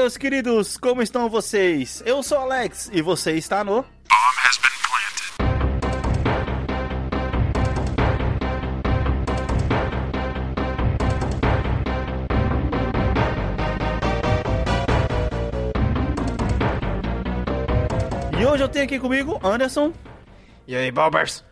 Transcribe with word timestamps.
meus 0.00 0.16
queridos, 0.16 0.78
como 0.78 1.02
estão 1.02 1.28
vocês? 1.28 2.02
Eu 2.06 2.22
sou 2.22 2.38
Alex 2.38 2.88
e 2.90 3.02
você 3.02 3.32
está 3.32 3.62
no. 3.62 3.84
E 18.40 18.46
hoje 18.46 18.62
eu 18.62 18.68
tenho 18.70 18.86
aqui 18.86 18.98
comigo 18.98 19.38
Anderson. 19.44 19.92
E 20.66 20.74
aí, 20.74 20.90
Balbers? 20.90 21.44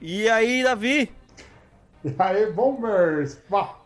E 0.00 0.26
aí, 0.30 0.62
Davi? 0.62 1.14
E 2.02 2.14
aí, 2.18 2.50
bombers! 2.50 3.36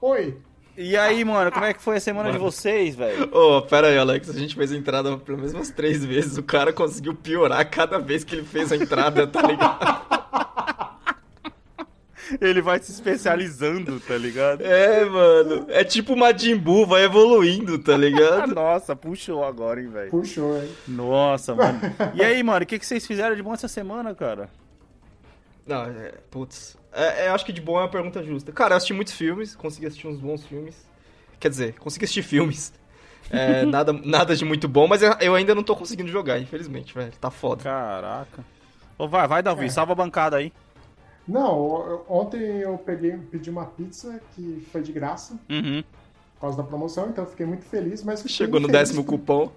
Oi! 0.00 0.40
E 0.76 0.96
aí, 0.96 1.24
mano, 1.24 1.52
como 1.52 1.64
é 1.64 1.72
que 1.72 1.80
foi 1.80 1.96
a 1.96 2.00
semana 2.00 2.32
de 2.32 2.38
vocês, 2.38 2.96
velho? 2.96 3.28
Ô, 3.32 3.62
pera 3.62 3.88
aí, 3.88 3.98
Alex, 3.98 4.28
a 4.28 4.32
gente 4.32 4.56
fez 4.56 4.72
a 4.72 4.76
entrada 4.76 5.16
pelo 5.18 5.38
menos 5.38 5.54
umas 5.54 5.70
três 5.70 6.04
vezes. 6.04 6.36
O 6.36 6.42
cara 6.42 6.72
conseguiu 6.72 7.14
piorar 7.14 7.68
cada 7.70 7.98
vez 7.98 8.24
que 8.24 8.34
ele 8.34 8.44
fez 8.44 8.72
a 8.72 8.76
entrada, 8.76 9.26
tá 9.26 9.42
ligado? 9.42 10.04
Ele 12.40 12.60
vai 12.62 12.78
se 12.80 12.90
especializando, 12.90 14.00
tá 14.00 14.16
ligado? 14.16 14.62
É, 14.62 15.04
mano. 15.04 15.66
É 15.68 15.84
tipo 15.84 16.16
Majin 16.16 16.56
Buu, 16.56 16.86
vai 16.86 17.04
evoluindo, 17.04 17.78
tá 17.78 17.96
ligado? 17.96 18.52
Nossa, 18.54 18.96
puxou 18.96 19.44
agora, 19.44 19.80
hein, 19.80 19.88
velho. 19.88 20.10
Puxou, 20.10 20.56
hein? 20.60 20.68
Nossa, 20.88 21.54
mano. 21.56 21.80
E 22.14 22.22
aí, 22.22 22.42
mano, 22.42 22.64
o 22.64 22.66
que, 22.66 22.78
que 22.78 22.86
vocês 22.86 23.06
fizeram 23.06 23.36
de 23.36 23.42
bom 23.42 23.52
essa 23.54 23.68
semana, 23.68 24.14
cara? 24.14 24.48
Não, 25.66 25.84
é, 25.84 26.14
putz. 26.30 26.76
É, 26.94 27.26
é, 27.26 27.28
acho 27.28 27.44
que 27.44 27.52
de 27.52 27.60
bom 27.60 27.78
é 27.78 27.82
uma 27.82 27.88
pergunta 27.90 28.22
justa. 28.22 28.52
Cara, 28.52 28.74
eu 28.74 28.76
assisti 28.76 28.92
muitos 28.92 29.14
filmes, 29.14 29.54
consegui 29.56 29.86
assistir 29.86 30.06
uns 30.06 30.20
bons 30.20 30.44
filmes. 30.46 30.76
Quer 31.40 31.48
dizer, 31.48 31.74
consegui 31.74 32.04
assistir 32.04 32.22
filmes. 32.22 32.72
É, 33.30 33.64
nada, 33.66 33.92
nada 33.92 34.36
de 34.36 34.44
muito 34.44 34.68
bom, 34.68 34.86
mas 34.86 35.02
eu, 35.20 35.34
ainda 35.34 35.54
não 35.54 35.62
tô 35.62 35.74
conseguindo 35.74 36.10
jogar, 36.10 36.38
infelizmente, 36.38 36.94
velho. 36.94 37.12
Tá 37.20 37.30
foda. 37.30 37.64
Caraca. 37.64 38.44
Ô, 38.96 39.08
vai, 39.08 39.26
vai, 39.26 39.42
Davi, 39.42 39.66
É. 39.66 39.68
salva 39.68 39.92
a 39.92 39.96
bancada 39.96 40.36
aí. 40.36 40.52
Não, 41.26 42.02
ontem 42.08 42.38
eu 42.60 42.76
peguei, 42.78 43.16
pedi 43.16 43.48
uma 43.50 43.64
pizza 43.64 44.20
que 44.34 44.64
foi 44.70 44.82
de 44.82 44.92
graça, 44.92 45.38
Uhum. 45.48 45.82
por 46.34 46.40
causa 46.42 46.56
da 46.58 46.62
promoção, 46.62 47.08
então 47.08 47.24
eu 47.24 47.30
fiquei 47.30 47.46
muito 47.46 47.64
feliz, 47.64 48.04
mas 48.04 48.22
Chegou 48.28 48.60
no 48.60 48.68
décimo 48.68 49.02
cupom. 49.04 49.50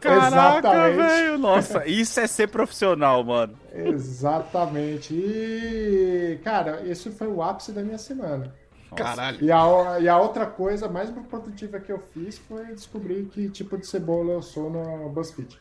Caraca, 0.00 0.58
Exatamente. 0.68 0.96
velho. 0.96 1.38
Nossa, 1.38 1.86
isso 1.86 2.20
é 2.20 2.26
ser 2.26 2.48
profissional, 2.48 3.24
mano. 3.24 3.58
Exatamente. 3.74 5.12
E, 5.14 6.38
cara, 6.44 6.82
esse 6.86 7.10
foi 7.10 7.26
o 7.26 7.42
ápice 7.42 7.72
da 7.72 7.82
minha 7.82 7.98
semana. 7.98 8.54
Caralho. 8.96 9.38
E 9.44 9.50
a, 9.52 9.98
e 10.00 10.08
a 10.08 10.18
outra 10.18 10.46
coisa 10.46 10.88
mais 10.88 11.10
produtiva 11.28 11.78
que 11.78 11.92
eu 11.92 11.98
fiz 12.14 12.38
foi 12.38 12.64
descobrir 12.66 13.24
que 13.26 13.48
tipo 13.50 13.76
de 13.76 13.86
cebola 13.86 14.32
eu 14.32 14.42
sou 14.42 14.70
no 14.70 15.08
BuzzFeed. 15.10 15.58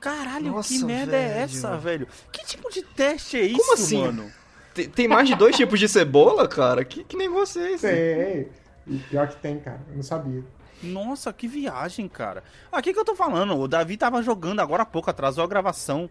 Caralho, 0.00 0.52
Nossa, 0.52 0.68
que 0.68 0.84
merda 0.84 1.16
é 1.16 1.28
velho. 1.28 1.40
essa, 1.44 1.76
velho? 1.76 2.08
Que 2.32 2.44
tipo 2.44 2.70
de 2.70 2.82
teste 2.82 3.36
é 3.38 3.42
isso, 3.42 3.60
Como 3.60 3.74
assim? 3.74 4.02
mano? 4.02 4.30
Tem, 4.74 4.88
tem 4.88 5.08
mais 5.08 5.28
de 5.28 5.34
dois 5.34 5.56
tipos 5.56 5.78
de 5.80 5.88
cebola, 5.88 6.46
cara? 6.48 6.84
Que, 6.84 7.02
que 7.04 7.16
nem 7.16 7.28
vocês. 7.28 7.80
Tem. 7.80 8.48
E 8.86 8.98
pior 9.10 9.28
que 9.28 9.36
tem, 9.36 9.58
cara. 9.58 9.80
Eu 9.88 9.96
não 9.96 10.02
sabia. 10.02 10.44
Nossa, 10.82 11.32
que 11.32 11.48
viagem, 11.48 12.06
cara. 12.08 12.42
Ah, 12.70 12.78
o 12.78 12.82
que, 12.82 12.90
eu 12.90 13.04
tô 13.04 13.14
falando? 13.14 13.58
O 13.58 13.66
Davi 13.68 13.96
tava 13.96 14.22
jogando 14.22 14.60
agora 14.60 14.82
há 14.82 14.86
pouco, 14.86 15.10
atrasou 15.10 15.42
a 15.42 15.46
gravação. 15.46 16.08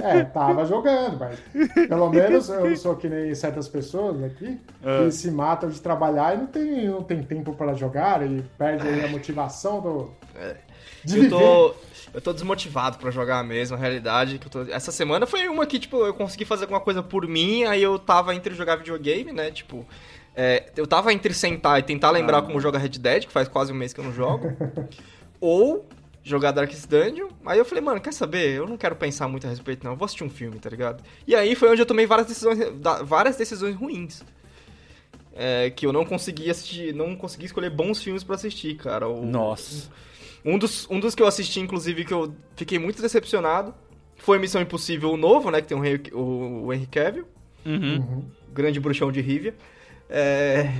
É, 0.00 0.22
tava 0.24 0.64
jogando, 0.64 1.18
mas 1.18 1.40
pelo 1.88 2.08
menos 2.08 2.48
eu 2.48 2.76
sou 2.76 2.94
que 2.94 3.08
nem 3.08 3.34
certas 3.34 3.66
pessoas 3.68 4.22
aqui 4.22 4.60
É. 4.84 5.04
que 5.04 5.10
se 5.10 5.28
matam 5.28 5.68
de 5.68 5.80
trabalhar 5.80 6.34
e 6.34 6.38
não 6.38 6.46
tem, 6.46 6.88
não 6.88 7.02
tem 7.02 7.20
tempo 7.20 7.52
para 7.52 7.74
jogar 7.74 8.24
e 8.24 8.42
perde 8.56 8.86
aí 8.86 9.04
a 9.04 9.08
motivação 9.08 9.80
do. 9.80 10.10
De 11.04 11.16
Eu 11.16 11.22
viver. 11.22 11.30
tô, 11.30 11.74
eu 12.14 12.20
tô 12.20 12.32
desmotivado 12.32 12.98
pra 12.98 13.10
jogar 13.10 13.42
mesmo, 13.42 13.76
a 13.76 13.80
realidade. 13.80 14.38
Que 14.38 14.46
eu 14.46 14.50
tô... 14.50 14.72
Essa 14.72 14.92
semana 14.92 15.26
foi 15.26 15.48
uma 15.48 15.66
que, 15.66 15.80
tipo, 15.80 15.96
eu 16.04 16.14
consegui 16.14 16.44
fazer 16.44 16.64
alguma 16.64 16.80
coisa 16.80 17.02
por 17.02 17.26
mim, 17.26 17.64
aí 17.64 17.82
eu 17.82 17.98
tava 17.98 18.34
entre 18.36 18.54
jogar 18.54 18.76
videogame, 18.76 19.32
né? 19.32 19.50
Tipo, 19.50 19.84
é, 20.36 20.70
eu 20.76 20.86
tava 20.86 21.12
entre 21.12 21.32
sentar 21.34 21.78
e 21.80 21.82
tentar 21.82 22.10
lembrar 22.10 22.38
Ah. 22.38 22.42
como 22.42 22.60
joga 22.60 22.78
Red 22.78 22.90
Dead, 22.90 23.24
que 23.26 23.32
faz 23.32 23.48
quase 23.48 23.72
um 23.72 23.74
mês 23.76 23.92
que 23.92 24.00
eu 24.00 24.04
não 24.04 24.12
jogo, 24.12 24.46
ou 25.40 25.88
jogar 26.22 26.50
Darkest 26.52 26.86
Dungeon. 26.88 27.28
Aí 27.46 27.58
eu 27.58 27.64
falei, 27.64 27.82
mano, 27.82 28.00
quer 28.00 28.12
saber? 28.12 28.50
Eu 28.56 28.66
não 28.66 28.76
quero 28.76 28.96
pensar 28.96 29.28
muito 29.28 29.46
a 29.46 29.50
respeito, 29.50 29.82
não. 29.84 29.92
Eu 29.92 29.96
vou 29.96 30.04
assistir 30.04 30.24
um 30.24 30.30
filme, 30.30 30.58
tá 30.58 30.68
ligado? 30.68 31.02
E 31.26 31.34
aí 31.34 31.54
foi 31.54 31.70
onde 31.70 31.80
eu 31.80 31.86
tomei 31.86 32.04
várias 32.06 32.26
decisões, 32.26 32.58
várias 33.04 33.36
decisões 33.36 33.74
ruins. 33.74 34.22
É, 35.38 35.68
que 35.70 35.84
eu 35.86 35.92
não 35.92 36.04
consegui 36.04 36.48
assistir, 36.50 36.94
não 36.94 37.14
consegui 37.14 37.44
escolher 37.44 37.68
bons 37.70 38.02
filmes 38.02 38.24
pra 38.24 38.36
assistir, 38.36 38.74
cara. 38.76 39.06
O- 39.06 39.24
Nossa. 39.24 39.90
um 40.44 40.58
dos, 40.58 40.88
um 40.90 40.98
dos 40.98 41.14
que 41.14 41.22
eu 41.22 41.26
assisti, 41.26 41.60
inclusive, 41.60 42.04
que 42.06 42.14
eu 42.14 42.34
fiquei 42.56 42.78
muito 42.78 43.02
decepcionado, 43.02 43.74
foi 44.16 44.38
Missão 44.38 44.62
Impossível 44.62 45.10
o 45.12 45.16
novo, 45.16 45.50
né? 45.50 45.60
Que 45.60 45.68
tem 45.68 45.76
o, 45.78 45.84
Henry- 45.84 46.10
o, 46.14 46.64
o 46.66 46.72
Henry 46.72 46.86
Cavill, 46.86 47.26
Uhum. 47.66 47.96
Uhum. 47.98 48.24
grande 48.52 48.80
bruxão 48.80 49.12
de 49.12 49.20
Rivia. 49.20 49.54
É... 50.08 50.70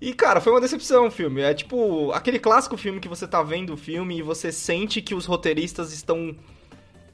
E, 0.00 0.12
cara, 0.14 0.40
foi 0.40 0.52
uma 0.52 0.60
decepção 0.60 1.08
o 1.08 1.10
filme. 1.10 1.40
É 1.40 1.52
tipo 1.52 2.12
aquele 2.12 2.38
clássico 2.38 2.76
filme 2.76 3.00
que 3.00 3.08
você 3.08 3.26
tá 3.26 3.42
vendo 3.42 3.74
o 3.74 3.76
filme 3.76 4.18
e 4.18 4.22
você 4.22 4.52
sente 4.52 5.02
que 5.02 5.14
os 5.14 5.26
roteiristas 5.26 5.92
estão 5.92 6.36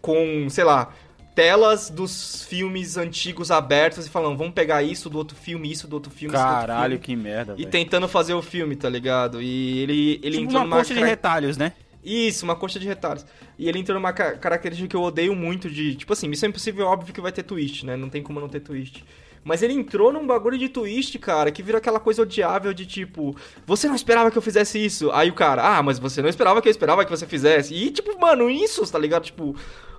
com, 0.03 0.49
sei 0.51 0.65
lá, 0.65 0.93
telas 1.35 1.89
dos 1.89 2.45
filmes 2.45 2.97
antigos 2.99 3.51
abertos 3.51 4.07
e 4.07 4.11
falando, 4.11 4.37
vamos 4.37 4.53
pegar 4.53 4.83
isso 4.83 5.09
do 5.09 5.17
outro 5.19 5.35
filme, 5.37 5.71
isso 5.73 5.89
do 5.89 5.95
outro 5.95 6.11
filme, 6.13 6.35
isso 6.35 6.45
do 6.45 6.51
outro 6.51 6.67
Caralho, 6.67 6.91
filme. 7.01 7.05
que 7.05 7.17
merda, 7.17 7.55
E 7.55 7.59
velho. 7.59 7.71
tentando 7.71 8.07
fazer 8.07 8.35
o 8.35 8.43
filme, 8.43 8.77
tá 8.77 8.89
ligado? 8.89 9.41
E 9.41 9.79
ele, 9.79 10.21
ele 10.23 10.31
Tipo 10.33 10.43
entrou 10.45 10.61
uma 10.61 10.65
numa 10.67 10.77
coxa 10.77 10.95
de 10.95 11.01
retalhos, 11.01 11.57
né? 11.57 11.73
Isso, 12.05 12.45
uma 12.45 12.55
coxa 12.55 12.79
de 12.79 12.87
retalhos. 12.87 13.25
E 13.59 13.67
ele 13.67 13.79
entrou 13.79 13.95
numa 13.99 14.13
ca- 14.13 14.37
característica 14.37 14.87
que 14.89 14.95
eu 14.97 15.01
odeio 15.03 15.35
muito 15.35 15.71
de. 15.71 15.95
Tipo 15.95 16.13
assim, 16.13 16.29
Missão 16.29 16.51
Impossível 16.51 16.85
é 16.85 16.89
óbvio 16.89 17.15
que 17.15 17.21
vai 17.21 17.33
ter 17.33 17.43
twist, 17.45 17.87
né? 17.87 17.97
Não 17.97 18.11
tem 18.11 18.23
como 18.23 18.39
não 18.39 18.49
ter 18.49 18.61
twist. 18.61 19.03
Mas 19.45 19.63
ele 19.63 19.75
entrou 19.75 20.11
num 20.11 20.27
bagulho 20.27 20.57
de 20.57 20.69
twist, 20.71 21.19
cara, 21.19 21.51
que 21.53 21.63
virou 21.63 21.79
aquela 21.79 22.01
coisa 22.01 22.23
odiável 22.23 22.73
de 22.73 22.87
tipo, 22.87 23.37
você 23.67 23.87
não 23.87 23.95
esperava 23.95 24.31
que 24.31 24.39
eu 24.39 24.43
fizesse 24.43 24.83
isso. 24.83 25.11
Aí 25.13 25.29
o 25.29 25.35
cara, 25.35 25.77
ah, 25.77 25.83
mas 25.83 25.99
você 25.99 26.23
não 26.23 26.29
esperava 26.31 26.63
que 26.63 26.69
eu 26.69 26.71
esperava 26.71 27.05
que 27.05 27.11
você 27.11 27.27
fizesse. 27.27 27.75
E 27.75 27.91
tipo, 27.91 28.19
mano, 28.19 28.49
isso, 28.49 28.91
tá 28.91 28.99
ligado? 28.99 29.25
Tipo, 29.25 29.55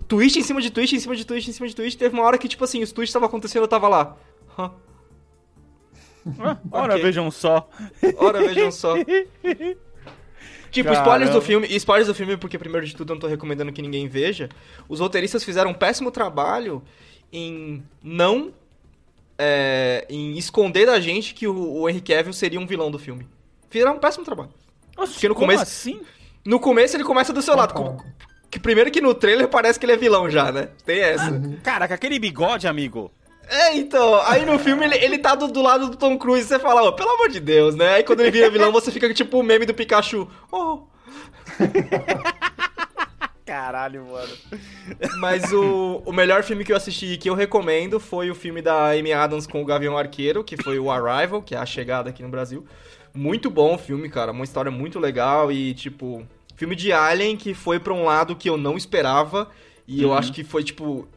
twist 0.07 0.39
em 0.39 0.43
cima 0.43 0.59
de 0.59 0.71
twist, 0.71 0.95
em 0.95 0.99
cima 0.99 1.15
de 1.15 1.23
twist, 1.25 1.49
em 1.49 1.53
cima 1.53 1.67
de 1.67 1.75
twist. 1.75 1.97
Teve 1.97 2.15
uma 2.15 2.23
hora 2.25 2.37
que, 2.39 2.47
tipo 2.47 2.63
assim, 2.63 2.81
os 2.81 2.91
twists 2.91 3.11
estavam 3.11 3.27
acontecendo, 3.27 3.61
eu 3.61 3.67
tava 3.67 3.87
lá. 3.87 4.17
Hã? 4.57 4.71
Ah, 6.41 6.57
Ora, 6.71 6.93
Ok. 6.93 7.03
vejam 7.03 7.29
só. 7.29 7.69
Ora, 8.17 8.39
vejam 8.39 8.71
só. 8.71 8.95
Tipo, 10.71 10.89
Caramba. 10.89 11.03
spoilers 11.03 11.31
do 11.31 11.41
filme, 11.41 11.67
spoilers 11.77 12.07
do 12.07 12.13
filme, 12.13 12.35
porque 12.35 12.57
primeiro 12.57 12.85
de 12.85 12.93
tudo 12.93 13.11
eu 13.11 13.15
não 13.15 13.21
tô 13.21 13.27
recomendando 13.27 13.71
que 13.71 13.81
ninguém 13.81 14.09
veja. 14.09 14.49
Os 14.89 14.99
roteiristas 14.99 15.41
fizeram 15.41 15.71
um 15.71 15.73
péssimo 15.73 16.11
trabalho 16.11 16.83
em 17.31 17.81
não. 18.03 18.51
É, 19.37 20.05
em 20.09 20.37
esconder 20.37 20.85
da 20.85 20.99
gente 20.99 21.33
que 21.33 21.47
o, 21.47 21.81
o 21.81 21.89
Henry 21.89 22.01
Cavill 22.01 22.33
seria 22.33 22.59
um 22.59 22.65
vilão 22.67 22.89
do 22.91 22.97
filme. 22.99 23.27
Fizeram 23.69 23.95
um 23.95 23.99
péssimo 23.99 24.23
trabalho. 24.25 24.51
Nossa, 24.97 25.13
Porque 25.13 25.27
no 25.27 25.35
como 25.35 25.47
começo- 25.47 25.63
assim? 25.63 26.01
No 26.45 26.59
começo 26.59 26.95
ele 26.95 27.03
começa 27.03 27.33
do 27.33 27.41
seu 27.41 27.55
lado. 27.55 27.73
Com- 27.73 27.97
Que 28.49 28.59
primeiro 28.59 28.89
que 28.91 29.01
no 29.01 29.13
trailer 29.13 29.47
parece 29.49 29.77
que 29.79 29.85
ele 29.85 29.93
é 29.93 29.97
vilão 29.97 30.29
já, 30.29 30.51
né? 30.51 30.69
Tem 30.85 30.99
essa. 31.01 31.41
Cara, 31.63 31.87
com 31.87 31.93
aquele 31.93 32.17
bigode, 32.19 32.67
amigo. 32.67 33.11
É, 33.47 33.75
então, 33.75 34.15
aí 34.25 34.45
no 34.45 34.57
filme 34.57 34.85
ele, 34.85 34.95
ele 34.95 35.17
tá 35.19 35.35
do, 35.35 35.47
do 35.47 35.61
lado 35.61 35.89
do 35.89 35.97
Tom 35.97 36.17
Cruise 36.17 36.45
e 36.45 36.47
você 36.47 36.57
fala, 36.57 36.81
ó, 36.83 36.91
pelo 36.93 37.11
amor 37.11 37.29
de 37.29 37.39
Deus, 37.39 37.75
né? 37.75 37.95
Aí 37.95 38.03
quando 38.03 38.21
ele 38.21 38.31
vira 38.31 38.49
vilão, 38.49 38.71
você 38.71 38.89
fica 38.91 39.13
tipo 39.13 39.39
o 39.39 39.43
meme 39.43 39.65
do 39.65 39.73
Pikachu. 39.73 40.27
Oh, 40.51 40.79
Caralho, 43.55 44.05
mano. 44.05 44.33
Mas 45.17 45.49
o, 45.53 46.03
o 46.05 46.11
melhor 46.11 46.43
filme 46.43 46.65
que 46.65 46.73
eu 46.73 46.75
assisti 46.75 47.13
e 47.13 47.17
que 47.17 47.29
eu 47.29 47.33
recomendo 47.33 48.01
foi 48.01 48.29
o 48.29 48.35
filme 48.35 48.61
da 48.61 48.91
Amy 48.91 49.13
Adams 49.13 49.47
com 49.47 49.61
o 49.61 49.65
Gavião 49.65 49.97
Arqueiro, 49.97 50.43
que 50.43 50.57
foi 50.61 50.77
o 50.77 50.91
Arrival, 50.91 51.41
que 51.41 51.55
é 51.55 51.57
a 51.57 51.65
chegada 51.65 52.09
aqui 52.09 52.21
no 52.21 52.27
Brasil. 52.27 52.65
Muito 53.13 53.49
bom 53.49 53.75
o 53.75 53.77
filme, 53.77 54.09
cara. 54.09 54.33
Uma 54.33 54.43
história 54.43 54.69
muito 54.69 54.99
legal 54.99 55.49
e, 55.53 55.73
tipo, 55.73 56.27
filme 56.57 56.75
de 56.75 56.91
Alien 56.91 57.37
que 57.37 57.53
foi 57.53 57.79
pra 57.79 57.93
um 57.93 58.03
lado 58.03 58.35
que 58.35 58.49
eu 58.49 58.57
não 58.57 58.75
esperava. 58.75 59.49
E 59.87 60.03
eu 60.03 60.09
Uhum. 60.09 60.15
acho 60.15 60.33
que 60.33 60.43
foi, 60.43 60.61
tipo. 60.61 61.07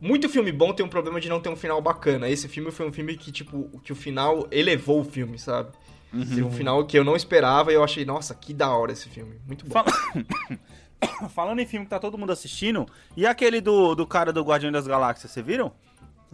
Muito 0.00 0.26
filme 0.28 0.50
bom 0.52 0.72
tem 0.72 0.86
um 0.86 0.88
problema 0.88 1.20
de 1.20 1.28
não 1.28 1.38
ter 1.38 1.50
um 1.50 1.56
final 1.56 1.82
bacana. 1.82 2.30
Esse 2.30 2.48
filme 2.48 2.70
foi 2.70 2.88
um 2.88 2.92
filme 2.92 3.14
que, 3.14 3.30
tipo, 3.30 3.68
que 3.84 3.92
o 3.92 3.96
final 3.96 4.46
elevou 4.50 5.00
o 5.00 5.04
filme, 5.04 5.38
sabe? 5.38 5.70
Teve 6.10 6.42
um 6.42 6.50
final 6.50 6.82
que 6.86 6.98
eu 6.98 7.04
não 7.04 7.14
esperava 7.14 7.70
e 7.70 7.74
eu 7.74 7.84
achei, 7.84 8.06
nossa, 8.06 8.34
que 8.34 8.54
da 8.54 8.70
hora 8.70 8.92
esse 8.92 9.10
filme. 9.10 9.34
Muito 9.46 9.66
bom. 9.66 9.74
Fala- 9.74 9.92
Falando 11.30 11.60
em 11.60 11.66
filme 11.66 11.86
que 11.86 11.90
tá 11.90 11.98
todo 11.98 12.18
mundo 12.18 12.32
assistindo, 12.32 12.86
e 13.16 13.26
aquele 13.26 13.60
do, 13.60 13.94
do 13.94 14.06
cara 14.06 14.32
do 14.32 14.42
Guardião 14.42 14.72
das 14.72 14.86
Galáxias, 14.86 15.30
vocês 15.30 15.44
viram? 15.44 15.72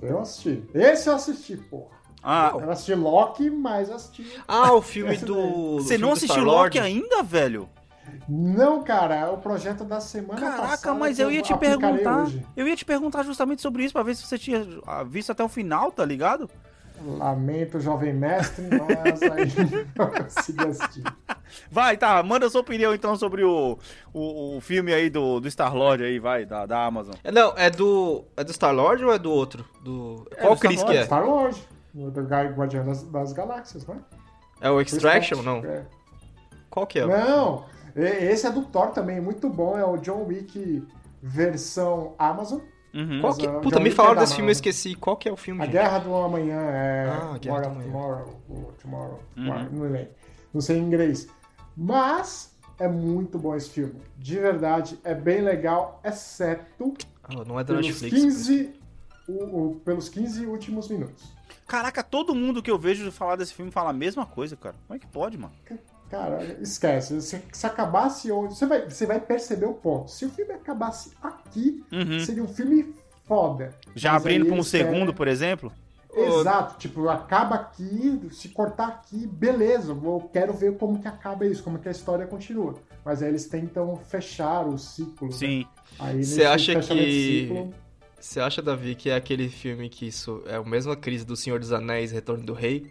Eu 0.00 0.20
assisti. 0.20 0.62
Esse 0.74 1.08
eu 1.08 1.14
assisti, 1.14 1.56
porra. 1.56 1.94
Ah, 2.26 2.52
Eu 2.54 2.70
assisti 2.70 2.94
Loki, 2.94 3.50
mas 3.50 3.90
assisti. 3.90 4.26
Ah, 4.48 4.72
o 4.72 4.80
filme 4.80 5.14
do. 5.18 5.76
você 5.76 5.98
não 5.98 6.12
assistiu. 6.12 6.42
Loki 6.42 6.78
ainda, 6.78 7.22
velho? 7.22 7.68
Não, 8.26 8.82
cara, 8.82 9.14
é 9.14 9.26
o 9.28 9.36
projeto 9.36 9.84
da 9.84 10.00
semana 10.00 10.40
Caraca, 10.40 10.62
passada. 10.62 10.94
mas 10.94 11.16
que 11.16 11.22
eu 11.22 11.30
ia 11.30 11.42
te 11.42 11.54
perguntar. 11.56 12.22
hoje. 12.22 12.46
Eu 12.56 12.66
ia 12.66 12.76
te 12.76 12.84
perguntar 12.84 13.22
justamente 13.24 13.60
sobre 13.60 13.84
isso, 13.84 13.92
pra 13.92 14.02
ver 14.02 14.14
se 14.14 14.22
você 14.26 14.38
tinha 14.38 14.66
ah, 14.86 15.02
visto 15.02 15.32
até 15.32 15.44
o 15.44 15.48
final, 15.48 15.92
tá 15.92 16.04
ligado? 16.04 16.48
Lamento, 17.02 17.80
jovem 17.80 18.12
mestre, 18.12 18.64
mas 18.70 19.22
aí 19.22 19.52
não 19.96 20.06
consegui 20.10 20.66
assistir. 20.68 21.02
Vai, 21.70 21.96
tá, 21.96 22.22
manda 22.22 22.48
sua 22.48 22.60
opinião 22.60 22.94
então 22.94 23.16
sobre 23.16 23.44
o, 23.44 23.78
o, 24.12 24.56
o 24.56 24.60
filme 24.60 24.92
aí 24.92 25.10
do, 25.10 25.40
do 25.40 25.50
Star-Lord 25.50 26.04
aí, 26.04 26.18
vai, 26.18 26.46
da, 26.46 26.66
da 26.66 26.84
Amazon. 26.84 27.14
É, 27.22 27.30
Não, 27.30 27.52
é 27.56 27.68
do. 27.68 28.24
É 28.36 28.44
do 28.44 28.52
Star-Lord 28.52 29.04
ou 29.04 29.12
é 29.12 29.18
do 29.18 29.30
outro? 29.30 29.64
Do... 29.82 30.26
É 30.30 30.42
Qual 30.42 30.54
do 30.54 30.60
Chris 30.60 30.82
que 30.82 30.96
é? 30.96 31.04
Star-Lord, 31.04 31.60
o 31.94 32.10
do 32.10 32.22
Guardião 32.22 32.86
das, 32.86 33.02
das 33.04 33.32
Galáxias, 33.32 33.86
não 33.86 33.96
é? 33.96 33.98
É 34.60 34.70
o 34.70 34.80
Extraction? 34.80 35.42
Não. 35.42 35.64
É. 35.64 35.84
Qual 36.70 36.86
que 36.86 37.00
é? 37.00 37.06
Não, 37.06 37.66
esse 37.94 38.46
é 38.46 38.50
do 38.50 38.62
Thor 38.62 38.88
também, 38.88 39.20
muito 39.20 39.48
bom. 39.48 39.78
É 39.78 39.84
o 39.84 39.96
John 39.96 40.24
Wick 40.24 40.86
versão 41.22 42.14
Amazon. 42.18 42.60
Uhum. 42.94 43.20
Qual 43.20 43.34
que... 43.36 43.46
Mas, 43.48 43.62
Puta, 43.62 43.76
John 43.78 43.82
me 43.82 43.90
falaram 43.90 44.16
é 44.18 44.20
desse 44.20 44.34
filme, 44.36 44.48
eu 44.50 44.52
esqueci. 44.52 44.94
Qual 44.94 45.16
que 45.16 45.28
é 45.28 45.32
o 45.32 45.36
filme? 45.36 45.60
A 45.62 45.64
gente? 45.64 45.72
Guerra 45.72 45.98
do 45.98 46.14
Amanhã 46.14 46.60
é. 46.60 47.08
Ah, 47.08 47.38
Guerra 47.38 47.38
do 47.38 47.48
War 47.50 47.60
of 47.60 47.68
Amanhã. 47.70 47.86
Tomorrow. 47.92 48.42
ou 48.48 48.72
Tomorrow. 48.80 49.20
Uhum. 49.36 49.44
Não. 49.72 50.08
Não 50.54 50.60
sei 50.60 50.78
em 50.78 50.82
inglês. 50.82 51.26
Mas 51.76 52.54
é 52.78 52.86
muito 52.88 53.38
bom 53.38 53.54
esse 53.56 53.70
filme. 53.70 54.00
De 54.16 54.38
verdade, 54.38 54.98
é 55.02 55.14
bem 55.14 55.40
legal, 55.40 56.00
exceto 56.04 56.94
Ah, 57.22 57.34
não 57.46 57.58
é 57.58 57.64
da 57.64 57.74
pelos 57.74 57.86
Netflix. 57.86 58.14
15, 58.14 58.74
o- 59.28 59.70
o- 59.70 59.74
pelos 59.84 60.08
15 60.08 60.46
últimos 60.46 60.88
minutos. 60.88 61.32
Caraca, 61.66 62.02
todo 62.02 62.34
mundo 62.34 62.62
que 62.62 62.70
eu 62.70 62.78
vejo 62.78 63.10
falar 63.10 63.36
desse 63.36 63.54
filme 63.54 63.70
fala 63.70 63.90
a 63.90 63.92
mesma 63.92 64.26
coisa, 64.26 64.54
cara. 64.54 64.74
Como 64.86 64.96
é 64.96 65.00
que 65.00 65.06
pode, 65.06 65.36
mano? 65.38 65.52
Cara, 66.14 66.56
esquece. 66.60 67.20
Se, 67.22 67.42
se 67.52 67.66
acabasse 67.66 68.30
onde. 68.30 68.54
Você 68.54 68.66
vai, 68.66 68.88
você 68.88 69.06
vai 69.06 69.20
perceber 69.20 69.66
o 69.66 69.74
ponto. 69.74 70.10
Se 70.10 70.24
o 70.24 70.30
filme 70.30 70.52
acabasse 70.52 71.10
aqui, 71.22 71.84
Uhum. 71.92 72.20
seria 72.20 72.42
um 72.42 72.48
filme 72.48 72.94
foda. 73.26 73.70
Já 73.94 74.12
Mas 74.12 74.22
abrindo 74.22 74.44
pra 74.46 74.54
um 74.54 74.58
eles 74.58 74.70
querem- 74.70 74.92
segundo, 74.92 75.12
por 75.14 75.26
exemplo? 75.28 75.72
Exato, 76.16 76.78
tipo, 76.78 77.08
acaba 77.08 77.56
aqui, 77.56 78.20
se 78.30 78.48
cortar 78.50 78.86
aqui, 78.86 79.26
beleza, 79.26 79.90
eu 79.90 80.30
quero 80.32 80.52
ver 80.52 80.76
como 80.76 81.00
que 81.00 81.08
acaba 81.08 81.44
isso, 81.44 81.60
como 81.64 81.76
que 81.78 81.88
a 81.88 81.90
história 81.90 82.24
continua. 82.24 82.76
Mas 83.04 83.20
aí 83.20 83.28
eles 83.30 83.46
tentam 83.46 83.96
fechar 83.96 84.64
o 84.64 84.78
ciclo. 84.78 85.26
né? 85.26 85.34
Sim. 85.34 85.66
Aí 85.98 86.24
Você 86.24 86.44
acha 86.44 86.78
que- 86.78 87.42
ciclo, 87.48 87.74
Você 88.20 88.38
acha, 88.40 88.62
Davi, 88.62 88.94
que 88.94 89.10
é 89.10 89.16
aquele 89.16 89.48
filme 89.48 89.88
que 89.88 90.06
isso 90.06 90.40
é 90.46 90.54
a 90.54 90.62
mesma 90.62 90.94
crise 90.96 91.26
do 91.26 91.34
Senhor 91.36 91.58
dos 91.58 91.72
Anéis, 91.72 92.10
Retorno 92.12 92.44
do 92.46 92.54
Rei? 92.54 92.86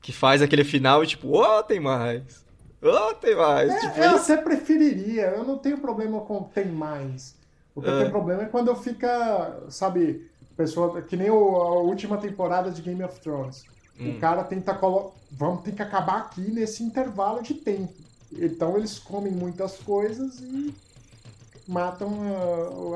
Que 0.00 0.12
faz 0.12 0.40
aquele 0.42 0.64
final 0.64 1.02
e 1.02 1.06
tipo, 1.06 1.28
ô, 1.36 1.62
tem 1.62 1.80
mais! 1.80 2.44
Ô, 2.80 3.14
tem 3.14 3.34
mais! 3.36 3.70
É, 3.70 3.78
tipo 3.80 3.98
eu 3.98 4.16
isso. 4.16 4.32
até 4.32 4.42
preferiria, 4.42 5.26
eu 5.36 5.44
não 5.44 5.58
tenho 5.58 5.78
problema 5.78 6.20
com 6.20 6.42
tem 6.44 6.66
mais. 6.66 7.34
O 7.74 7.82
que 7.82 7.88
eu 7.88 7.94
É. 7.94 7.98
tenho 8.00 8.10
problema 8.10 8.42
é 8.42 8.46
quando 8.46 8.74
fica, 8.76 9.60
sabe, 9.68 10.28
pessoa 10.56 11.02
que 11.02 11.16
nem 11.16 11.30
o- 11.30 11.56
a 11.56 11.80
última 11.80 12.16
temporada 12.18 12.70
de 12.70 12.80
Game 12.82 13.02
of 13.02 13.20
Thrones. 13.20 13.64
Hum. 14.00 14.16
O 14.16 14.20
cara 14.20 14.44
tenta 14.44 14.74
colocar. 14.74 15.16
Vamos 15.30 15.62
ter 15.62 15.72
que 15.72 15.82
acabar 15.82 16.18
aqui 16.18 16.40
nesse 16.50 16.82
intervalo 16.82 17.42
de 17.42 17.54
tempo. 17.54 17.92
Então 18.32 18.76
eles 18.76 18.98
comem 18.98 19.32
muitas 19.32 19.76
coisas 19.76 20.38
e 20.40 20.74
matam 21.66 22.10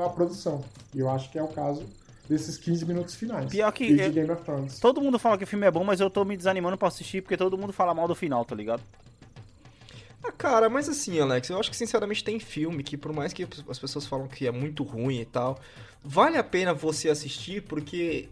a, 0.01 0.05
a 0.05 0.09
produção. 0.09 0.63
E 0.93 0.99
eu 0.99 1.09
acho 1.09 1.29
que 1.31 1.37
é 1.37 1.43
o 1.43 1.47
caso 1.47 1.83
desses 2.27 2.57
15 2.57 2.85
minutos 2.85 3.15
finais. 3.15 3.49
Pior 3.51 3.71
que 3.71 3.91
eu- 3.99 4.11
Game 4.11 4.31
of 4.31 4.43
Thrones. 4.43 4.79
Todo 4.79 5.01
mundo 5.01 5.19
fala 5.19 5.37
que 5.37 5.43
o 5.43 5.47
filme 5.47 5.65
é 5.67 5.71
bom, 5.71 5.83
mas 5.83 5.99
eu 5.99 6.09
tô 6.09 6.23
me 6.23 6.35
desanimando 6.37 6.77
pra 6.77 6.87
assistir 6.87 7.21
porque 7.21 7.37
todo 7.37 7.57
mundo 7.57 7.73
fala 7.73 7.93
mal 7.93 8.07
do 8.07 8.15
final, 8.15 8.43
tá 8.45 8.55
ligado? 8.55 8.81
Ah, 10.23 10.31
cara, 10.31 10.69
mas 10.69 10.87
assim, 10.87 11.19
Alex, 11.19 11.49
eu 11.49 11.59
acho 11.59 11.69
que 11.69 11.75
sinceramente 11.75 12.23
tem 12.23 12.39
filme 12.39 12.81
que, 12.81 12.95
por 12.95 13.11
mais 13.11 13.33
que 13.33 13.45
as 13.67 13.77
pessoas 13.77 14.05
falam 14.07 14.27
que 14.27 14.47
é 14.47 14.51
muito 14.51 14.81
ruim 14.83 15.19
e 15.19 15.25
tal, 15.25 15.59
vale 16.01 16.37
a 16.37 16.43
pena 16.43 16.73
você 16.73 17.09
assistir 17.09 17.61
porque 17.63 18.29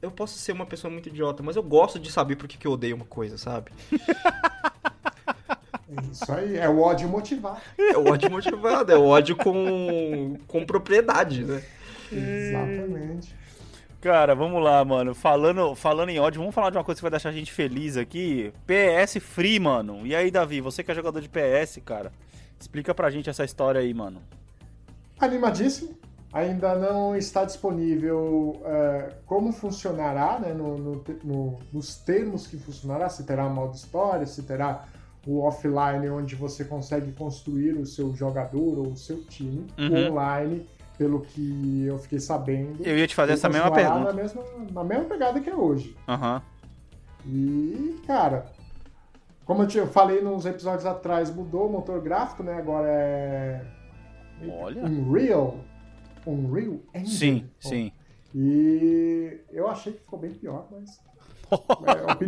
eu 0.00 0.10
posso 0.10 0.38
ser 0.38 0.52
uma 0.52 0.64
pessoa 0.64 0.90
muito 0.90 1.10
idiota, 1.10 1.42
mas 1.42 1.56
eu 1.56 1.62
gosto 1.62 1.98
de 1.98 2.10
saber 2.10 2.36
por 2.36 2.48
que, 2.48 2.56
que 2.56 2.66
eu 2.66 2.72
odeio 2.72 2.96
uma 2.96 3.04
coisa, 3.04 3.36
sabe? 3.36 3.70
Isso 6.10 6.30
aí, 6.32 6.56
é 6.56 6.68
o 6.68 6.80
ódio 6.80 7.08
motivado. 7.08 7.60
É 7.76 7.98
o 7.98 8.08
ódio 8.10 8.30
motivado, 8.30 8.92
é 8.92 8.96
o 8.96 9.04
ódio 9.04 9.36
com, 9.36 10.36
com 10.46 10.64
propriedade, 10.64 11.44
né? 11.44 11.62
Exatamente. 12.12 13.34
Cara, 14.00 14.34
vamos 14.34 14.62
lá, 14.62 14.82
mano. 14.84 15.14
Falando, 15.14 15.74
falando 15.74 16.08
em 16.08 16.18
ódio, 16.18 16.40
vamos 16.40 16.54
falar 16.54 16.70
de 16.70 16.78
uma 16.78 16.84
coisa 16.84 16.98
que 16.98 17.02
vai 17.02 17.10
deixar 17.10 17.28
a 17.28 17.32
gente 17.32 17.52
feliz 17.52 17.96
aqui. 17.98 18.52
PS 18.66 19.18
Free, 19.20 19.58
mano. 19.60 20.06
E 20.06 20.14
aí, 20.14 20.30
Davi, 20.30 20.60
você 20.60 20.82
que 20.82 20.90
é 20.90 20.94
jogador 20.94 21.20
de 21.20 21.28
PS, 21.28 21.80
cara, 21.84 22.10
explica 22.58 22.94
pra 22.94 23.10
gente 23.10 23.28
essa 23.28 23.44
história 23.44 23.80
aí, 23.80 23.92
mano. 23.92 24.22
Animadíssimo. 25.18 25.98
Ainda 26.32 26.76
não 26.76 27.16
está 27.16 27.44
disponível 27.44 28.62
é, 28.64 29.14
como 29.26 29.52
funcionará, 29.52 30.38
né, 30.38 30.52
no- 30.54 30.78
no- 30.78 31.04
no- 31.24 31.58
nos 31.72 31.96
termos 31.96 32.46
que 32.46 32.56
funcionará, 32.56 33.08
se 33.08 33.24
terá 33.24 33.48
modo 33.48 33.74
história, 33.74 34.24
se 34.26 34.44
terá 34.44 34.84
o 35.26 35.40
offline 35.42 36.08
onde 36.08 36.36
você 36.36 36.64
consegue 36.64 37.10
construir 37.12 37.72
o 37.72 37.84
seu 37.84 38.14
jogador 38.14 38.78
ou 38.78 38.92
o 38.92 38.96
seu 38.96 39.22
time, 39.24 39.66
Uhum. 39.76 40.04
o 40.06 40.12
online, 40.12 40.66
pelo 41.00 41.22
que 41.22 41.84
eu 41.86 41.98
fiquei 41.98 42.20
sabendo. 42.20 42.84
Eu 42.86 42.94
ia 42.98 43.06
te 43.06 43.14
fazer 43.14 43.32
essa 43.32 43.48
mesma 43.48 43.70
continuará 43.70 43.94
pergunta. 43.94 44.12
Na 44.12 44.22
mesma, 44.22 44.44
na 44.70 44.84
mesma 44.84 45.04
pegada 45.06 45.40
que 45.40 45.48
é 45.48 45.56
hoje. 45.56 45.96
Aham. 46.06 46.42
E, 47.24 47.98
cara, 48.06 48.44
como 49.46 49.62
eu 49.62 49.66
te- 49.66 49.78
eu 49.78 49.86
falei 49.86 50.20
nos 50.20 50.44
episódios 50.44 50.84
atrás, 50.84 51.34
mudou 51.34 51.68
o 51.68 51.72
motor 51.72 52.02
gráfico, 52.02 52.42
né? 52.42 52.52
Agora 52.52 52.86
é. 52.86 53.64
Olha. 54.46 54.84
Unreal. 54.84 55.56
Unreal 56.26 56.80
Engine. 56.94 57.06
Sim, 57.06 57.50
sim. 57.58 57.92
E 58.34 59.40
eu 59.50 59.68
achei 59.70 59.94
que 59.94 60.00
ficou 60.00 60.18
bem 60.18 60.32
pior, 60.32 60.68
mas. 60.70 61.00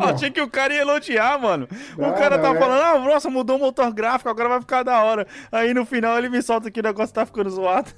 É. 0.01 0.05
Achei 0.13 0.31
que 0.31 0.41
o 0.41 0.49
cara 0.51 0.75
ia 0.75 0.81
elogiar, 0.83 1.39
mano. 1.41 1.69
O 1.97 2.03
Não, 2.03 2.13
cara 2.15 2.37
não, 2.37 2.43
tá 2.45 2.55
é- 2.55 2.59
falando, 2.59 2.83
ah, 2.83 2.99
nossa, 3.13 3.31
mudou 3.31 3.57
o 3.57 3.61
motor 3.61 3.93
gráfico, 3.93 4.29
agora 4.31 4.49
vai 4.49 4.61
ficar 4.61 4.83
da 4.83 5.03
hora. 5.03 5.27
Aí 5.51 5.73
no 5.75 5.85
final 5.87 6.19
ele 6.19 6.29
me 6.29 6.43
solta 6.43 6.71
que 6.71 6.81
o 6.81 6.83
negócio 6.83 7.15
tá 7.15 7.25
ficando 7.27 7.51
zoado. 7.51 7.91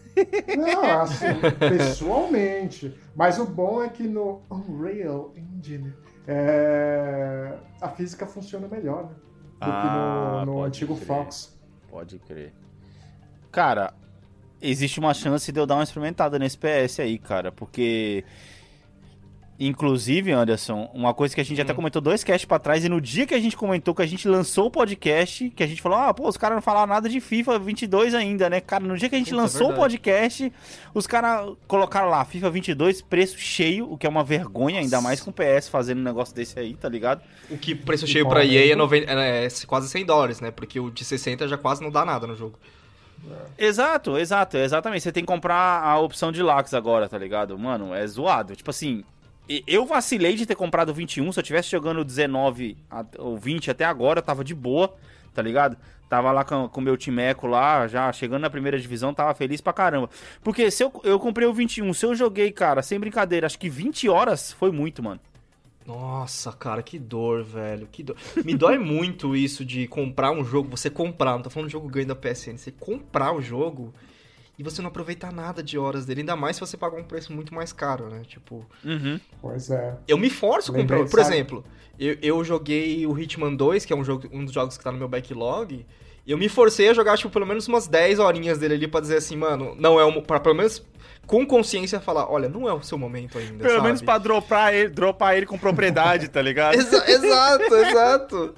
Não, 0.57 0.85
assim, 1.01 1.27
pessoalmente. 1.59 2.95
Mas 3.15 3.39
o 3.39 3.47
bom 3.47 3.83
é 3.83 3.89
que 3.89 4.03
no 4.05 4.43
Unreal 4.51 5.33
Engine 5.37 5.93
é, 6.27 7.53
a 7.81 7.89
física 7.89 8.27
funciona 8.27 8.67
melhor, 8.69 9.05
né? 9.05 9.11
Do 9.61 9.71
Ah, 9.71 10.41
que 10.41 10.47
no, 10.47 10.47
no 10.47 10.53
pode 10.61 10.67
antigo 10.69 10.97
crer. 10.97 11.07
Fox. 11.07 11.59
Pode 11.91 12.19
crer. 12.19 12.53
Cara, 13.53 13.95
existe 14.61 14.99
uma 14.99 15.15
chance 15.15 15.51
de 15.53 15.61
eu 15.61 15.65
dar 15.67 15.77
uma 15.77 15.85
experimentada 15.85 16.39
nesse 16.39 16.59
PS 16.59 17.01
aí, 17.01 17.19
cara, 17.19 17.53
porque. 17.53 18.25
Inclusive, 19.59 20.33
Anderson, 20.33 20.91
uma 20.93 21.15
coisa 21.15 21.33
que 21.35 21.41
a 21.41 21.45
gente 21.45 21.61
até 21.61 21.73
Hum. 21.73 21.77
comentou 21.77 22.03
dois 22.03 22.25
casts 22.25 22.45
pra 22.45 22.59
trás, 22.59 22.85
e 22.85 22.89
no 22.89 23.01
dia 23.01 23.25
que 23.25 23.35
a 23.35 23.39
gente 23.41 23.57
comentou 23.57 23.95
que 23.95 24.03
a 24.03 24.07
gente 24.07 24.27
lançou 24.27 24.67
o 24.67 24.71
podcast, 24.71 25.49
que 25.51 25.63
a 25.63 25.67
gente 25.67 25.81
falou, 25.81 25.97
ah, 25.97 26.13
pô, 26.13 26.29
os 26.29 26.37
caras 26.37 26.57
não 26.57 26.63
falaram 26.63 26.89
nada 26.89 27.09
de 27.09 27.21
FIFA 27.21 27.59
22 27.61 28.15
ainda, 28.15 28.51
né? 28.51 28.61
Cara, 28.61 28.83
no 28.85 28.97
dia 28.97 29.09
que 29.09 29.15
a 29.15 29.19
gente 29.19 29.31
Puta, 29.31 29.43
lançou 29.43 29.67
o 29.67 29.71
verdade. 29.71 29.81
podcast, 29.99 30.53
os 30.93 31.07
caras 31.07 31.53
colocaram 31.69 32.09
lá, 32.09 32.25
FIFA 32.25 32.51
22, 32.51 33.01
preço 33.01 33.39
cheio, 33.39 33.91
o 33.93 33.97
que 33.97 34.07
é 34.07 34.11
uma 34.11 34.25
vergonha, 34.25 34.81
ainda 34.81 35.01
mais 35.01 35.21
com 35.21 35.31
o 35.31 35.33
PS 35.33 35.69
fazendo 35.69 35.99
um 36.01 36.05
negócio 36.05 36.35
desse 36.35 36.59
aí, 36.59 36.75
tá 36.75 36.89
ligado? 36.89 37.23
O 37.49 37.57
que 37.57 37.77
preço 37.77 38.07
E 38.07 38.09
cheio 38.09 38.29
pra 38.29 38.43
é 38.45 38.47
EA 38.49 38.61
é, 38.63 38.67
mesmo? 38.67 38.79
90, 38.79 39.13
é 39.13 39.49
quase 39.69 39.89
100 39.89 40.05
dólares, 40.05 40.41
né? 40.41 40.51
Porque 40.51 40.81
o 40.81 40.91
de 40.91 41.05
60 41.05 41.47
já 41.47 41.57
quase 41.57 41.81
não 41.81 41.91
dá 41.93 42.05
nada 42.05 42.27
no 42.27 42.35
jogo. 42.35 42.59
Exato, 43.57 44.19
exato, 44.19 44.57
exatamente. 44.57 45.03
Você 45.03 45.13
tem 45.13 45.23
que 45.23 45.27
comprar 45.33 45.83
a 45.83 45.99
opção 45.99 46.31
de 46.31 46.43
lax 46.43 46.75
agora, 46.75 47.09
tá 47.09 47.17
ligado? 47.17 47.59
Mano, 47.59 47.95
é 47.95 48.07
zoado. 48.07 48.55
Tipo 48.55 48.71
assim, 48.71 49.03
eu 49.67 49.85
vacilei 49.87 50.35
de 50.37 50.47
ter 50.47 50.55
comprado 50.55 50.89
o 50.91 50.95
21. 50.95 51.31
Se 51.33 51.39
eu 51.39 51.43
tivesse 51.45 51.71
jogando 51.71 52.01
o 52.01 52.05
19 52.05 52.77
a- 52.91 53.05
ou 53.19 53.37
20 53.37 53.71
até 53.71 53.85
agora, 53.85 54.19
eu 54.19 54.23
tava 54.23 54.43
de 54.45 54.55
boa, 54.55 54.95
tá 55.35 55.43
ligado? 55.43 55.77
Tava 56.09 56.31
lá 56.33 56.45
com 56.45 56.69
o 56.73 56.81
meu 56.81 56.97
timeco 56.97 57.47
lá, 57.47 57.87
já 57.89 58.13
chegando 58.13 58.43
na 58.43 58.51
primeira 58.51 58.79
divisão, 58.79 59.13
tava 59.13 59.35
feliz 59.35 59.61
pra 59.61 59.73
caramba. 59.73 60.09
Porque 60.43 60.71
se 60.71 60.85
eu, 60.85 60.93
eu 61.03 61.19
comprei 61.19 61.47
o 61.49 61.53
21, 61.53 61.93
se 61.93 62.07
eu 62.07 62.15
joguei, 62.15 62.53
cara, 62.53 62.83
sem 62.83 63.01
brincadeira, 63.01 63.47
acho 63.47 63.59
que 63.59 63.69
20 63.69 64.09
horas 64.09 64.53
foi 64.53 64.71
muito, 64.71 65.03
mano. 65.03 65.21
Nossa, 65.87 66.51
cara, 66.53 66.83
que 66.83 66.99
dor, 66.99 67.43
velho. 67.45 67.87
Que 67.91 68.03
dor. 68.03 68.17
Me 68.45 68.55
dói 68.55 68.79
muito 68.81 69.37
isso 69.37 69.65
de 69.65 69.87
comprar 69.87 70.31
um 70.31 70.45
jogo, 70.45 70.71
você 70.71 70.89
comprar, 70.89 71.33
não 71.33 71.43
tô 71.43 71.51
falando 71.51 71.67
de 71.69 71.73
jogo 71.73 71.89
ganho 71.89 72.07
da 72.07 72.15
PSN, 72.15 72.57
você 72.57 72.71
comprar 72.73 73.35
o 73.35 73.43
jogo 73.43 73.93
e 74.59 74.63
você 74.63 74.81
não 74.81 74.89
aproveitar 74.89 75.33
nada 75.33 75.63
de 75.63 75.77
horas 75.79 76.07
dele, 76.07 76.21
ainda 76.21 76.37
mais 76.37 76.57
se 76.57 76.61
você 76.61 76.77
pagar 76.77 76.97
um 76.99 77.05
preço 77.05 77.33
muito 77.33 77.53
mais 77.55 77.73
caro, 77.73 78.09
né? 78.09 78.23
Tipo, 78.27 78.65
Uhum. 78.85 79.19
Pois 79.43 79.71
é. 79.71 79.97
eu 80.07 80.17
me 80.17 80.31
forço 80.31 80.71
a 80.71 80.75
comprar. 80.75 81.05
Por 81.09 81.19
exemplo, 81.21 81.65
eu, 81.99 82.17
eu 82.23 82.45
joguei 82.45 83.07
o 83.07 83.19
Hitman 83.19 83.55
2, 83.55 83.85
que 83.85 83.93
é 83.93 83.97
um, 83.97 84.05
jogo, 84.05 84.29
um 84.33 84.45
dos 84.45 84.55
jogos 84.55 84.79
que 84.79 84.85
tá 84.85 84.93
no 84.93 84.99
meu 84.99 85.09
backlog, 85.09 85.85
e 86.27 86.31
eu 86.33 86.39
me 86.39 86.49
forcei 86.49 86.89
a 86.89 86.95
jogar, 86.95 87.19
tipo, 87.19 87.31
pelo 87.31 87.47
menos 87.47 87.67
umas 87.69 87.87
10 87.87 88.19
horinhas 88.19 88.59
dele 88.59 88.75
ali 88.75 88.89
pra 88.89 89.01
dizer 89.01 89.17
assim, 89.17 89.37
mano, 89.37 89.75
não 89.79 89.99
é 90.01 90.05
um. 90.07 90.23
Pra 90.23 90.41
pelo 90.41 90.55
menos 90.55 90.83
com 91.27 91.45
consciência 91.47 92.01
falar, 92.01 92.31
olha, 92.31 92.49
não 92.49 92.69
é 92.69 92.73
o 92.73 92.83
seu 92.83 92.97
momento 92.97 93.37
ainda. 93.39 93.59
Pelo 93.59 93.71
sabe? 93.77 93.83
menos 93.85 94.01
pra 94.03 94.19
dropar 94.19 94.73
ele, 94.75 94.89
dropar 94.89 95.37
ele 95.37 95.47
com 95.47 95.59
propriedade, 95.59 96.29
tá 96.29 96.41
ligado? 96.41 96.75
Exa- 96.79 97.11
exato, 97.11 97.75
exato. 97.75 98.55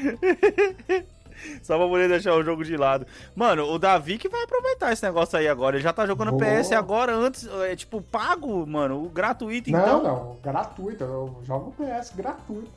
Só 1.62 1.76
pra 1.76 1.86
poder 1.86 2.08
deixar 2.08 2.34
o 2.34 2.42
jogo 2.42 2.64
de 2.64 2.76
lado. 2.76 3.06
Mano, 3.34 3.64
o 3.64 3.78
Davi 3.78 4.18
que 4.18 4.28
vai 4.28 4.42
aproveitar 4.42 4.92
esse 4.92 5.02
negócio 5.02 5.38
aí 5.38 5.48
agora. 5.48 5.76
Ele 5.76 5.82
já 5.82 5.92
tá 5.92 6.06
jogando 6.06 6.30
Vou. 6.32 6.40
PS 6.40 6.72
agora, 6.72 7.14
antes, 7.14 7.48
é 7.68 7.74
tipo, 7.76 8.00
pago, 8.02 8.66
mano, 8.66 9.04
o 9.04 9.08
gratuito, 9.08 9.70
Não, 9.70 9.78
então. 9.80 10.02
não, 10.02 10.36
gratuito. 10.42 11.04
Eu 11.04 11.40
jogo 11.44 11.72
PS 11.72 12.12
gratuito. 12.14 12.70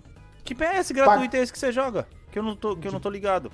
Que 0.44 0.54
PS 0.54 0.92
gratuito 0.92 1.36
é 1.36 1.40
esse 1.40 1.54
que 1.54 1.60
você 1.60 1.72
joga? 1.72 2.06
Que 2.32 2.40
eu 2.40 2.44
não 2.44 2.56
tô, 2.56 2.76
que 2.76 2.88
eu 2.88 2.92
não 2.92 3.00
tô 3.00 3.10
ligado. 3.10 3.52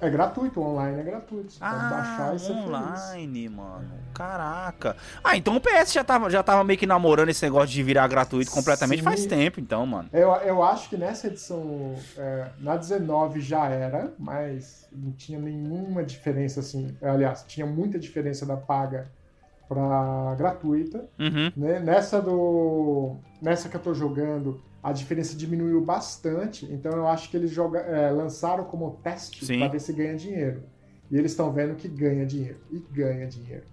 É 0.00 0.10
gratuito, 0.10 0.60
online 0.60 1.00
é 1.00 1.02
gratuito. 1.02 1.52
Você 1.52 1.58
ah, 1.60 1.70
pode 1.70 1.90
baixar 1.90 2.36
e 2.36 2.38
ser 2.38 2.52
online, 2.52 3.42
feliz. 3.42 3.50
mano. 3.50 3.90
Caraca. 4.12 4.96
Ah, 5.24 5.36
então 5.36 5.56
o 5.56 5.60
PS 5.60 5.92
já 5.92 6.04
tava, 6.04 6.28
já 6.28 6.42
tava 6.42 6.62
meio 6.64 6.78
que 6.78 6.86
namorando 6.86 7.30
esse 7.30 7.42
negócio 7.42 7.68
de 7.68 7.82
virar 7.82 8.06
gratuito 8.06 8.50
completamente 8.50 8.98
Sim. 8.98 9.04
faz 9.04 9.24
tempo, 9.24 9.58
então, 9.58 9.86
mano. 9.86 10.08
Eu, 10.12 10.30
eu 10.36 10.62
acho 10.62 10.90
que 10.90 10.96
nessa 10.96 11.28
edição, 11.28 11.94
é, 12.16 12.48
na 12.58 12.76
19 12.76 13.40
já 13.40 13.68
era, 13.68 14.12
mas 14.18 14.86
não 14.92 15.12
tinha 15.12 15.38
nenhuma 15.38 16.04
diferença, 16.04 16.60
assim. 16.60 16.94
Aliás, 17.00 17.44
tinha 17.48 17.66
muita 17.66 17.98
diferença 17.98 18.44
da 18.44 18.56
paga 18.56 19.10
pra 19.68 20.34
gratuita. 20.36 21.08
Uhum. 21.18 21.52
né? 21.56 21.80
Nessa 21.80 22.20
do. 22.20 23.16
Nessa 23.40 23.68
que 23.68 23.76
eu 23.76 23.80
tô 23.80 23.94
jogando, 23.94 24.62
a 24.88 24.92
diferença 24.92 25.34
diminuiu 25.36 25.80
bastante. 25.84 26.64
Então 26.66 26.92
eu 26.92 27.08
acho 27.08 27.28
que 27.28 27.36
eles 27.36 27.50
joga, 27.50 27.80
é, 27.80 28.08
lançaram 28.10 28.62
como 28.64 28.92
teste 29.02 29.44
para 29.58 29.66
ver 29.68 29.80
se 29.80 29.92
ganha 29.92 30.14
dinheiro. 30.16 30.62
E 31.10 31.16
eles 31.18 31.32
estão 31.32 31.52
vendo 31.52 31.74
que 31.74 31.88
ganha 31.88 32.24
dinheiro. 32.24 32.58
E 32.70 32.78
ganha 32.92 33.26
dinheiro. 33.26 33.64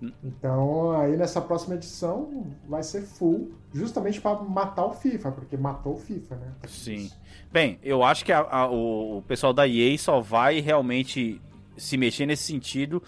Hum. 0.00 0.12
Então 0.22 0.92
aí 0.92 1.16
nessa 1.16 1.40
próxima 1.40 1.74
edição 1.74 2.46
vai 2.68 2.84
ser 2.84 3.02
full, 3.02 3.52
justamente 3.72 4.20
para 4.20 4.40
matar 4.40 4.84
o 4.86 4.92
FIFA, 4.92 5.32
porque 5.32 5.56
matou 5.56 5.94
o 5.94 5.98
FIFA, 5.98 6.36
né? 6.36 6.52
Sim. 6.68 7.10
Bem, 7.52 7.80
eu 7.82 8.04
acho 8.04 8.24
que 8.24 8.32
a- 8.32 8.46
a- 8.48 8.70
o, 8.70 9.18
o 9.18 9.22
pessoal 9.22 9.52
da 9.52 9.66
EA 9.66 9.98
só 9.98 10.20
vai 10.20 10.60
realmente 10.60 11.40
se 11.76 11.96
mexer 11.96 12.24
nesse 12.26 12.44
sentido 12.44 13.02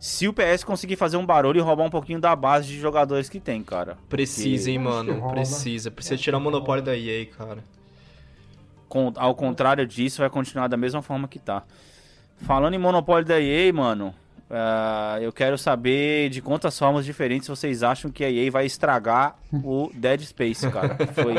se 0.00 0.26
o 0.26 0.32
PS 0.32 0.64
conseguir 0.64 0.96
fazer 0.96 1.18
um 1.18 1.26
barulho 1.26 1.58
e 1.58 1.60
roubar 1.60 1.84
um 1.84 1.90
pouquinho 1.90 2.18
da 2.18 2.34
base 2.34 2.66
de 2.68 2.80
jogadores 2.80 3.28
que 3.28 3.38
tem, 3.38 3.62
cara. 3.62 3.98
Precisa, 4.08 4.70
hein, 4.70 4.78
mano. 4.78 5.28
Precisa. 5.30 5.90
Precisa 5.90 6.16
tirar 6.16 6.38
o 6.38 6.40
monopólio 6.40 6.82
da 6.82 6.96
EA, 6.96 7.26
cara. 7.26 7.58
Com- 8.88 9.12
ao 9.16 9.34
contrário 9.34 9.86
disso, 9.86 10.20
vai 10.22 10.30
continuar 10.30 10.68
da 10.68 10.76
mesma 10.76 11.02
forma 11.02 11.28
que 11.28 11.38
tá. 11.38 11.62
Falando 12.38 12.72
em 12.74 12.78
monopólio 12.78 13.26
da 13.28 13.38
EA, 13.38 13.70
mano, 13.74 14.14
ah, 14.50 15.18
eu 15.20 15.30
quero 15.32 15.58
saber 15.58 16.30
de 16.30 16.40
quantas 16.40 16.76
formas 16.78 17.04
diferentes 17.04 17.46
vocês 17.46 17.82
acham 17.82 18.10
que 18.10 18.24
a 18.24 18.30
EA 18.30 18.50
vai 18.50 18.64
estragar 18.64 19.36
o 19.52 19.90
Dead 19.94 20.22
Space, 20.22 20.68
cara. 20.70 20.96
Foi... 21.12 21.34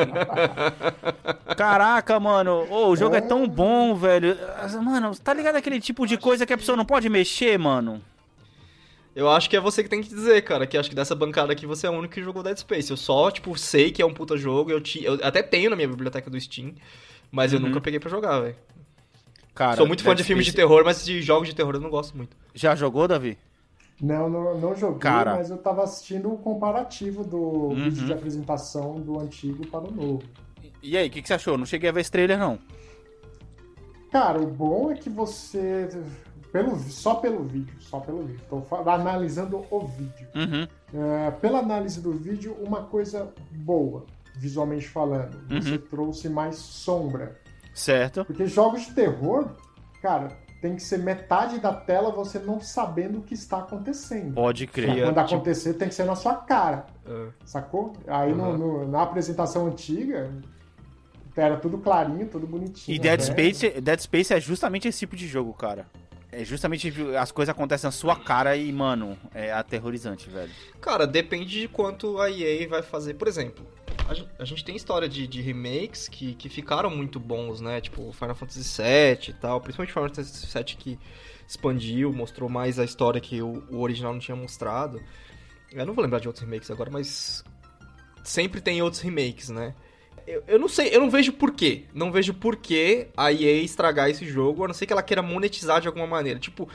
Caraca, 1.58 2.20
mano, 2.20 2.66
ô, 2.70 2.90
o 2.90 2.96
jogo 2.96 3.16
é 3.16 3.22
tão 3.22 3.48
bom, 3.48 3.96
velho. 3.96 4.38
Mano, 4.84 5.16
tá 5.18 5.34
ligado 5.34 5.56
aquele 5.56 5.82
tipo 5.82 6.06
de 6.06 6.18
coisa 6.18 6.46
que 6.46 6.54
a 6.54 6.58
pessoa 6.58 6.78
não 6.78 6.86
pode 6.86 7.10
mexer, 7.10 7.58
mano? 7.58 8.02
Eu 9.16 9.30
acho 9.30 9.50
que 9.50 9.58
é 9.58 9.60
você 9.60 9.84
que 9.84 9.90
tem 9.90 10.02
que 10.02 10.08
dizer, 10.10 10.42
cara, 10.44 10.66
que 10.66 10.78
acho 10.78 10.90
que 10.90 10.96
dessa 10.96 11.14
bancada 11.14 11.52
aqui 11.52 11.66
você 11.66 11.86
é 11.86 11.90
o 11.90 11.94
único 11.94 12.14
que 12.14 12.24
jogou 12.24 12.42
Dead 12.42 12.58
Space. 12.58 12.90
Eu 12.90 12.96
só, 12.98 13.30
tipo, 13.30 13.58
sei 13.58 13.92
que 13.92 14.02
é 14.02 14.06
um 14.06 14.14
puta 14.14 14.38
jogo, 14.38 14.72
eu, 14.72 14.80
ti, 14.80 15.04
eu 15.04 15.16
até 15.22 15.44
tenho 15.44 15.70
na 15.70 15.76
minha 15.76 15.88
biblioteca 15.88 16.30
do 16.30 16.40
Steam, 16.40 16.74
mas 17.30 17.52
eu 17.52 17.60
Uhum. 17.60 17.66
nunca 17.68 17.82
peguei 17.82 18.00
pra 18.00 18.10
jogar, 18.10 18.40
velho. 18.40 18.56
Cara, 19.54 19.76
Sou 19.76 19.86
muito 19.86 20.02
fã 20.02 20.12
Dead 20.12 20.20
de 20.20 20.24
filmes 20.24 20.46
de 20.46 20.52
Space- 20.52 20.66
terror, 20.66 20.84
mas 20.86 21.04
de 21.04 21.22
jogos 21.22 21.50
de 21.50 21.54
terror 21.56 21.76
eu 21.76 21.82
não 21.82 21.90
gosto 21.90 22.16
muito. 22.16 22.38
Já 22.56 22.74
jogou, 22.74 23.06
Davi? 23.06 23.38
Não, 24.02 24.30
não, 24.30 24.58
não 24.58 24.76
joguei, 24.76 25.00
Cara. 25.00 25.36
mas 25.36 25.50
eu 25.50 25.58
tava 25.58 25.84
assistindo 25.84 26.32
o 26.34 26.38
comparativo 26.38 27.24
do 27.26 27.38
Uhum. 27.38 27.76
vídeo 27.90 28.06
de 28.06 28.14
apresentação 28.14 28.96
do 29.00 29.20
antigo 29.20 29.68
para 29.68 29.82
o 29.90 29.92
novo. 29.92 30.24
E 30.82 30.96
aí, 30.98 31.08
o 31.08 31.12
que, 31.12 31.22
que 31.22 31.28
você 31.28 31.34
achou? 31.34 31.58
Não 31.58 31.66
cheguei 31.66 31.90
a 31.90 31.92
ver 31.94 32.00
esse 32.02 32.10
trailer, 32.10 32.40
não. 32.40 32.58
Cara, 34.12 34.40
o 34.42 34.48
bom 34.48 34.90
é 34.92 34.96
que 34.96 35.10
você. 35.10 35.88
Pelo, 36.52 36.78
só 36.80 37.16
pelo 37.16 37.44
vídeo, 37.44 37.74
só 37.80 38.00
pelo 38.00 38.24
vídeo. 38.24 38.42
Tô 38.50 38.62
fa- 38.62 38.80
analisando 38.94 39.66
o 39.72 39.80
vídeo. 39.88 40.28
Uhum. 40.36 40.68
É, 40.94 41.32
pela 41.32 41.60
análise 41.60 42.02
do 42.02 42.12
vídeo, 42.12 42.56
uma 42.62 42.84
coisa 42.84 43.32
boa, 43.52 44.06
visualmente 44.36 44.88
falando. 44.88 45.38
Você 45.50 45.72
Uhum. 45.74 45.78
trouxe 45.78 46.28
mais 46.30 46.56
sombra. 46.58 47.40
Certo. 47.74 48.26
Porque 48.26 48.46
jogos 48.48 48.82
de 48.86 48.94
terror, 48.94 49.48
cara, 50.02 50.28
tem 50.62 50.76
que 50.76 50.84
ser 50.84 51.00
metade 51.00 51.58
da 51.60 51.74
tela 51.74 52.12
você 52.12 52.38
não 52.38 52.60
sabendo 52.60 53.20
o 53.20 53.22
que 53.22 53.34
está 53.34 53.60
acontecendo. 53.60 54.34
Pode 54.34 54.68
crer. 54.68 54.88
Quando 55.06 55.08
tipo- 55.08 55.20
acontecer, 55.36 55.74
tem 55.76 55.88
que 55.88 55.96
ser 55.96 56.04
na 56.04 56.16
sua 56.16 56.36
cara. 56.36 56.86
É. 57.08 57.28
Sacou? 57.46 57.94
Aí 58.06 58.34
no- 58.36 58.44
Uhum. 58.50 58.58
no- 58.58 58.88
na 58.90 59.04
apresentação 59.04 59.68
antiga, 59.68 60.30
era 61.36 61.56
tudo 61.58 61.78
clarinho, 61.78 62.28
tudo 62.28 62.46
bonitinho. 62.46 62.94
E 62.94 63.00
Dead 63.00 63.20
né? 63.22 63.26
Space, 63.26 63.82
Dead 63.82 64.00
Space 64.02 64.34
é 64.34 64.40
justamente 64.42 64.88
esse 64.88 65.00
tipo 65.00 65.16
de 65.16 65.28
jogo, 65.28 65.54
cara. 65.54 65.86
É 66.32 66.46
justamente 66.46 66.94
as 67.20 67.32
coisas 67.32 67.52
acontecem 67.52 67.88
na 67.88 67.92
sua 67.92 68.16
cara 68.16 68.56
e, 68.56 68.72
mano, 68.72 69.18
é 69.36 69.52
aterrorizante, 69.52 70.30
velho. 70.30 70.52
Cara, 70.80 71.06
depende 71.06 71.60
de 71.62 71.68
quanto 71.68 72.20
a 72.22 72.32
EA 72.32 72.68
vai 72.70 72.82
fazer. 72.82 73.16
Por 73.16 73.28
exemplo, 73.28 73.68
a 74.08 74.14
gen- 74.14 74.30
a 74.40 74.46
gente 74.46 74.64
tem 74.64 74.76
história 74.76 75.10
de, 75.10 75.28
de 75.28 75.42
remakes 75.42 76.08
que, 76.08 76.34
que 76.36 76.48
ficaram 76.48 76.90
muito 76.90 77.20
bons, 77.20 77.60
né? 77.60 77.82
Tipo, 77.82 78.14
Final 78.14 78.34
Fantasy 78.36 78.82
VII 78.82 79.30
e 79.30 79.34
tal. 79.34 79.60
Principalmente 79.60 79.92
Final 79.94 80.08
Fantasy 80.08 80.48
VII 80.58 80.64
que 80.78 81.00
expandiu, 81.46 82.14
mostrou 82.14 82.48
mais 82.50 82.80
a 82.80 82.86
história 82.86 83.20
que 83.20 83.42
o, 83.42 83.64
o 83.70 83.82
original 83.82 84.14
não 84.14 84.20
tinha 84.20 84.36
mostrado. 84.38 85.02
Eu 85.70 85.86
não 85.86 85.94
vou 85.94 86.02
lembrar 86.02 86.20
de 86.20 86.28
outros 86.30 86.46
remakes 86.46 86.72
agora, 86.72 86.90
mas 86.90 87.44
sempre 88.24 88.62
tem 88.62 88.82
outros 88.82 89.02
remakes, 89.02 89.50
né? 89.50 89.74
Eu, 90.28 90.44
eu 90.48 90.60
não 90.60 90.68
sei, 90.68 90.96
eu 90.96 91.00
não 91.02 91.10
vejo 91.10 91.34
porquê. 91.34 91.84
Não 91.94 92.12
vejo 92.12 92.34
porquê 92.34 93.08
a 93.16 93.32
EA 93.32 93.62
estragar 93.64 94.10
esse 94.10 94.26
jogo, 94.26 94.64
a 94.64 94.68
não 94.68 94.74
ser 94.74 94.86
que 94.86 94.94
ela 94.94 95.04
queira 95.04 95.22
monetizar 95.22 95.82
de 95.82 95.88
alguma 95.88 96.08
maneira. 96.08 96.40
Tipo, 96.40 96.68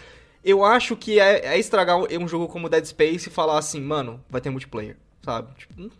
eu 0.45 0.65
acho 0.65 0.97
que 0.97 1.19
é, 1.21 1.47
é 1.55 1.59
estragar 1.59 1.97
um, 1.99 2.07
um 2.21 2.29
jogo 2.29 2.49
como 2.49 2.69
Dead 2.69 2.85
Space 2.85 3.29
e 3.29 3.33
falar 3.33 3.59
assim, 3.59 3.81
mano, 3.81 4.21
vai 4.29 4.41
ter 4.41 4.50
multiplayer, 4.50 4.97
sabe? 5.25 5.49
Tipo, 5.57 5.75
hum, 5.83 5.91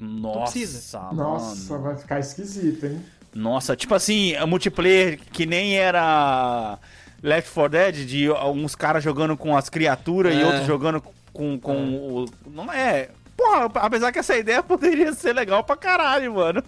Nossa, 0.00 0.52
precisa. 0.52 1.00
mano. 1.00 1.14
Nossa, 1.16 1.78
vai 1.78 1.96
ficar 1.96 2.18
esquisito, 2.20 2.86
hein? 2.86 3.00
Nossa, 3.34 3.76
tipo 3.76 3.94
assim, 3.94 4.34
a 4.34 4.46
multiplayer 4.46 5.18
que 5.32 5.46
nem 5.46 5.76
era 5.78 6.78
Left 7.22 7.52
4 7.52 7.70
Dead, 7.70 7.94
de 8.06 8.30
uns 8.30 8.74
caras 8.74 9.04
jogando 9.04 9.36
com 9.36 9.56
as 9.56 9.68
criaturas 9.68 10.34
e 10.34 10.40
É. 10.40 10.44
outros 10.46 10.66
jogando 10.66 11.02
com, 11.32 11.58
com 11.60 11.94
o. 11.94 12.26
Não 12.50 12.72
é. 12.72 13.08
Porra, 13.40 13.70
apesar 13.76 14.12
que 14.12 14.18
essa 14.18 14.36
ideia 14.36 14.62
poderia 14.62 15.12
ser 15.14 15.32
legal 15.32 15.64
pra 15.64 15.74
caralho, 15.76 16.34
mano. 16.34 16.62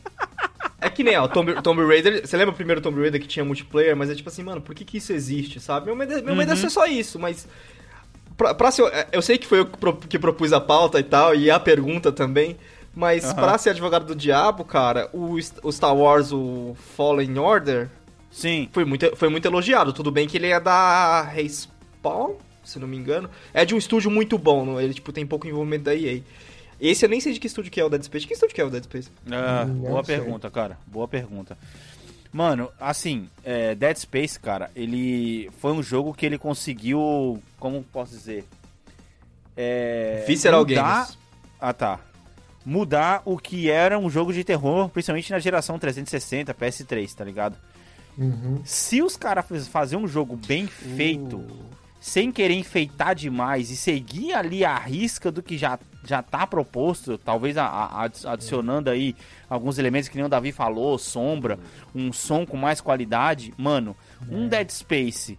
É 0.81 0.89
que 0.89 1.05
nem, 1.05 1.17
ó, 1.19 1.29
Tomb, 1.29 1.61
Tomb 1.63 1.85
Raider. 1.87 2.27
Você 2.27 2.35
lembra 2.37 2.53
o 2.53 2.57
primeiro 2.57 2.81
Tomb 2.81 2.99
Raider 3.01 3.21
que 3.21 3.27
tinha 3.29 3.45
multiplayer? 3.45 3.95
Mas 3.95 4.09
é 4.09 4.15
tipo 4.15 4.29
assim, 4.31 4.43
mano, 4.43 4.61
por 4.63 4.75
que, 4.75 4.83
que 4.85 4.97
isso 4.97 5.13
existe, 5.13 5.61
sabe? 5.61 5.87
Meu 5.87 5.95
medo, 5.97 6.23
meu 6.25 6.35
medo 6.35 6.51
é 6.51 6.55
Uhum. 6.55 6.61
ser 6.61 6.71
só 6.71 6.87
isso, 6.87 7.19
mas. 7.19 7.47
Pra, 8.39 8.55
pra 8.55 8.71
ser, 8.71 8.91
eu 9.13 9.21
sei 9.21 9.37
que 9.37 9.47
foi 9.47 9.59
eu 9.61 9.67
que, 9.67 9.77
pro- 9.77 9.97
que 9.97 10.19
propus 10.19 10.53
a 10.55 10.61
pauta 10.61 10.99
e 10.99 11.03
tal, 11.03 11.35
e 11.35 11.51
a 11.51 11.61
pergunta 11.61 12.11
também. 12.11 12.57
Mas 12.95 13.25
Aham. 13.25 13.35
pra 13.35 13.59
ser 13.59 13.71
advogado 13.71 14.07
do 14.07 14.15
diabo, 14.17 14.65
cara, 14.65 15.09
o, 15.13 15.37
o 15.63 15.73
Star 15.73 15.95
Wars, 15.95 16.33
o 16.33 16.75
Fallen 16.97 17.39
Order, 17.39 17.89
Sim. 18.31 18.69
foi 18.73 18.85
muito, 18.87 19.15
foi 19.17 19.29
muito 19.29 19.47
elogiado. 19.47 19.93
Tudo 19.93 20.11
bem 20.11 20.27
que 20.27 20.37
ele 20.39 20.49
é 20.49 20.59
da 20.59 21.23
Respawn, 21.23 22.37
se 22.65 22.79
não 22.79 22.89
me 22.89 22.97
engano. 22.97 23.29
É 23.55 23.65
de 23.65 23.75
um 23.75 23.79
estúdio 23.79 24.11
muito 24.11 24.37
bom, 24.39 24.81
ele 24.81 24.95
tipo, 24.95 25.13
tem 25.13 25.27
pouco 25.27 25.47
envolvimento 25.47 25.85
da 25.85 25.95
EA. 25.95 26.21
Esse 26.83 27.05
eu 27.05 27.09
nem 27.09 27.21
sei 27.21 27.33
de 27.33 27.39
que 27.41 27.47
estúdio 27.47 27.71
que 27.71 27.81
é 27.81 27.85
o 27.85 27.89
Dead 27.89 28.03
Space. 28.03 28.23
De 28.23 28.27
que 28.29 28.35
estúdio 28.35 28.55
que 28.55 28.61
é 28.61 28.65
o 28.65 28.71
Dead 28.71 28.83
Space? 28.83 29.09
Ah, 29.31 29.65
Hum, 29.69 29.75
boa 29.75 30.05
sei. 30.05 30.17
pergunta, 30.17 30.51
cara. 30.51 30.77
Boa 30.87 31.07
pergunta. 31.07 31.57
Mano, 32.33 32.71
assim, 32.81 33.29
é, 33.45 33.75
Dead 33.77 33.97
Space, 33.99 34.41
cara, 34.41 34.69
ele 34.75 35.49
foi 35.61 35.73
um 35.73 35.83
jogo 35.83 36.13
que 36.13 36.27
ele 36.27 36.39
conseguiu, 36.39 37.41
como 37.61 37.83
posso 37.85 38.13
dizer, 38.13 38.45
é, 39.57 40.25
Visceral 40.27 40.61
mudar, 40.67 41.05
Games. 41.05 41.19
ah 41.61 41.73
tá, 41.73 42.01
mudar 42.65 43.23
o 43.27 43.37
que 43.39 43.71
era 43.71 43.99
um 43.99 44.09
jogo 44.09 44.33
de 44.33 44.43
terror, 44.45 44.89
principalmente 44.89 45.31
na 45.31 45.39
geração 45.39 45.79
360, 45.79 46.55
PS3, 46.55 47.15
tá 47.15 47.25
ligado? 47.25 47.57
Uhum. 48.17 48.61
Se 48.65 49.03
os 49.03 49.17
caras 49.17 49.45
fazer 49.69 49.97
um 49.97 50.09
jogo 50.09 50.35
bem 50.37 50.67
feito, 50.67 51.37
Uh. 51.37 51.82
Sem 52.05 52.33
querer 52.33 52.55
enfeitar 52.55 53.15
demais 53.15 53.71
e 53.71 53.77
seguir 53.77 54.33
ali 54.33 54.65
a 54.65 54.77
risca 54.77 55.31
do 55.31 55.41
que 55.41 55.57
já, 55.57 55.79
já 56.05 56.21
tá 56.21 56.45
proposto, 56.49 57.17
talvez 57.17 57.57
a- 57.57 57.65
a- 57.65 58.03
adi- 58.07 58.27
adicionando 58.27 58.91
aí 58.91 59.15
alguns 59.49 59.79
elementos 59.79 60.09
que 60.09 60.17
nem 60.17 60.25
o 60.27 60.29
Davi 60.29 60.51
falou, 60.51 60.99
sombra, 60.99 61.61
um 61.95 62.13
som 62.13 62.45
com 62.45 62.57
mais 62.57 62.81
qualidade, 62.81 63.55
mano, 63.57 63.97
um 64.29 64.49
Dead 64.49 64.69
Space 64.71 65.39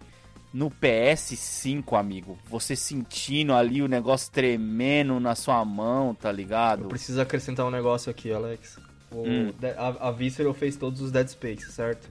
no 0.54 0.70
PS5, 0.70 1.96
amigo, 1.98 2.38
você 2.48 2.74
sentindo 2.74 3.52
ali 3.52 3.82
o 3.82 3.88
negócio 3.88 4.32
tremendo 4.32 5.20
na 5.20 5.34
sua 5.34 5.62
mão, 5.66 6.14
tá 6.14 6.30
Eu 6.30 6.34
ligado? 6.34 6.88
preciso 6.88 7.20
acrescentar 7.20 7.66
um 7.66 7.70
negócio 7.70 8.10
aqui, 8.10 8.32
Alex. 8.32 8.78
O- 9.10 9.22
Hum. 9.28 9.52
a, 9.76 10.08
a 10.08 10.10
Visceral 10.12 10.54
fez 10.54 10.76
todos 10.76 11.02
os 11.02 11.12
Dead 11.12 11.28
Space, 11.28 11.70
certo? 11.70 12.08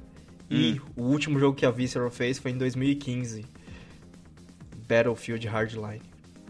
E 0.48 0.74
Hum. 0.74 0.92
o 0.96 1.04
último 1.06 1.40
jogo 1.40 1.58
que 1.58 1.66
a 1.66 1.72
Visceral 1.72 2.12
fez 2.12 2.38
foi 2.38 2.52
em 2.52 2.58
2015. 2.58 3.46
Battlefield 4.88 5.48
Hardline. 5.48 6.02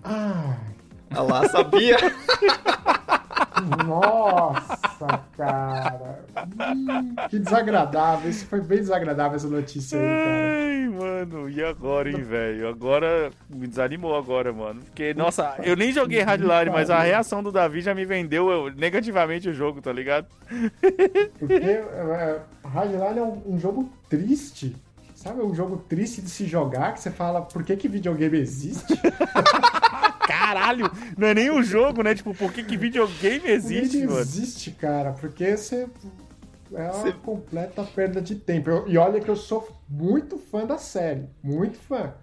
Ah, 0.04 0.58
Ah 1.16 1.22
lá, 1.22 1.48
sabia? 1.48 1.98
nossa, 3.86 5.24
cara. 5.38 6.26
Hum, 6.76 7.16
que 7.30 7.40
desagradável. 7.40 8.30
Isso 8.30 8.48
foi 8.48 8.62
bem 8.62 8.80
desagradável 8.80 9.36
essa 9.36 9.48
notícia 9.48 10.00
aí, 10.00 10.06
cara. 10.06 10.64
Ai, 10.66 10.90
mano, 10.90 11.50
e 11.50 11.64
agora, 11.64 12.10
hein, 12.10 12.22
velho? 12.22 12.68
Agora 12.68 13.32
me 13.48 13.68
desanimou 13.68 14.16
agora, 14.16 14.52
mano. 14.52 14.82
Porque, 14.82 15.14
nossa, 15.14 15.56
eu 15.64 15.76
nem 15.76 15.92
joguei 15.92 16.22
Hardline, 16.22 16.72
mas 16.72 16.90
a 16.90 17.00
reação 17.00 17.44
do 17.44 17.52
Davi 17.52 17.82
já 17.82 17.94
me 17.94 18.06
vendeu 18.06 18.50
eu, 18.50 18.72
negativamente 18.74 19.50
o 19.50 19.54
jogo, 19.54 19.82
tá 19.82 19.94
ligado? 19.94 20.28
Porque 21.38 21.54
é, 21.54 22.40
Hardline 22.66 23.20
é 23.20 23.24
um, 23.24 23.54
um 23.54 23.60
jogo 23.60 23.92
triste. 24.10 24.76
Sabe, 25.24 25.40
é 25.40 25.44
um 25.46 25.56
jogo 25.56 25.78
triste 25.78 26.22
de 26.22 26.30
se 26.30 26.46
jogar, 26.46 26.94
que 26.94 27.00
você 27.00 27.10
fala, 27.10 27.42
por 27.42 27.64
que 27.64 27.78
que 27.78 27.88
videogame 27.88 28.38
existe? 28.38 28.94
Caralho, 30.28 30.92
não 31.18 31.28
é 31.28 31.34
nem 31.34 31.50
um 31.50 31.64
jogo, 31.64 32.04
né? 32.04 32.14
Tipo, 32.14 32.34
por 32.34 32.52
que, 32.52 32.62
que 32.62 32.76
videogame 32.76 33.48
existe, 33.48 33.98
Ele 33.98 34.08
mano? 34.08 34.20
existe, 34.20 34.72
cara, 34.72 35.14
porque 35.14 35.56
você 35.56 35.88
é 36.74 36.82
uma 36.84 36.92
Você- 36.92 37.12
completa 37.14 37.84
perda 37.84 38.22
de 38.22 38.36
tempo. 38.36 38.70
Eu- 38.70 38.86
e 38.88 38.98
olha 38.98 39.22
que 39.22 39.30
eu 39.30 39.36
sou 39.38 39.66
muito 39.88 40.38
fã 40.38 40.66
da 40.66 40.78
série, 40.78 41.30
muito 41.42 41.78
fã. 41.78 42.14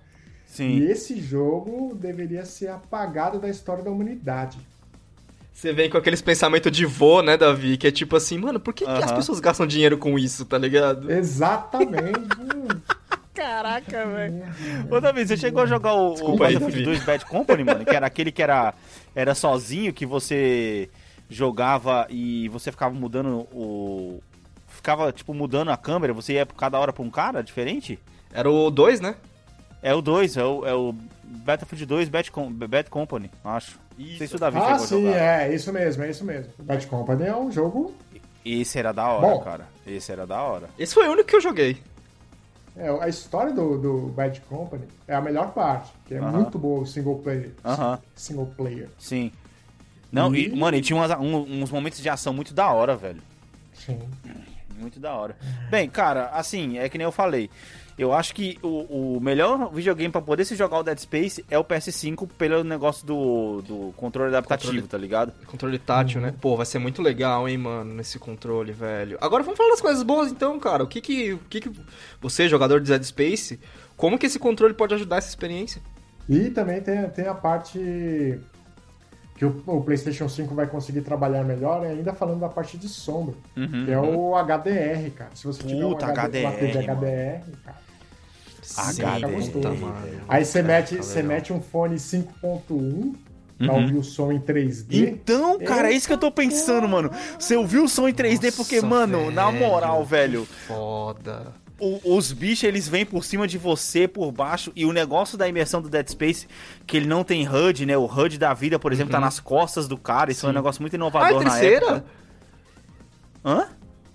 E 0.47 0.53
Sim. 0.53 0.83
esse 0.85 1.19
jogo 1.21 1.95
deveria 1.95 2.45
ser 2.45 2.69
apagado 2.69 3.39
da 3.39 3.49
história 3.49 3.83
da 3.83 3.91
humanidade. 3.91 4.59
Você 5.61 5.75
vem 5.75 5.91
com 5.91 5.99
aqueles 5.99 6.23
pensamentos 6.23 6.73
de 6.73 6.87
vô, 6.87 7.21
né, 7.21 7.37
Davi? 7.37 7.77
Que 7.77 7.89
é 7.89 7.91
tipo 7.91 8.17
assim, 8.17 8.39
mano, 8.39 8.59
por 8.59 8.73
que, 8.73 8.87
que 8.87 8.91
as 8.91 9.13
pessoas 9.13 9.41
gastam 9.41 9.67
dinheiro 9.67 9.99
com 9.99 10.19
isso, 10.19 10.47
tá 10.47 10.57
ligado? 10.57 11.13
Exatamente. 11.13 12.19
Caraca, 13.35 14.07
velho. 14.07 14.43
Outra 14.91 15.13
vez, 15.13 15.29
você 15.29 15.37
chegou 15.37 15.63
a 15.63 15.67
jogar 15.67 15.93
o, 15.93 16.15
o 16.15 16.31
aí, 16.33 16.55
Battlefield 16.55 16.73
Davi. 16.73 16.85
2 16.85 17.05
Bad 17.05 17.27
Company, 17.27 17.63
mano? 17.63 17.85
Que 17.85 17.95
era 17.95 18.07
aquele 18.07 18.33
que 18.33 18.43
era, 18.43 18.73
era 19.15 19.35
sozinho, 19.35 19.93
que 19.93 20.07
você 20.07 20.89
jogava 21.29 22.07
e 22.09 22.49
você 22.49 22.71
ficava 22.71 22.95
mudando 22.95 23.47
o. 23.53 24.23
Ficava, 24.67 25.13
tipo, 25.13 25.35
mudando 25.35 25.71
a 25.71 25.77
câmera, 25.77 26.15
você 26.15 26.33
ia 26.35 26.47
cada 26.47 26.79
hora 26.79 26.91
pra 26.91 27.03
um 27.03 27.11
cara 27.11 27.43
diferente? 27.43 27.99
Era 28.33 28.51
o 28.51 28.71
2, 28.71 29.01
né? 29.01 29.15
É 29.83 29.95
o 29.95 30.01
2, 30.01 30.39
é 30.39 30.45
o, 30.45 30.67
é 30.67 30.73
o 30.73 30.95
Battlefield 31.23 31.85
2 31.85 32.09
Bad, 32.09 32.31
Com- 32.31 32.51
Bad 32.51 32.89
Company, 32.89 33.31
acho. 33.45 33.79
Não 34.11 34.17
sei 34.19 34.27
se 34.27 34.37
o 34.37 34.39
Davi 34.39 34.59
ah, 34.59 34.79
sim, 34.79 35.05
jogar. 35.07 35.17
é, 35.19 35.55
isso 35.55 35.73
mesmo, 35.73 36.03
é 36.03 36.11
isso 36.11 36.25
mesmo. 36.25 36.53
Bad 36.59 36.87
Company 36.87 37.25
é 37.27 37.37
um 37.37 37.51
jogo. 37.53 37.95
Esse 38.45 38.79
era 38.79 38.93
da 38.93 39.07
hora, 39.09 39.27
Bom. 39.27 39.41
cara. 39.41 39.67
Esse 39.87 40.11
era 40.13 40.27
da 40.27 40.41
hora. 40.43 40.69
Esse 40.79 40.95
foi 40.95 41.07
o 41.09 41.13
único 41.13 41.29
que 41.29 41.37
eu 41.37 41.41
joguei. 41.41 41.77
É, 42.77 42.89
a 42.89 43.09
história 43.09 43.53
do, 43.53 43.77
do 43.77 43.99
Bad 44.13 44.41
Company 44.43 44.85
é 45.07 45.15
a 45.15 45.21
melhor 45.21 45.53
parte, 45.53 45.91
que 46.07 46.15
é 46.15 46.19
Aham. 46.19 46.33
muito 46.33 46.59
boa 46.59 46.81
o 46.83 46.87
single 46.87 47.19
player. 47.19 47.51
Aham. 47.65 47.99
Single 48.15 48.47
player. 48.57 48.89
Sim. 48.99 49.31
Não, 50.11 50.35
e, 50.35 50.47
E- 50.49 50.57
mano, 50.57 50.77
e 50.77 50.81
tinha 50.81 50.97
umas- 50.97 51.11
um- 51.19 51.63
uns 51.63 51.71
momentos 51.71 52.01
de 52.01 52.09
ação 52.09 52.33
muito 52.33 52.55
da 52.55 52.73
hora, 52.73 52.97
velho. 52.97 53.21
Sim. 53.75 53.99
Muito 54.79 54.99
da 54.99 55.13
hora. 55.15 55.37
Bem, 55.71 55.91
cara, 55.91 56.29
assim, 56.31 56.79
é 56.79 56.89
que 56.89 56.97
nem 56.97 57.05
eu 57.05 57.13
falei. 57.13 57.51
Eu 58.01 58.15
acho 58.15 58.35
que 58.35 58.59
o, 58.63 59.17
o 59.17 59.21
melhor 59.21 59.71
videogame 59.71 60.11
pra 60.11 60.23
poder 60.23 60.47
se 60.47 60.57
jogar 60.57 60.79
o 60.79 60.83
Dead 60.83 60.97
Space 60.99 61.45
é 61.51 61.59
o 61.59 61.63
PS5 61.65 62.27
pelo 62.39 62.65
negócio 62.65 63.07
do, 63.07 63.61
do 63.61 63.93
controle 63.95 64.31
adaptativo, 64.35 64.73
Controle. 64.73 64.89
tá 64.89 64.97
ligado? 64.97 65.33
Controle 65.47 65.79
tátil, 65.79 66.19
né? 66.19 66.33
Pô, 66.41 66.57
vai 66.57 66.65
ser 66.65 66.79
muito 66.79 67.03
legal, 67.03 67.47
hein, 67.47 67.59
mano, 67.59 67.93
nesse 67.93 68.19
controle, 68.19 68.73
velho. 68.73 69.19
Agora 69.21 69.43
vamos 69.43 69.59
falar 69.59 69.69
das 69.69 69.83
coisas 69.83 70.03
boas, 70.03 70.33
então, 70.33 70.59
cara. 70.59 70.83
O 70.83 70.87
que 70.87 70.99
que, 71.03 71.35
o 71.35 71.39
que, 71.51 71.61
que 71.61 71.71
você, 72.23 72.49
jogador 72.49 72.81
de 72.81 72.91
Dead 72.91 73.03
Space, 73.03 73.61
como 73.99 74.19
que 74.19 74.25
esse 74.25 74.39
controle 74.39 74.73
pode 74.73 74.95
ajudar 74.95 75.19
essa 75.19 75.29
experiência? 75.29 75.83
E 76.27 76.49
também 76.49 76.81
tem, 76.81 77.07
tem 77.11 77.27
a 77.27 77.35
parte 77.35 78.41
que 79.37 79.45
o, 79.45 79.63
o 79.67 79.83
PlayStation 79.83 80.27
5 80.27 80.55
vai 80.55 80.67
conseguir 80.67 81.03
trabalhar 81.03 81.45
melhor, 81.45 81.85
é 81.85 81.91
ainda 81.91 82.15
falando 82.15 82.41
da 82.41 82.49
parte 82.49 82.79
de 82.79 82.89
sombra, 82.89 83.35
Uhum, 83.55 83.85
que 83.85 83.91
é 83.93 83.99
o 83.99 84.35
HDR, 84.37 85.11
cara. 85.15 85.31
Se 85.35 85.47
você 85.47 85.63
tiver 85.63 85.85
um 85.85 85.91
Puta, 85.91 86.07
HD, 86.07 86.47
HDR, 86.47 86.79
HDR, 86.95 87.57
cara. 87.63 87.90
HDR, 88.77 89.31
gostoso. 89.33 89.69
mano. 89.87 89.97
Aí 90.29 90.45
você 90.45 90.63
mete, 90.63 90.97
Tá 90.97 91.03
você 91.03 91.23
mete 91.23 91.53
um 91.53 91.61
fone 91.61 91.97
5.1 91.99 93.15
pra 93.59 93.73
Uhum. 93.75 93.83
ouvir 93.83 93.97
o 93.97 94.03
som 94.03 94.33
em 94.33 94.41
3D. 94.41 95.09
Então, 95.11 95.59
cara, 95.61 95.91
é 95.91 95.93
isso 95.95 96.07
que 96.07 96.13
eu 96.13 96.19
tô 96.19 96.31
pensando, 96.31 96.89
mano. 96.89 97.11
Você 97.39 97.57
ouviu 97.57 97.85
o 97.85 97.89
som 97.89 98.09
em 98.09 98.13
3D 98.15 98.51
porque, 98.53 98.77
Nossa, 98.77 98.87
mano, 98.87 99.31
na 99.31 99.51
moral, 99.53 100.03
velho, 100.05 100.47
Foda. 100.67 101.53
o- 101.79 102.17
os 102.17 102.33
bichos 102.33 102.65
eles 102.65 102.89
vêm 102.89 103.05
por 103.05 103.23
cima 103.25 103.47
de 103.47 103.59
você, 103.59 104.09
por 104.09 104.33
baixo, 104.33 104.73
e 104.75 104.87
o 104.87 104.93
negócio 104.93 105.37
da 105.37 105.47
imersão 105.47 105.83
do 105.83 105.91
Dead 105.91 106.09
Space, 106.09 106.47
que 106.87 106.97
ele 106.97 107.07
não 107.07 107.23
tem 107.23 107.47
HUD, 107.47 107.85
né? 107.85 107.99
O 107.99 108.07
HUD 108.07 108.39
da 108.39 108.55
vida, 108.55 108.79
por 108.79 108.93
exemplo, 108.93 109.13
tá 109.13 109.21
nas 109.21 109.39
costas 109.41 109.87
do 109.87 109.99
cara. 109.99 110.31
Isso 110.31 110.47
é 110.47 110.51
um 110.51 110.53
negócio 110.55 110.81
muito 110.83 110.95
Ah, 110.95 110.97
é 110.97 110.99
inovador 110.99 111.43
na 111.43 111.51
terceira? 111.51 111.87
época. 111.87 112.05
Hã? 113.45 113.69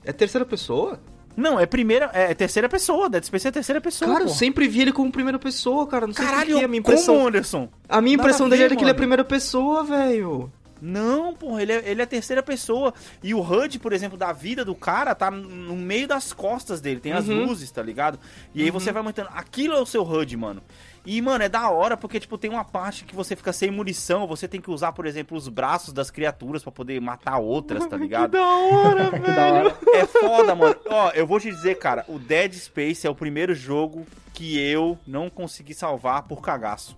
É 0.04 0.12
terceira 0.14 0.46
pessoa? 0.46 1.00
Não, 1.36 1.60
é 1.60 1.66
primeira, 1.66 2.10
é 2.14 2.34
terceira 2.34 2.70
pessoa. 2.70 3.10
Dead 3.10 3.24
Space 3.24 3.48
é 3.48 3.52
terceira 3.52 3.82
pessoa. 3.82 4.12
Cara, 4.12 4.24
eu 4.24 4.30
sempre 4.30 4.68
vi 4.68 4.82
ele 4.82 4.92
como 4.94 5.12
primeira 5.12 5.38
pessoa, 5.38 5.86
cara. 5.88 6.08
Não 6.08 6.14
sei 6.14 6.26
Caralho, 6.26 6.52
porquê. 6.52 6.66
A 6.66 6.68
minha 6.68 6.80
impressão, 6.80 7.16
como, 7.16 7.28
Anderson? 7.28 7.70
a 7.90 8.02
minha 8.02 8.18
Nada 8.18 8.28
impressão 8.30 8.46
a 8.46 8.50
dele 8.50 8.60
ver, 8.62 8.66
era 8.66 8.76
que 8.76 8.84
ele 8.84 8.92
é 8.92 8.94
primeira 8.94 9.24
pessoa, 9.26 9.84
velho. 9.84 10.52
Não, 10.82 11.34
porra, 11.34 11.62
ele 11.62 11.72
é, 11.72 11.84
ele 11.90 12.02
é 12.02 12.06
terceira 12.06 12.44
pessoa. 12.44 12.94
E 13.24 13.34
o 13.34 13.40
HUD, 13.42 13.80
por 13.80 13.92
exemplo, 13.94 14.18
da 14.18 14.32
vida 14.34 14.64
do 14.64 14.76
cara 14.76 15.16
tá 15.16 15.32
no 15.32 15.76
meio 15.76 16.08
das 16.08 16.32
costas 16.34 16.80
dele. 16.82 17.00
Tem 17.00 17.12
as 17.14 17.28
Uhum. 17.28 17.46
luzes, 17.46 17.72
tá 17.72 17.82
ligado? 17.82 18.20
E 18.54 18.62
aí 18.62 18.70
você 18.70 18.92
vai 18.92 19.00
aumentando. 19.02 19.30
Aquilo 19.34 19.74
é 19.76 19.80
o 19.80 19.86
seu 19.86 20.04
HUD, 20.04 20.36
mano. 20.38 20.62
E, 21.06 21.22
mano, 21.22 21.44
é 21.44 21.50
da 21.50 21.70
hora 21.70 21.96
porque, 21.96 22.20
tipo, 22.20 22.38
tem 22.38 22.50
uma 22.50 22.66
parte 22.66 23.06
que 23.06 23.16
você 23.16 23.36
fica 23.36 23.54
sem 23.54 23.70
munição. 23.70 24.26
Você 24.28 24.48
tem 24.48 24.60
que 24.60 24.72
usar, 24.72 24.92
por 24.92 25.06
exemplo, 25.06 25.38
os 25.38 25.48
braços 25.48 25.94
das 25.94 26.10
criaturas 26.10 26.64
pra 26.64 26.72
poder 26.72 27.00
matar 27.00 27.38
outras, 27.38 27.86
tá 27.86 27.96
ligado? 27.98 28.32
da 28.32 28.44
hora, 28.44 29.12
Que 29.12 29.20
da 29.32 29.54
hora. 29.54 29.78
É 29.94 30.06
foda, 30.06 30.56
mano. 30.56 30.76
Ó, 30.90 31.12
eu 31.12 31.28
vou 31.28 31.40
te 31.40 31.50
dizer, 31.50 31.76
cara, 31.76 32.04
o 32.08 32.18
Dead 32.18 32.54
Space 32.54 33.06
é 33.06 33.10
o 33.10 33.16
primeiro 33.16 33.54
jogo 33.54 34.06
que 34.34 34.60
eu 34.60 34.98
não 35.06 35.30
consegui 35.30 35.74
salvar 35.74 36.24
por 36.24 36.42
cagaço. 36.42 36.98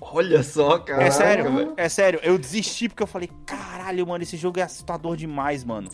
Olha 0.00 0.42
só, 0.42 0.78
cara. 0.78 1.02
É 1.02 1.10
sério, 1.10 1.52
velho. 1.52 1.74
é 1.76 1.88
sério. 1.88 2.20
Eu 2.22 2.36
desisti 2.38 2.88
porque 2.88 3.02
eu 3.02 3.06
falei, 3.06 3.30
caralho, 3.46 4.06
mano, 4.06 4.22
esse 4.22 4.36
jogo 4.36 4.60
é 4.60 4.62
assustador 4.62 5.16
demais, 5.16 5.64
mano. 5.64 5.88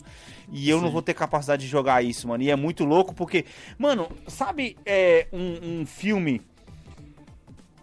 E 0.51 0.69
eu 0.69 0.81
não 0.81 0.91
vou 0.91 1.01
ter 1.01 1.13
capacidade 1.13 1.63
de 1.63 1.67
jogar 1.69 2.03
isso, 2.03 2.27
mano. 2.27 2.43
E 2.43 2.51
é 2.51 2.55
muito 2.55 2.83
louco 2.83 3.15
porque, 3.15 3.45
mano, 3.77 4.09
sabe 4.27 4.77
é, 4.85 5.27
um, 5.31 5.81
um 5.81 5.85
filme. 5.85 6.41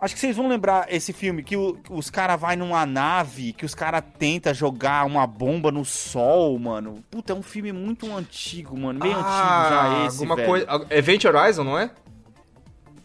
Acho 0.01 0.15
que 0.15 0.21
vocês 0.21 0.35
vão 0.37 0.49
lembrar 0.49 0.87
esse 0.89 1.13
filme 1.13 1.43
que 1.43 1.57
o- 1.57 1.79
os 1.91 2.09
caras 2.09 2.41
vai 2.41 2.57
numa 2.57 2.87
nave, 2.87 3.53
que 3.53 3.67
os 3.67 3.75
caras 3.75 4.03
tentam 4.19 4.55
jogar 4.55 5.05
uma 5.05 5.27
bomba 5.27 5.71
no 5.71 5.85
sol, 5.85 6.59
mano. 6.59 7.05
Puta, 7.11 7.33
é 7.35 7.37
um 7.37 7.43
filme 7.43 7.71
muito 7.71 8.11
antigo, 8.17 8.79
mano. 8.79 8.99
Meio 8.99 9.13
antigo 9.15 9.29
já 9.29 10.07
esse, 10.07 10.17
Ah, 10.17 10.21
alguma 10.21 10.37
velho. 10.37 10.49
coisa. 10.49 10.87
Event 10.91 11.25
Horizon, 11.27 11.65
não 11.65 11.79
é? 11.79 11.91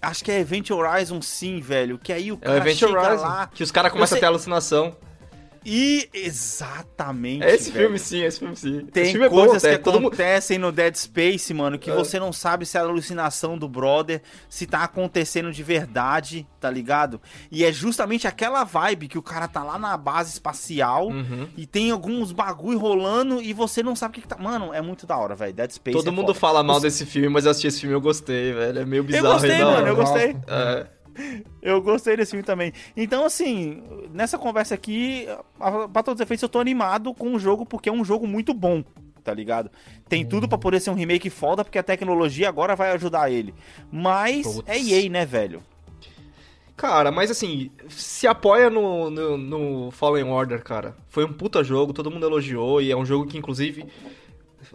Acho 0.01 0.23
que 0.23 0.31
é 0.31 0.39
Event 0.39 0.69
Horizon 0.69 1.21
sim, 1.21 1.59
velho. 1.59 1.97
Que 1.97 2.13
aí 2.13 2.31
o 2.31 2.35
É 2.35 2.37
o 2.37 2.39
cara 2.39 2.57
Event 2.57 2.81
Horizon. 2.83 3.23
lá 3.23 3.47
Que 3.47 3.63
os 3.63 3.71
caras 3.71 3.91
começam 3.91 4.15
Eu 4.15 4.17
a 4.17 4.19
sei- 4.19 4.19
ter 4.21 4.25
alucinação. 4.27 4.95
E... 5.65 6.07
Exatamente, 6.13 7.43
É 7.43 7.55
esse 7.55 7.71
velho. 7.71 7.85
filme 7.85 7.99
sim, 7.99 8.21
é 8.21 8.25
esse 8.27 8.39
filme 8.39 8.55
sim. 8.55 8.85
Tem 8.91 9.05
filme 9.11 9.25
é 9.25 9.29
coisas 9.29 9.61
bom, 9.63 9.67
que 9.69 9.89
é, 9.89 9.93
mundo... 9.93 10.07
acontecem 10.07 10.57
no 10.57 10.71
Dead 10.71 10.95
Space, 10.95 11.53
mano, 11.53 11.77
que 11.79 11.89
É. 11.89 11.95
você 11.95 12.19
não 12.19 12.31
sabe 12.31 12.65
se 12.65 12.77
é 12.77 12.81
alucinação 12.81 13.57
do 13.57 13.67
brother, 13.67 14.21
se 14.49 14.65
tá 14.65 14.83
acontecendo 14.83 15.51
de 15.51 15.63
verdade, 15.63 16.47
tá 16.59 16.69
ligado? 16.69 17.19
E 17.51 17.63
é 17.65 17.71
justamente 17.71 18.27
aquela 18.27 18.63
vibe 18.63 19.07
que 19.07 19.17
o 19.17 19.21
cara 19.23 19.47
tá 19.47 19.63
lá 19.63 19.77
na 19.79 19.95
base 19.97 20.31
espacial 20.33 21.07
Uhum. 21.07 21.47
e 21.57 21.65
tem 21.65 21.91
alguns 21.91 22.31
bagulho 22.31 22.77
rolando 22.77 23.41
e 23.41 23.53
você 23.53 23.81
não 23.81 23.95
sabe 23.95 24.11
o 24.11 24.15
que, 24.15 24.21
que 24.21 24.27
tá. 24.27 24.37
Mano, 24.37 24.73
é 24.73 24.81
muito 24.81 25.05
da 25.07 25.17
hora, 25.17 25.35
velho. 25.35 25.53
Dead 25.53 25.71
Space. 25.71 25.97
Todo 25.97 26.07
é 26.07 26.11
mundo 26.11 26.27
foda. 26.27 26.39
fala 26.39 26.63
mal 26.63 26.77
Os- 26.77 26.81
desse 26.83 27.05
filme, 27.05 27.29
mas 27.29 27.45
eu 27.45 27.51
assisti 27.51 27.67
esse 27.67 27.79
filme 27.81 27.93
e 27.93 27.97
eu 27.97 28.01
gostei, 28.01 28.53
velho. 28.53 28.79
É 28.79 28.85
meio 28.85 29.03
bizarro. 29.03 29.25
Eu 29.27 29.31
gostei, 29.33 29.63
mano, 29.63 29.87
eu 29.87 29.95
gostei. 29.95 30.35
É. 30.47 30.87
Eu 31.61 31.81
gostei 31.81 32.17
desse 32.17 32.31
filme 32.31 32.43
também. 32.43 32.73
Então, 32.95 33.25
assim, 33.25 33.81
nessa 34.13 34.37
conversa 34.37 34.75
aqui, 34.75 35.27
pra 35.91 36.03
todos 36.03 36.19
os 36.19 36.21
efeitos, 36.21 36.43
eu 36.43 36.49
tô 36.49 36.59
animado 36.59 37.13
com 37.13 37.33
o 37.33 37.39
jogo 37.39 37.65
porque 37.65 37.89
é 37.89 37.91
um 37.91 38.03
jogo 38.03 38.27
muito 38.27 38.53
bom, 38.53 38.83
tá 39.23 39.33
ligado? 39.33 39.69
Tem 40.07 40.25
tudo 40.25 40.47
pra 40.47 40.57
poder 40.57 40.79
ser 40.79 40.89
um 40.89 40.95
remake 40.95 41.29
foda, 41.29 41.63
porque 41.63 41.79
a 41.79 41.83
tecnologia 41.83 42.49
agora 42.49 42.75
vai 42.75 42.91
ajudar 42.91 43.31
ele. 43.31 43.53
Mas 43.91 44.45
Putz. 44.45 44.63
é 44.67 44.79
EA, 44.79 45.09
né, 45.09 45.25
velho? 45.25 45.63
Cara, 46.75 47.09
mas 47.09 47.31
assim, 47.31 47.71
se 47.87 48.27
apoia 48.27 48.69
no, 48.69 49.09
no, 49.09 49.37
no 49.37 49.91
Fallen 49.91 50.25
Order, 50.25 50.61
cara. 50.61 50.95
Foi 51.07 51.23
um 51.23 51.31
puta 51.31 51.63
jogo, 51.63 51.93
todo 51.93 52.11
mundo 52.11 52.25
elogiou, 52.25 52.81
e 52.81 52.91
é 52.91 52.97
um 52.97 53.05
jogo 53.05 53.25
que, 53.25 53.37
inclusive, 53.37 53.85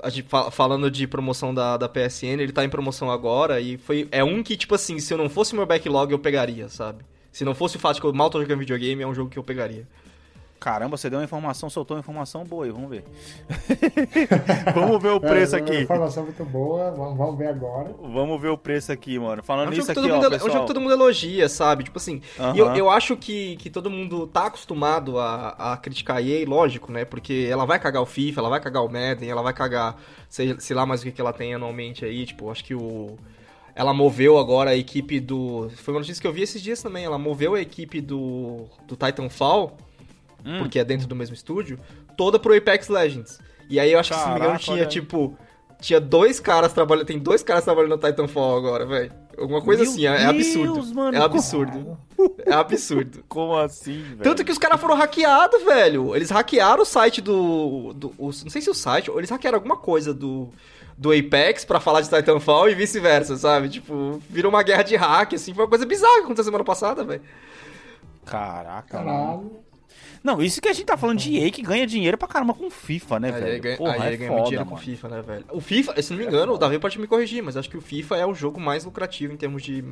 a 0.03 0.09
gente 0.11 0.29
fa- 0.29 0.51
falando 0.51 0.91
de 0.91 1.07
promoção 1.07 1.53
da, 1.55 1.77
da 1.77 1.89
PSN, 1.89 2.41
ele 2.41 2.53
tá 2.53 2.65
em 2.65 2.69
promoção 2.69 3.11
agora, 3.11 3.61
e 3.61 3.77
foi 3.79 4.09
é 4.11 4.23
um 4.25 4.43
que, 4.43 4.57
tipo 4.57 4.75
assim, 4.75 4.99
se 4.99 5.13
eu 5.13 5.19
não 5.19 5.29
fosse 5.29 5.55
meu 5.55 5.67
backlog, 5.67 6.13
eu 6.13 6.19
pegaria, 6.19 6.69
sabe? 6.69 7.05
Se 7.33 7.45
não 7.45 7.55
fosse 7.55 7.77
o 7.77 7.81
fato 7.81 8.01
que 8.01 8.07
eu 8.07 8.13
mal 8.13 8.29
tô 8.31 8.41
jogando 8.41 8.59
videogame, 8.59 9.03
é 9.03 9.07
um 9.07 9.15
jogo 9.15 9.31
que 9.31 9.39
eu 9.39 9.45
pegaria. 9.45 9.87
Caramba, 10.61 10.99
você 10.99 11.09
deu 11.09 11.19
uma 11.19 11.25
informação, 11.25 11.71
soltou 11.71 11.97
uma 11.97 12.01
informação 12.01 12.45
boa 12.45 12.67
aí, 12.67 12.71
vamos 12.71 12.91
ver. 12.91 13.03
vamos 14.75 15.03
ver 15.03 15.09
o 15.09 15.19
preço 15.21 15.57
É, 15.57 15.61
uma 15.61 15.67
aqui. 15.67 15.83
informação 15.83 16.23
muito 16.25 16.45
boa, 16.45 16.91
vamos, 16.91 17.17
vamos 17.17 17.39
ver 17.39 17.49
agora. 17.49 17.95
Vamos 18.03 18.41
ver 18.41 18.49
o 18.49 18.59
preço 18.59 18.93
aqui, 18.93 19.19
mano. 19.19 19.41
É 19.41 19.43
Falando 19.43 19.69
um, 19.69 19.71
nisso 19.71 19.91
aqui, 19.91 20.01
ó, 20.01 20.15
mundo, 20.15 20.25
é 20.25 20.29
um 20.29 20.31
pessoal. 20.31 20.51
jogo 20.51 20.61
que 20.61 20.67
todo 20.67 20.81
mundo 20.83 20.93
elogia, 20.93 21.49
sabe? 21.49 21.85
Tipo 21.85 21.97
assim, 21.99 22.21
Aham. 22.39 22.55
e 22.55 22.59
eu, 22.59 22.67
eu 22.77 22.91
acho 22.91 23.17
que, 23.17 23.57
que 23.57 23.71
todo 23.71 23.89
mundo 23.91 24.27
tá 24.27 24.47
acostumado 24.47 25.19
a, 25.19 25.73
a 25.73 25.77
criticar 25.79 26.19
a 26.19 26.23
EA, 26.23 26.47
lógico, 26.47 26.93
né? 26.93 27.07
Porque 27.07 27.49
ela 27.51 27.65
vai 27.65 27.79
cagar 27.79 28.03
o 28.03 28.07
FIFA, 28.07 28.41
ela 28.41 28.51
vai 28.51 28.61
cagar 28.61 28.85
o 28.85 28.89
Madden, 28.89 29.31
ela 29.31 29.43
vai 29.43 29.55
cagar, 29.55 29.97
sei, 30.29 30.57
sei 30.61 30.77
lá 30.77 30.85
mais 30.85 31.01
o 31.01 31.05
que, 31.05 31.13
que 31.13 31.21
ela 31.23 31.33
tem 31.33 31.55
anualmente 31.55 32.05
aí, 32.05 32.27
tipo, 32.27 32.51
acho 32.51 32.63
que 32.65 32.75
o... 32.75 33.17
Ela 33.75 33.95
moveu 33.95 34.37
agora 34.37 34.71
a 34.71 34.77
equipe 34.77 35.19
do... 35.21 35.71
Foi 35.77 35.95
uma 35.95 36.01
notícia 36.01 36.21
que 36.21 36.27
eu 36.27 36.33
vi 36.33 36.43
esses 36.43 36.61
dias 36.61 36.83
também, 36.83 37.05
ela 37.05 37.17
moveu 37.17 37.55
a 37.55 37.61
equipe 37.61 38.01
do, 38.01 38.67
do 38.87 38.95
Titanfall, 38.97 39.75
Hum. 40.45 40.59
porque 40.59 40.79
é 40.79 40.85
dentro 40.85 41.07
do 41.07 41.15
mesmo 41.17 41.35
estúdio, 41.35 41.79
toda 42.17 42.39
pro 42.39 42.57
Apex 42.57 42.89
Legends. 42.89 43.39
E 43.69 43.79
aí 43.79 43.93
eu 43.93 43.99
acho 44.01 44.11
que, 44.13 44.19
se 44.19 44.25
não 44.25 44.31
me 44.33 44.37
engano, 44.37 44.53
Caraca, 44.53 44.65
tinha, 44.65 44.87
tipo, 44.87 45.37
tinha 45.81 46.01
dois 46.01 46.41
caras 46.41 46.73
trabalhando. 46.73 47.07
Tem 47.07 47.19
dois 47.19 47.43
caras 47.43 47.65
trabalhando 47.65 47.93
no 47.93 47.99
Titanfall 47.99 48.57
agora, 48.59 48.85
velho. 48.85 49.13
Alguma 49.39 49.63
coisa 49.63 49.83
Meu 49.85 49.93
assim, 49.93 50.07
é, 50.07 50.23
é 50.23 50.25
absurdo. 50.27 50.75
Deus, 50.75 50.93
mano, 50.93 51.17
é 51.17 51.21
absurdo. 51.21 51.99
É 52.45 52.53
absurdo. 52.53 53.25
Como 53.29 53.57
assim, 53.57 54.03
velho? 54.03 54.23
Tanto 54.23 54.45
que 54.45 54.53
os 54.53 54.59
caras 54.59 54.79
foram 54.81 54.95
hackeados, 54.97 55.63
velho. 55.63 56.15
Eles 56.15 56.31
hackearam 56.31 56.83
o 56.83 56.85
site 56.87 57.21
do. 57.23 57.93
do 57.95 58.09
o- 58.19 58.27
não 58.27 58.51
sei 58.51 58.61
se 58.61 58.69
o 58.69 58.75
site, 58.75 59.11
ou 59.11 59.19
eles 59.19 59.31
hackearam 59.31 59.57
alguma 59.57 59.77
coisa 59.77 60.13
do. 60.13 60.51
Do 60.99 61.13
Apex 61.13 61.65
pra 61.65 61.81
falar 61.81 62.03
de 62.03 62.11
Titanfall 62.11 62.69
e 62.69 62.75
vice-versa, 62.75 63.35
sabe? 63.37 63.71
Tipo, 63.71 64.21
virou 64.29 64.51
uma 64.51 64.63
guerra 64.63 64.83
de 64.83 64.97
hack, 64.97 65.33
assim. 65.33 65.55
Foi 65.55 65.65
uma 65.65 65.71
coisa 65.71 65.87
bizarra 65.87 66.19
que 66.19 66.25
aconteceu 66.25 66.45
semana 66.45 66.65
passada, 66.65 67.03
velho. 67.05 67.23
Caraca, 68.27 68.99
mano. 68.99 69.11
Caralho. 69.11 69.70
Não, 70.23 70.43
isso 70.43 70.61
que 70.61 70.69
a 70.69 70.73
gente 70.73 70.85
tá 70.85 70.97
falando 70.99 71.19
de 71.19 71.37
EA 71.39 71.51
que 71.51 71.63
ganha 71.63 71.87
dinheiro 71.87 72.19
pra 72.19 72.29
caramba 72.29 72.53
com 72.53 72.71
FIFA, 72.71 73.21
né, 73.21 73.33
velho? 73.33 73.63
ganha, 73.63 73.77
Porra, 73.79 73.95
é 74.11 74.17
ganha 74.17 74.29
foda, 74.29 74.33
muito 74.33 74.45
dinheiro 74.49 74.65
com 74.67 74.71
mano. 74.73 74.83
o 74.83 74.85
FIFA, 74.85 75.09
né, 75.09 75.23
velho? 75.23 75.45
O 75.51 75.61
FIFA, 75.61 76.03
se 76.03 76.11
não 76.13 76.19
me 76.19 76.27
engano, 76.27 76.53
o 76.53 76.59
Davi 76.59 76.79
pode 76.79 76.99
me 77.01 77.07
corrigir, 77.07 77.43
mas 77.43 77.57
acho 77.57 77.71
que 77.71 77.77
o 77.77 77.81
FIFA 77.81 78.17
é 78.19 78.27
o 78.27 78.35
jogo 78.35 78.61
mais 78.61 78.85
lucrativo 78.85 79.33
em 79.33 79.37
termos 79.37 79.63
de 79.63 79.83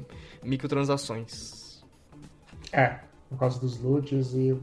microtransações. 0.43 1.83
É, 2.73 2.97
por 3.31 3.39
causa 3.39 3.59
dos 3.61 3.79
loots 3.81 4.35
e 4.35 4.57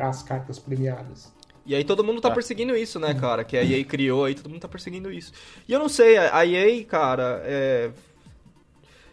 as 0.00 0.22
cartas 0.22 0.58
premiadas. 0.58 1.32
E 1.66 1.74
aí 1.74 1.84
todo 1.84 2.02
mundo 2.02 2.20
tá 2.20 2.28
Tá. 2.30 2.34
perseguindo 2.34 2.74
isso, 2.74 2.98
né, 2.98 3.12
cara? 3.14 3.44
Que 3.44 3.56
a 3.56 3.62
EA 3.62 3.84
criou 3.84 4.24
aí, 4.24 4.34
todo 4.34 4.48
mundo 4.48 4.60
tá 4.60 4.68
perseguindo 4.68 5.12
isso. 5.12 5.32
E 5.68 5.72
eu 5.72 5.78
não 5.78 5.88
sei, 5.88 6.16
a 6.16 6.46
EA, 6.46 6.84
cara, 6.84 7.42
é... 7.44 7.90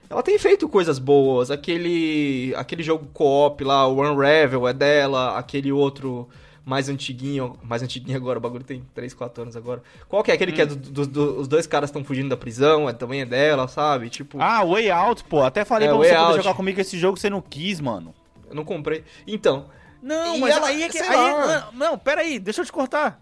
Ela 0.09 0.23
tem 0.23 0.37
feito 0.39 0.67
coisas 0.69 0.99
boas. 0.99 1.51
Aquele 1.51 2.53
aquele 2.55 2.83
jogo 2.83 3.07
co-op 3.13 3.63
lá, 3.63 3.87
o 3.87 3.99
Unravel 4.01 4.67
é 4.67 4.73
dela, 4.73 5.37
aquele 5.37 5.71
outro 5.71 6.27
mais 6.65 6.89
antiguinho, 6.89 7.57
mais 7.63 7.81
antiguinho 7.81 8.17
agora, 8.17 8.37
o 8.39 8.41
bagulho 8.41 8.63
tem 8.63 8.83
3, 8.93 9.13
4 9.13 9.43
anos 9.43 9.55
agora. 9.55 9.81
Qual 10.09 10.21
que 10.21 10.31
é 10.31 10.33
aquele 10.33 10.51
que 10.51 10.61
é 10.61 10.65
do, 10.65 10.75
do- 10.75 11.07
do- 11.07 11.39
os 11.39 11.47
dois 11.47 11.65
caras 11.65 11.89
estão 11.89 12.03
fugindo 12.03 12.27
da 12.29 12.35
prisão, 12.35 12.89
é, 12.89 12.93
também 12.93 13.21
é 13.21 13.25
dela, 13.25 13.67
sabe? 13.69 14.09
Tipo, 14.09 14.37
Ah, 14.41 14.65
Way 14.65 14.89
Out, 14.91 15.23
pô. 15.23 15.43
Até 15.43 15.63
falei 15.63 15.87
É, 15.87 15.91
pra 15.91 15.97
você 15.97 16.13
poder 16.13 16.37
jogar 16.43 16.53
comigo 16.55 16.81
esse 16.81 16.97
jogo, 16.97 17.17
você 17.17 17.29
não 17.29 17.41
quis, 17.41 17.79
mano. 17.79 18.13
eu 18.49 18.55
não 18.55 18.65
comprei. 18.65 19.03
Então, 19.25 19.65
Não, 20.01 20.35
E 20.35 20.39
mas 20.39 20.55
ela- 20.55 20.67
aí 20.67 20.83
é 20.83 20.89
que. 20.89 20.99
Aí, 20.99 21.15
lá. 21.15 21.69
não, 21.71 21.91
não, 21.91 21.97
pera 21.97 22.21
aí, 22.21 22.37
deixa 22.37 22.61
eu 22.61 22.65
te 22.65 22.71
cortar. 22.71 23.19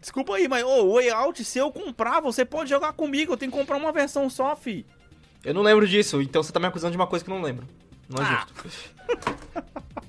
Desculpa 0.00 0.34
aí, 0.36 0.48
mas 0.48 0.64
o 0.64 0.94
Way 0.94 1.10
Out, 1.10 1.44
se 1.44 1.58
eu 1.58 1.70
comprar, 1.72 2.20
você 2.20 2.44
pode 2.44 2.68
jogar 2.70 2.92
comigo. 2.92 3.32
Eu 3.32 3.36
tenho 3.36 3.50
que 3.52 3.56
comprar 3.58 3.76
uma 3.76 3.92
versão 3.92 4.28
só, 4.28 4.54
fi. 4.56 4.84
Eu 5.46 5.54
não 5.54 5.62
lembro 5.62 5.86
disso, 5.88 6.20
então 6.20 6.42
você 6.42 6.52
tá 6.52 6.60
me 6.60 6.66
acusando 6.66 6.90
de 6.90 6.96
uma 6.96 7.06
coisa 7.06 7.24
que 7.24 7.30
eu 7.30 7.34
não 7.34 7.42
lembro. 7.42 7.66
Não 8.08 8.22
é 8.22 8.26
Ah. 8.26 8.46
justo. 8.58 8.90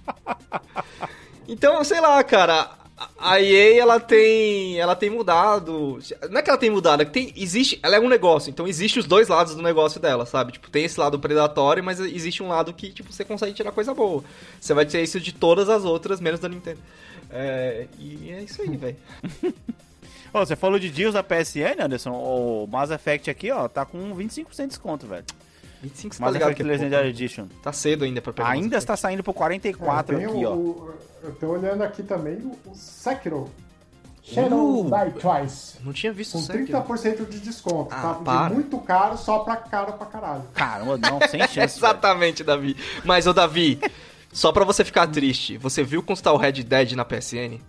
Então, 1.47 1.81
sei 1.83 2.01
lá, 2.01 2.21
cara, 2.25 2.71
a- 3.17 3.39
EA 3.41 3.79
ela 3.81 3.99
tem, 4.01 4.77
ela 4.77 4.95
tem 4.97 5.09
mudado. 5.09 5.97
Não 6.29 6.39
é 6.39 6.41
que 6.41 6.49
ela 6.49 6.59
tem 6.59 6.69
mudado, 6.69 7.01
é 7.01 7.05
que 7.05 7.11
tem, 7.11 7.33
existe, 7.37 7.79
ela 7.81 7.95
é 7.95 7.99
um 8.01 8.09
negócio, 8.09 8.49
então 8.49 8.67
existe 8.67 8.99
os 8.99 9.05
dois 9.05 9.29
lados 9.29 9.55
do 9.55 9.61
negócio 9.61 9.97
dela, 9.99 10.25
sabe? 10.25 10.51
Tipo, 10.51 10.69
tem 10.69 10.83
esse 10.83 10.99
lado 10.99 11.17
predatório, 11.17 11.81
mas 11.81 12.01
existe 12.01 12.43
um 12.43 12.49
lado 12.49 12.73
que 12.73 12.91
tipo 12.91 13.13
você 13.13 13.23
consegue 13.23 13.53
tirar 13.53 13.71
coisa 13.71 13.93
boa. 13.93 14.23
Você 14.59 14.73
vai 14.73 14.85
ter 14.85 15.01
isso 15.01 15.21
de 15.21 15.31
todas 15.33 15.69
as 15.69 15.85
outras, 15.85 16.19
menos 16.19 16.39
da 16.41 16.49
Nintendo. 16.49 16.79
É, 17.29 17.87
e 17.97 18.29
é 18.31 18.41
isso 18.41 18.61
aí, 18.61 18.75
velho. 18.75 18.97
Ô, 20.33 20.39
você 20.39 20.55
falou 20.55 20.77
de 20.79 20.89
deals 20.89 21.13
da 21.13 21.23
PSN, 21.23 21.79
Anderson? 21.81 22.11
O 22.11 22.67
Mass 22.69 22.91
Effect 22.91 23.29
aqui, 23.29 23.51
ó, 23.51 23.67
tá 23.67 23.85
com 23.85 24.15
25% 24.15 24.55
de 24.61 24.67
desconto, 24.67 25.07
velho. 25.07 25.23
25 25.81 26.15
você 26.15 26.19
tá 26.19 26.25
Mass 26.25 26.33
ligado 26.33 26.49
Effect 26.49 26.55
que 26.55 26.61
é 26.61 26.65
pouco, 26.65 26.77
Legendary 26.83 27.03
né? 27.05 27.09
Edition. 27.09 27.45
Tá 27.63 27.71
cedo 27.71 28.03
ainda 28.05 28.21
pra 28.21 28.33
pegar. 28.33 28.49
Ainda 28.49 28.77
está 28.77 28.97
saindo 28.97 29.23
por 29.23 29.33
44 29.33 30.19
É, 30.19 30.25
aqui, 30.25 30.33
o- 30.35 30.49
ó. 30.49 30.53
o- 30.55 30.93
eu 31.23 31.35
tô 31.35 31.47
olhando 31.47 31.83
aqui 31.83 32.03
também 32.03 32.35
o, 32.65 32.73
Sekiro. 32.75 33.49
Shadow 34.23 34.81
Uh. 34.81 34.83
Die 34.91 35.19
Twice. 35.21 35.77
Não 35.83 35.93
tinha 35.93 36.11
visto 36.11 36.33
Com 36.33 36.39
o 36.39 36.41
Sekiro. 36.41 36.65
30% 36.65 37.25
de 37.29 37.39
desconto. 37.39 37.93
Ah, 37.95 38.01
tá 38.01 38.13
para. 38.15 38.53
muito 38.53 38.77
caro 38.79 39.17
só 39.17 39.39
pra 39.39 39.55
caro 39.55 39.93
pra 39.93 40.05
caralho. 40.05 40.43
Caramba, 40.53 40.97
não, 40.97 41.19
sem 41.29 41.39
chance. 41.47 41.55
velho. 41.55 41.63
Exatamente, 41.65 42.43
Davi. 42.43 42.75
Mas, 43.05 43.25
ô 43.25 43.31
Davi, 43.31 43.79
só 44.33 44.51
pra 44.51 44.65
você 44.65 44.83
ficar 44.83 45.07
triste, 45.07 45.57
você 45.57 45.81
viu 45.81 46.03
como 46.03 46.15
está 46.15 46.33
o 46.33 46.37
Red 46.37 46.51
Dead 46.63 46.91
na 46.93 47.05
PSN? 47.05 47.61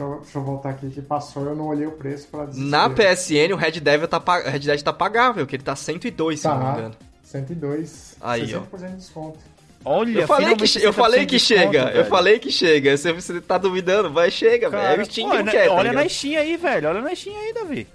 Deixa 0.00 0.14
eu, 0.14 0.20
deixa 0.20 0.38
eu 0.38 0.42
voltar 0.42 0.70
aqui 0.70 0.88
que 0.90 1.02
passou, 1.02 1.44
eu 1.44 1.54
não 1.54 1.66
olhei 1.66 1.86
o 1.86 1.92
preço 1.92 2.26
pra 2.28 2.46
dizer. 2.46 2.62
Na 2.64 2.88
PSN, 2.88 3.52
o 3.52 3.56
Red 3.56 3.72
Dead 3.80 4.06
tá, 4.06 4.22
Red 4.46 4.58
Dead 4.60 4.80
tá 4.82 4.92
pagável, 4.92 5.46
que 5.46 5.56
ele 5.56 5.62
tá 5.62 5.76
102, 5.76 6.40
se 6.40 6.48
não 6.48 6.58
me 6.58 6.64
Tá, 6.64 6.72
engano. 6.78 6.94
102, 7.22 8.16
Aí, 8.20 8.54
ó. 8.54 8.60
60% 8.62 8.88
de 8.90 8.96
desconto. 8.96 9.38
Olha, 9.84 10.20
Eu 10.20 10.26
falei 10.26 10.54
que, 10.56 10.78
eu 10.84 10.92
falei 10.92 11.20
60% 11.20 11.26
que 11.26 11.36
de 11.36 11.36
desconto, 11.38 11.60
chega, 11.60 11.78
eu 11.80 11.92
velho. 11.92 12.04
falei 12.06 12.38
que 12.38 12.50
chega. 12.50 12.96
Se 12.96 13.12
você 13.12 13.40
tá 13.40 13.56
duvidando, 13.58 14.10
vai, 14.12 14.30
chega, 14.30 14.68
velho. 14.68 14.82
É 14.82 14.86
Cara, 14.88 15.02
o 15.02 15.04
Steam 15.06 15.24
pô, 15.28 15.30
que 15.32 15.38
não 15.38 15.44
né, 15.46 15.52
quer, 15.52 15.66
tá 15.68 15.72
Olha 15.74 15.84
na 15.84 16.02
ligado? 16.02 16.10
Steam 16.10 16.40
aí, 16.40 16.56
velho. 16.56 16.88
Olha 16.88 17.00
na 17.00 17.14
Steam 17.14 17.36
aí, 17.38 17.52
Davi. 17.54 17.86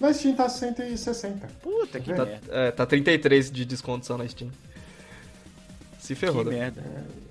Na 0.00 0.12
Steam 0.14 0.34
tá 0.34 0.48
160. 0.48 1.46
Puta 1.62 2.00
que 2.00 2.14
Tá- 2.14 2.24
merda. 2.24 2.40
É, 2.50 2.70
tá 2.70 2.86
33 2.86 3.50
de 3.50 3.64
desconto 3.66 4.06
só 4.06 4.16
na 4.16 4.26
Steam. 4.26 4.50
Se 6.00 6.14
ferrou, 6.14 6.38
Que 6.38 6.44
Davi. 6.50 6.56
merda. 6.58 6.82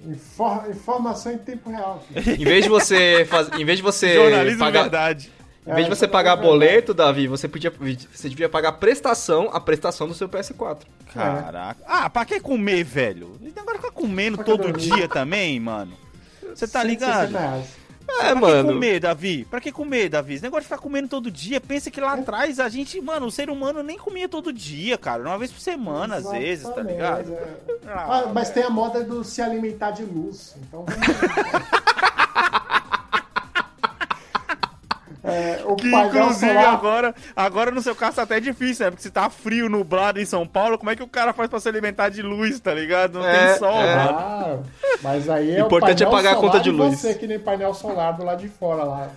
Infor- 0.05 0.69
informação 0.69 1.31
em 1.31 1.37
tempo 1.37 1.69
real. 1.69 2.03
filho. 2.13 2.41
Em 2.41 2.45
vez 2.45 2.63
de 2.63 2.69
você 2.69 3.25
faz... 3.29 3.49
em 3.59 3.65
vez 3.65 3.77
de 3.79 3.83
você 3.83 4.13
Jornalismo 4.13 4.59
pagar 4.59 4.81
verdade. 4.83 5.31
Em 5.67 5.73
vez 5.73 5.85
de 5.85 5.91
É, 5.91 5.95
você 5.95 6.07
pagar 6.07 6.31
é 6.31 6.35
verdade. 6.35 6.47
boleto, 6.59 6.93
Davi, 6.93 7.27
você 7.27 7.47
podia 7.47 7.71
você 8.11 8.29
devia 8.29 8.47
pagar 8.47 8.73
prestação, 8.73 9.49
a 9.51 9.59
prestação 9.59 10.07
do 10.07 10.13
seu 10.13 10.29
PS4. 10.29 10.79
Caraca. 11.13 11.81
Ah, 11.85 12.09
pra 12.09 12.23
que 12.25 12.39
comer, 12.39 12.83
velho? 12.83 13.37
De 13.41 13.51
ficar 13.51 13.91
comendo 13.91 14.43
todo 14.43 14.71
dia 14.71 15.07
também, 15.07 15.59
mano. 15.59 15.93
Você 16.55 16.67
tá 16.67 16.81
160 16.81 17.25
ligado? 17.25 17.63
É, 18.21 18.31
Pra 18.31 18.35
mano. 18.35 18.67
que 18.69 18.73
comer, 18.73 18.99
Davi? 18.99 19.45
Pra 19.49 19.61
que 19.61 19.71
comer, 19.71 20.09
Davi? 20.09 20.33
Esse 20.33 20.43
negócio 20.43 20.61
de 20.63 20.67
ficar 20.67 20.81
comendo 20.81 21.07
todo 21.07 21.29
dia, 21.31 21.59
pensa 21.61 21.89
que 21.91 22.01
lá 22.01 22.13
atrás 22.13 22.59
a 22.59 22.67
gente, 22.69 22.99
mano, 23.01 23.27
o 23.27 23.31
ser 23.31 23.49
humano 23.49 23.81
nem 23.83 23.97
comia 23.97 24.27
todo 24.27 24.51
dia, 24.51 24.97
cara. 24.97 25.23
Uma 25.23 25.37
vez 25.37 25.51
por 25.51 25.59
semana, 25.61 26.15
às 26.17 26.29
vezes, 26.29 26.63
tá 26.65 26.69
Exatamente, 26.71 26.93
ligado? 26.95 27.33
é. 27.33 27.53
Ah, 27.87 28.23
Ah, 28.25 28.31
mas 28.33 28.49
tem 28.49 28.63
a 28.63 28.69
moda 28.69 29.03
do 29.03 29.23
se 29.23 29.41
alimentar 29.41 29.91
de 29.91 30.03
luz. 30.03 30.55
Então. 30.61 30.85
É, 35.31 35.61
o 35.65 35.75
Que 35.75 35.87
inclusive 35.87 36.51
solar. 36.53 36.73
agora, 36.73 37.15
agora 37.35 37.71
no 37.71 37.81
seu 37.81 37.95
caso 37.95 38.17
tá 38.17 38.23
até 38.23 38.39
difícil, 38.39 38.85
né? 38.85 38.91
Porque 38.91 39.03
se 39.03 39.09
tá 39.09 39.29
frio, 39.29 39.69
nublado 39.69 40.19
em 40.19 40.25
São 40.25 40.45
Paulo, 40.47 40.77
como 40.77 40.89
é 40.91 40.95
que 40.95 41.03
o 41.03 41.07
cara 41.07 41.33
faz 41.33 41.49
pra 41.49 41.59
se 41.59 41.67
alimentar 41.69 42.09
de 42.09 42.21
luz, 42.21 42.59
tá 42.59 42.73
ligado? 42.73 43.19
Não 43.19 43.25
É, 43.27 43.47
tem 43.49 43.57
sol, 43.59 43.81
é. 43.81 43.95
mano. 43.95 44.17
Ah, 44.17 44.57
mas 45.01 45.29
aí 45.29 45.51
é 45.55 45.59
Importante 45.61 46.03
o 46.03 46.07
é 46.07 46.11
pagar 46.11 46.33
a 46.33 46.35
conta 46.35 46.59
de 46.59 46.71
luz. 46.71 46.99
você 46.99 47.13
que 47.13 47.27
nem 47.27 47.39
painel 47.39 47.73
solar 47.73 48.13
do 48.13 48.23
lado 48.23 48.41
de 48.41 48.49
fora 48.49 48.83
lá. 48.83 49.09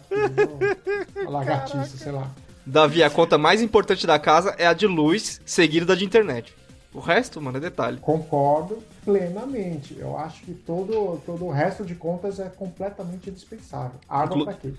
A 1.27 1.29
lagartixa, 1.31 1.97
sei 1.97 2.13
lá. 2.13 2.27
Davi, 2.65 3.03
a 3.03 3.11
conta 3.11 3.37
mais 3.37 3.61
importante 3.61 4.07
da 4.07 4.19
casa 4.19 4.55
é 4.59 4.67
a 4.67 4.73
de 4.73 4.87
luz, 4.87 5.41
seguida 5.45 5.85
da 5.87 5.95
de 5.95 6.05
internet. 6.05 6.55
O 6.95 7.01
resto, 7.01 7.41
mano, 7.41 7.57
é 7.57 7.61
detalhe. 7.61 7.99
Concordo 8.01 8.79
plenamente. 9.05 9.97
Eu 9.99 10.17
acho 10.19 10.43
que 10.43 10.53
todo, 10.55 11.21
todo 11.27 11.45
o 11.47 11.51
resto 11.51 11.85
de 11.85 11.95
contas 11.95 12.39
é 12.41 12.49
completamente 12.49 13.31
dispensável. 13.31 13.99
Água 14.09 14.37
Inclu- 14.37 14.45
pra 14.45 14.55
quê? 14.55 14.73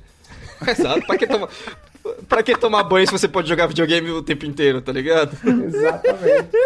Exato. 0.71 1.05
Pra 1.05 1.17
que, 1.17 1.27
tomar... 1.27 1.49
pra 2.27 2.43
que 2.43 2.57
tomar 2.57 2.83
banho 2.83 3.05
se 3.05 3.11
você 3.11 3.27
pode 3.27 3.47
jogar 3.47 3.67
videogame 3.67 4.09
o 4.11 4.23
tempo 4.23 4.45
inteiro, 4.45 4.81
tá 4.81 4.91
ligado? 4.91 5.37
Exatamente. 5.65 6.57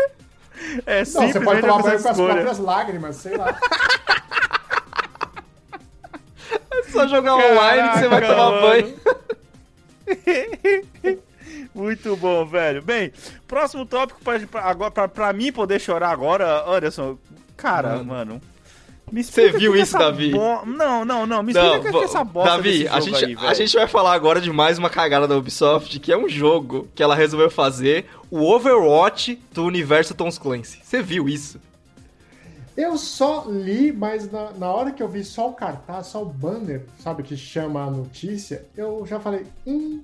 É 0.85 0.99
Não, 0.99 1.05
simples, 1.05 1.33
você 1.33 1.39
pode 1.41 1.61
tomar 1.61 1.81
banho 1.83 2.01
com 2.01 2.07
as 2.09 2.11
escolha. 2.17 2.33
próprias 2.33 2.57
lágrimas, 2.59 3.15
sei 3.17 3.37
lá. 3.37 3.57
É 6.71 6.83
só 6.89 7.07
jogar 7.07 7.35
online 7.35 7.89
que 7.91 7.99
você 7.99 8.07
vai 8.07 8.21
tomar 8.21 8.51
mano. 8.51 8.61
banho. 8.61 8.95
Muito 11.73 12.15
bom, 12.15 12.45
velho. 12.45 12.81
Bem, 12.81 13.11
próximo 13.47 13.85
tópico 13.85 14.19
agora, 14.55 14.91
pra, 14.91 15.07
pra 15.07 15.33
mim 15.33 15.51
poder 15.51 15.79
chorar 15.79 16.09
agora, 16.11 16.63
Anderson. 16.69 17.17
Cara, 17.57 17.89
Mano. 17.97 18.05
mano. 18.05 18.41
me 19.11 19.23
Você 19.23 19.49
viu 19.51 19.73
que 19.73 19.79
isso, 19.79 19.97
essa 19.97 19.99
Davi? 20.05 20.31
bo- 20.31 20.65
Não, 20.65 21.03
não, 21.03 21.25
não. 21.25 21.41
Me 21.43 21.51
explica 21.51 21.73
Não, 21.75 21.79
que, 21.81 21.85
que 21.87 21.91
vo- 21.91 22.03
essa 22.03 22.23
bosta 22.23 22.51
Davi, 22.51 22.71
desse 22.83 22.87
a 22.87 22.99
gente, 22.99 23.25
aí, 23.25 23.37
a 23.47 23.53
gente 23.53 23.75
vai 23.75 23.87
falar 23.87 24.13
agora 24.13 24.39
de 24.39 24.51
mais 24.51 24.77
uma 24.77 24.89
cagada 24.89 25.27
da 25.27 25.35
Ubisoft, 25.35 25.99
que 25.99 26.11
é 26.11 26.17
um 26.17 26.29
jogo 26.29 26.87
que 26.93 27.01
ela 27.01 27.15
resolveu 27.15 27.49
fazer, 27.49 28.05
o 28.29 28.43
Overwatch 28.43 29.41
do 29.51 29.63
universo 29.65 30.13
Tom 30.13 30.29
Clancy. 30.31 30.79
Você 30.83 31.01
viu 31.01 31.27
isso? 31.27 31.59
Eu 32.75 32.95
só 32.95 33.45
li, 33.47 33.91
mas 33.91 34.31
na, 34.31 34.51
na 34.51 34.67
hora 34.69 34.91
que 34.91 35.01
eu 35.01 35.07
vi 35.09 35.23
só 35.23 35.49
o 35.49 35.53
cartaz, 35.53 36.07
só 36.07 36.21
o 36.21 36.25
banner, 36.25 36.83
sabe, 36.99 37.23
que 37.23 37.35
chama 37.35 37.83
a 37.83 37.89
notícia, 37.89 38.65
eu 38.77 39.03
já 39.07 39.19
falei, 39.19 39.47
hum, 39.65 39.99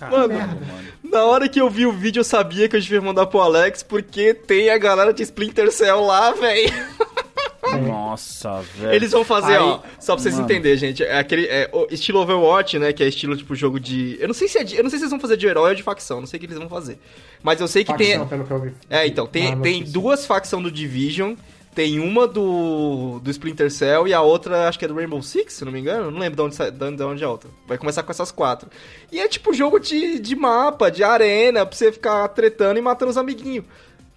Mano. 0.00 0.34
mano. 0.34 0.60
Na 1.02 1.24
hora 1.24 1.48
que 1.48 1.60
eu 1.60 1.68
vi 1.70 1.86
o 1.86 1.92
vídeo, 1.92 2.20
eu 2.20 2.24
sabia 2.24 2.68
que 2.68 2.76
eu 2.76 2.80
devia 2.80 3.00
mandar 3.00 3.26
pro 3.26 3.40
Alex, 3.40 3.82
porque 3.82 4.32
tem 4.34 4.70
a 4.70 4.78
galera 4.78 5.12
de 5.12 5.22
Splinter 5.22 5.70
Cell 5.72 6.00
lá, 6.00 6.32
velho. 6.32 6.72
Nossa, 7.86 8.62
velho. 8.76 8.92
Eles 8.94 9.12
vão 9.12 9.24
fazer, 9.24 9.52
Aí- 9.56 9.58
ó, 9.62 9.80
só 9.98 10.14
pra 10.14 10.22
vocês 10.22 10.34
Mano. 10.34 10.46
entenderem, 10.46 10.76
gente, 10.78 11.02
é 11.04 11.18
aquele 11.18 11.46
é, 11.46 11.68
o 11.72 11.86
estilo 11.90 12.18
Overwatch, 12.20 12.78
né, 12.78 12.92
que 12.92 13.02
é 13.02 13.06
estilo 13.06 13.36
tipo 13.36 13.54
jogo 13.54 13.78
de, 13.78 14.16
eu 14.20 14.26
não 14.26 14.34
sei 14.34 14.48
se 14.48 14.58
é 14.58 14.64
de, 14.64 14.76
eu 14.76 14.82
não 14.82 14.90
sei 14.90 14.98
se 14.98 15.04
eles 15.04 15.10
vão 15.10 15.20
fazer 15.20 15.36
de 15.36 15.46
herói 15.46 15.70
ou 15.70 15.74
de 15.76 15.82
facção, 15.82 16.20
não 16.20 16.26
sei 16.26 16.38
o 16.38 16.40
que 16.40 16.46
eles 16.46 16.58
vão 16.58 16.68
fazer. 16.68 16.98
Mas 17.42 17.60
eu 17.60 17.68
sei 17.68 17.84
que 17.84 17.94
tem 17.96 18.08
facção, 18.08 18.26
pelo 18.28 18.44
que 18.44 18.50
eu 18.50 18.60
vi. 18.60 18.72
É, 18.88 19.06
então, 19.06 19.26
tem, 19.26 19.56
tem 19.60 19.84
duas 19.84 20.26
facções 20.26 20.62
do 20.64 20.70
Division, 20.70 21.34
Tem 21.74 22.00
uma 22.00 22.26
do, 22.26 23.20
do 23.20 23.30
Splinter 23.30 23.70
Cell 23.70 24.08
e 24.08 24.12
a 24.12 24.20
outra, 24.20 24.68
acho 24.68 24.76
que 24.78 24.84
é 24.84 24.88
do 24.88 24.94
Rainbow 24.94 25.22
Six, 25.22 25.52
se 25.54 25.64
não 25.64 25.70
me 25.70 25.78
engano. 25.78 26.10
Não 26.10 26.18
lembro 26.18 26.34
de 26.36 26.42
onde, 26.42 26.54
sa- 26.56 26.68
de 26.70 26.84
onde- 26.84 26.96
de 26.96 27.02
onde 27.04 27.22
é 27.22 27.26
a 27.26 27.30
outra. 27.30 27.48
Vai 27.66 27.78
começar 27.78 28.02
com 28.02 28.10
essas 28.10 28.32
quatro. 28.32 28.68
E 29.12 29.20
é 29.20 29.28
tipo 29.28 29.54
jogo 29.54 29.78
de, 29.78 30.18
de 30.18 30.34
mapa, 30.34 30.90
de 30.90 31.04
arena, 31.04 31.64
pra 31.64 31.76
você 31.76 31.92
ficar 31.92 32.26
tretando 32.28 32.78
e 32.78 32.82
matando 32.82 33.10
os 33.12 33.16
amiguinhos. 33.16 33.64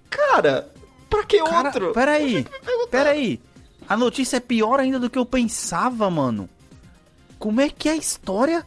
Cara, 0.10 0.68
pra 1.10 1.24
que 1.24 1.38
Cara, 1.44 1.68
outro? 1.68 1.94
peraí, 1.94 2.46
peraí. 2.90 3.40
A 3.88 3.96
notícia 3.96 4.38
é 4.38 4.40
pior 4.40 4.80
ainda 4.80 5.00
do 5.00 5.10
que 5.10 5.20
eu 5.20 5.26
pensava, 5.26 6.10
mano. 6.10 6.50
Como 7.38 7.62
é 7.62 7.70
que 7.70 7.88
é 7.88 7.92
a 7.92 7.96
história? 7.98 8.66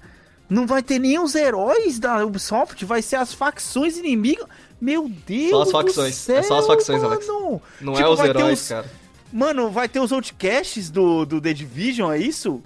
Não 0.49 0.65
vai 0.67 0.81
ter 0.83 1.01
nem 1.01 1.19
os 1.19 1.35
heróis 1.35 1.99
da 1.99 2.25
Ubisoft, 2.25 2.85
vai 2.85 3.03
ser 3.03 3.17
as 3.17 3.33
facções 3.35 3.97
inimigas. 3.99 4.47
Meu 4.81 5.09
Deus 5.27 5.51
Só 5.51 5.63
as 5.63 5.71
facções, 5.71 6.15
céu, 6.15 6.37
é 6.39 6.43
só 6.43 6.59
as 6.59 6.67
facções, 6.67 7.03
Alex. 7.03 7.27
mano. 7.27 7.63
Não 7.81 7.95
Tipo, 7.95 8.07
é 8.07 8.11
os 8.11 8.21
heróis, 8.21 8.61
os- 8.63 8.69
cara. 8.69 8.91
Mano, 9.33 9.71
vai 9.71 9.89
ter 9.89 10.01
os 10.01 10.13
outcasts 10.13 10.91
do, 10.91 11.25
do 11.25 11.41
The 11.41 11.53
Division, 11.53 12.13
é 12.13 12.19
isso? 12.19 12.63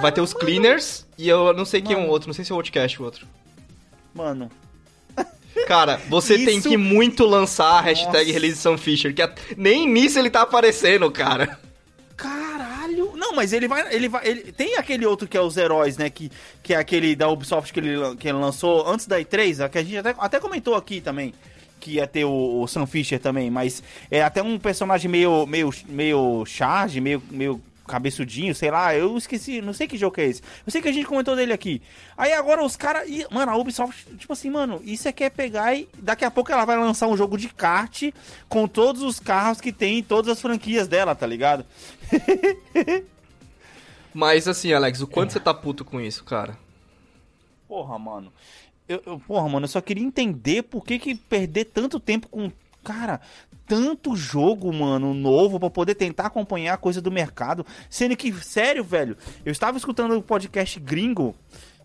Vai 0.00 0.10
ter 0.12 0.20
os 0.20 0.34
Cleaners 0.34 1.06
e 1.16 1.28
eu 1.28 1.52
não 1.54 1.64
sei 1.64 1.80
quem 1.80 1.94
é 1.94 1.98
um 1.98 2.08
outro, 2.08 2.28
não 2.28 2.34
sei 2.34 2.44
se 2.44 2.52
é 2.52 2.54
o 2.54 2.58
Outcast 2.58 3.00
o 3.00 3.04
outro. 3.04 3.26
Mano, 4.14 4.50
Cara, 5.66 6.00
você 6.08 6.36
tem 6.38 6.58
Isso- 6.58 6.68
que 6.68 6.76
muito 6.76 7.24
lançar 7.26 7.78
a 7.78 7.80
hashtag 7.80 8.18
Nossa. 8.26 8.32
release 8.32 8.56
Sam 8.56 8.76
Fisher, 8.78 9.14
que 9.14 9.22
nem 9.56 9.86
nisso 9.88 10.18
ele 10.18 10.30
tá 10.30 10.42
aparecendo, 10.42 11.10
cara. 11.10 11.58
Não, 13.20 13.34
mas 13.34 13.52
ele 13.52 13.68
vai, 13.68 13.94
ele 13.94 14.08
vai, 14.08 14.26
ele 14.26 14.50
tem 14.50 14.76
aquele 14.76 15.04
outro 15.04 15.28
que 15.28 15.36
é 15.36 15.40
os 15.42 15.58
heróis, 15.58 15.98
né, 15.98 16.08
que, 16.08 16.32
que 16.62 16.72
é 16.72 16.78
aquele 16.78 17.14
da 17.14 17.28
Ubisoft 17.28 17.70
que 17.70 17.78
ele, 17.78 18.16
que 18.16 18.26
ele 18.26 18.38
lançou 18.38 18.88
antes 18.88 19.06
da 19.06 19.20
E3, 19.20 19.68
que 19.68 19.76
a 19.76 19.82
gente 19.82 19.98
até, 19.98 20.14
até 20.18 20.40
comentou 20.40 20.74
aqui 20.74 21.02
também. 21.02 21.34
Que 21.78 21.92
ia 21.92 22.06
ter 22.06 22.24
o, 22.24 22.62
o 22.62 22.66
Sam 22.66 22.86
Fisher 22.86 23.18
também, 23.18 23.50
mas 23.50 23.82
é 24.10 24.22
até 24.22 24.42
um 24.42 24.58
personagem 24.58 25.10
meio, 25.10 25.46
meio, 25.46 25.70
meio 25.86 26.44
charge, 26.46 27.00
meio, 27.00 27.22
meio 27.30 27.60
cabeçudinho, 27.90 28.54
sei 28.54 28.70
lá, 28.70 28.94
eu 28.94 29.16
esqueci, 29.18 29.60
não 29.60 29.72
sei 29.72 29.86
que 29.88 29.98
jogo 29.98 30.14
que 30.14 30.20
é 30.20 30.26
esse. 30.26 30.42
Eu 30.64 30.70
sei 30.70 30.80
que 30.80 30.88
a 30.88 30.92
gente 30.92 31.06
comentou 31.06 31.34
dele 31.36 31.52
aqui. 31.52 31.82
Aí 32.16 32.32
agora 32.32 32.64
os 32.64 32.76
caras. 32.76 33.08
Mano, 33.30 33.52
a 33.52 33.56
Ubisoft, 33.56 34.06
tipo 34.16 34.32
assim, 34.32 34.48
mano, 34.50 34.80
isso 34.84 35.08
é 35.08 35.12
que 35.12 35.24
é 35.24 35.30
pegar 35.30 35.74
e. 35.74 35.88
Daqui 35.98 36.24
a 36.24 36.30
pouco 36.30 36.52
ela 36.52 36.64
vai 36.64 36.76
lançar 36.78 37.08
um 37.08 37.16
jogo 37.16 37.36
de 37.36 37.48
kart 37.48 38.02
com 38.48 38.68
todos 38.68 39.02
os 39.02 39.18
carros 39.20 39.60
que 39.60 39.72
tem 39.72 39.98
em 39.98 40.02
todas 40.02 40.30
as 40.30 40.40
franquias 40.40 40.86
dela, 40.88 41.14
tá 41.14 41.26
ligado? 41.26 41.64
Mas 44.12 44.48
assim, 44.48 44.72
Alex, 44.72 45.00
o 45.00 45.06
quanto 45.06 45.32
você 45.32 45.40
tá 45.40 45.54
puto 45.54 45.84
com 45.84 46.00
isso, 46.00 46.24
cara? 46.24 46.58
Porra, 47.68 47.98
mano. 47.98 48.32
Eu, 48.88 49.00
eu- 49.06 49.20
porra, 49.20 49.48
mano, 49.48 49.64
eu 49.64 49.68
só 49.68 49.80
queria 49.80 50.02
entender 50.04 50.62
por 50.64 50.84
que, 50.84 50.98
que 50.98 51.14
perder 51.14 51.66
tanto 51.66 52.00
tempo 52.00 52.28
com. 52.28 52.50
Cara, 52.82 53.20
tanto 53.66 54.16
jogo, 54.16 54.72
mano, 54.72 55.14
novo 55.14 55.60
pra 55.60 55.70
poder 55.70 55.94
tentar 55.94 56.26
acompanhar 56.26 56.74
a 56.74 56.78
coisa 56.78 57.00
do 57.00 57.10
mercado. 57.10 57.64
Sendo 57.88 58.16
que, 58.16 58.32
sério, 58.32 58.82
velho, 58.82 59.16
eu 59.44 59.52
estava 59.52 59.76
escutando 59.76 60.16
o 60.16 60.22
podcast 60.22 60.80
gringo, 60.80 61.34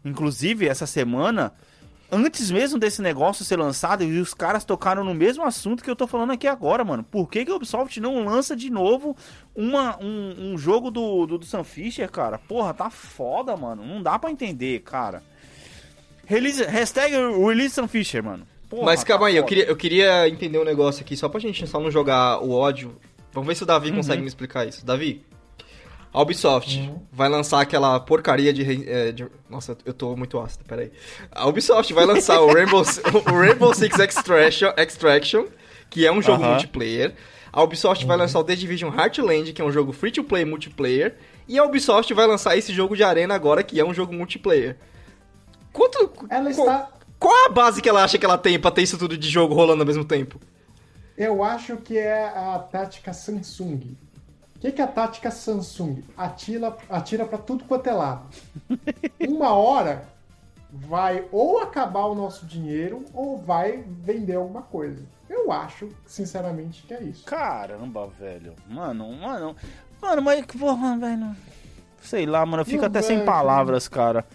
inclusive, 0.03 0.67
essa 0.67 0.87
semana. 0.87 1.53
Antes 2.11 2.51
mesmo 2.51 2.77
desse 2.79 3.01
negócio 3.01 3.43
ser 3.43 3.57
lançado, 3.57 4.03
e 4.03 4.19
os 4.19 4.33
caras 4.33 4.63
tocaram 4.63 5.03
no 5.03 5.13
mesmo 5.13 5.43
assunto 5.43 5.83
que 5.83 5.89
eu 5.89 5.95
tô 5.95 6.07
falando 6.07 6.31
aqui 6.31 6.47
agora, 6.47 6.83
mano. 6.85 7.03
Por 7.03 7.29
que, 7.29 7.43
que 7.43 7.51
a 7.51 7.55
Ubisoft 7.55 7.99
não 7.99 8.23
lança 8.23 8.55
de 8.55 8.69
novo 8.69 9.17
uma, 9.55 9.97
um, 10.01 10.53
um 10.53 10.57
jogo 10.57 10.91
do, 10.91 11.25
do, 11.25 11.37
do 11.39 11.45
Sam 11.45 11.63
Fisher, 11.63 12.09
cara? 12.09 12.37
Porra, 12.37 12.73
tá 12.73 12.89
foda, 12.89 13.57
mano. 13.57 13.83
Não 13.83 14.01
dá 14.01 14.17
pra 14.19 14.31
entender, 14.31 14.81
cara. 14.81 15.23
Release, 16.25 16.63
hashtag 16.63 17.13
release 17.43 17.75
Sam 17.75 17.87
Fisher, 17.87 18.23
mano. 18.23 18.47
Porra, 18.69 18.83
Mas 18.85 19.03
calma 19.03 19.25
tá 19.25 19.27
aí, 19.29 19.35
eu 19.37 19.43
queria, 19.43 19.65
eu 19.65 19.75
queria 19.75 20.27
entender 20.27 20.57
um 20.57 20.63
negócio 20.63 21.01
aqui, 21.03 21.15
só 21.15 21.29
pra 21.29 21.39
gente 21.39 21.65
só 21.67 21.79
não 21.79 21.91
jogar 21.91 22.39
o 22.43 22.51
ódio. 22.51 22.95
Vamos 23.31 23.47
ver 23.47 23.55
se 23.55 23.63
o 23.63 23.65
Davi 23.65 23.89
Uhum. 23.89 23.97
consegue 23.97 24.21
me 24.21 24.27
explicar 24.27 24.67
isso. 24.67 24.85
Davi, 24.85 25.23
a 26.13 26.21
Ubisoft 26.21 26.79
Uhum. 26.79 27.01
vai 27.11 27.27
lançar 27.29 27.61
aquela 27.61 27.99
porcaria 27.99 28.51
de, 28.53 28.89
é, 28.89 29.11
de- 29.11 29.27
Nossa, 29.49 29.77
eu 29.85 29.93
tô 29.93 30.15
muito 30.15 30.39
ácido, 30.39 30.63
peraí. 30.65 30.91
A 31.31 31.45
Ubisoft 31.47 31.93
vai 31.93 32.05
lançar 32.05 32.39
o 32.41 32.51
Rainbow, 32.53 32.81
o 33.31 33.37
Rainbow 33.37 33.73
Six 33.73 33.99
Extraction, 33.99 34.71
Extraction, 34.77 35.45
que 35.89 36.05
é 36.05 36.11
um 36.11 36.21
jogo 36.21 36.41
Aham. 36.43 36.51
multiplayer. 36.53 37.13
A 37.53 37.61
Ubisoft 37.63 38.05
vai 38.05 38.17
lançar 38.17 38.39
o 38.39 38.43
The 38.43 38.55
Division 38.55 38.93
Heartland, 38.93 39.53
que 39.53 39.61
é 39.61 39.65
um 39.65 39.71
jogo 39.71 39.93
free-to-play 39.93 40.43
multiplayer. 40.43 41.15
E 41.47 41.57
a 41.57 41.63
Ubisoft 41.63 42.13
vai 42.13 42.25
lançar 42.27 42.57
esse 42.57 42.73
jogo 42.73 42.95
de 42.97 43.03
arena 43.03 43.33
agora, 43.35 43.61
que 43.63 43.79
é 43.79 43.85
um 43.85 43.93
jogo 43.93 44.11
multiplayer. 44.13 44.75
Quanto... 45.71 46.11
Ela 46.29 46.49
está. 46.49 46.89
Qual 47.19 47.33
é 47.35 47.45
a 47.47 47.49
base 47.49 47.81
que 47.81 47.89
ela 47.89 48.03
acha 48.03 48.17
que 48.17 48.25
ela 48.25 48.37
tem 48.37 48.59
pra 48.59 48.71
ter 48.71 48.81
isso 48.83 48.97
tudo 48.97 49.17
de 49.17 49.29
jogo 49.29 49.53
rolando 49.53 49.81
ao 49.81 49.87
mesmo 49.87 50.05
tempo? 50.05 50.39
Eu 51.17 51.43
acho 51.43 51.77
que 51.77 51.97
é 51.97 52.27
a 52.27 52.59
tática 52.59 53.13
Samsung. 53.13 53.95
O 54.55 54.59
que, 54.59 54.71
que 54.71 54.81
é 54.81 54.85
a 54.85 54.87
tática 54.87 55.31
Samsung? 55.31 56.03
Atira, 56.17 56.75
atira 56.89 57.25
para 57.25 57.37
tudo 57.37 57.63
quanto 57.65 57.87
é 57.87 57.93
lado. 57.93 58.27
Uma 59.27 59.53
hora 59.53 60.07
vai 60.71 61.25
ou 61.31 61.59
acabar 61.59 62.05
o 62.05 62.15
nosso 62.15 62.45
dinheiro 62.45 63.05
ou 63.13 63.37
vai 63.37 63.83
vender 63.87 64.35
alguma 64.35 64.61
coisa. 64.61 65.03
Eu 65.29 65.51
acho, 65.51 65.89
sinceramente, 66.05 66.83
que 66.83 66.93
é 66.93 67.03
isso. 67.03 67.23
Caramba, 67.25 68.07
velho. 68.07 68.53
Mano, 68.67 69.11
mano. 69.13 69.55
Mano, 70.01 70.21
mas 70.21 70.45
que 70.45 70.57
porra, 70.57 70.97
velho. 70.97 71.35
Sei 72.01 72.25
lá, 72.25 72.45
mano, 72.45 72.61
eu 72.61 72.65
fico 72.65 72.81
Não, 72.81 72.87
até 72.87 73.01
sem 73.01 73.17
velho. 73.17 73.25
palavras, 73.25 73.87
cara. 73.87 74.25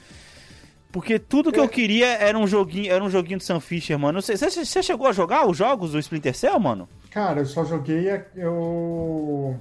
Porque 0.92 1.18
tudo 1.18 1.52
que 1.52 1.60
eu 1.60 1.68
queria 1.68 2.06
era 2.08 2.36
um 2.36 2.46
joguinho, 2.46 2.92
era 2.92 3.02
um 3.02 3.08
joguinho 3.10 3.38
do 3.38 3.44
Sam 3.44 3.60
Fisher, 3.60 3.96
mano. 3.98 4.20
Você, 4.20 4.36
você- 4.36 4.64
você 4.64 4.82
chegou 4.82 5.06
a 5.06 5.12
jogar 5.12 5.46
os 5.48 5.56
jogos 5.56 5.92
do 5.92 5.98
Splinter 6.00 6.34
Cell, 6.36 6.58
mano? 6.58 6.88
Cara, 7.10 7.40
eu 7.40 7.46
só 7.46 7.64
joguei. 7.64 8.08
Eu. 8.34 9.56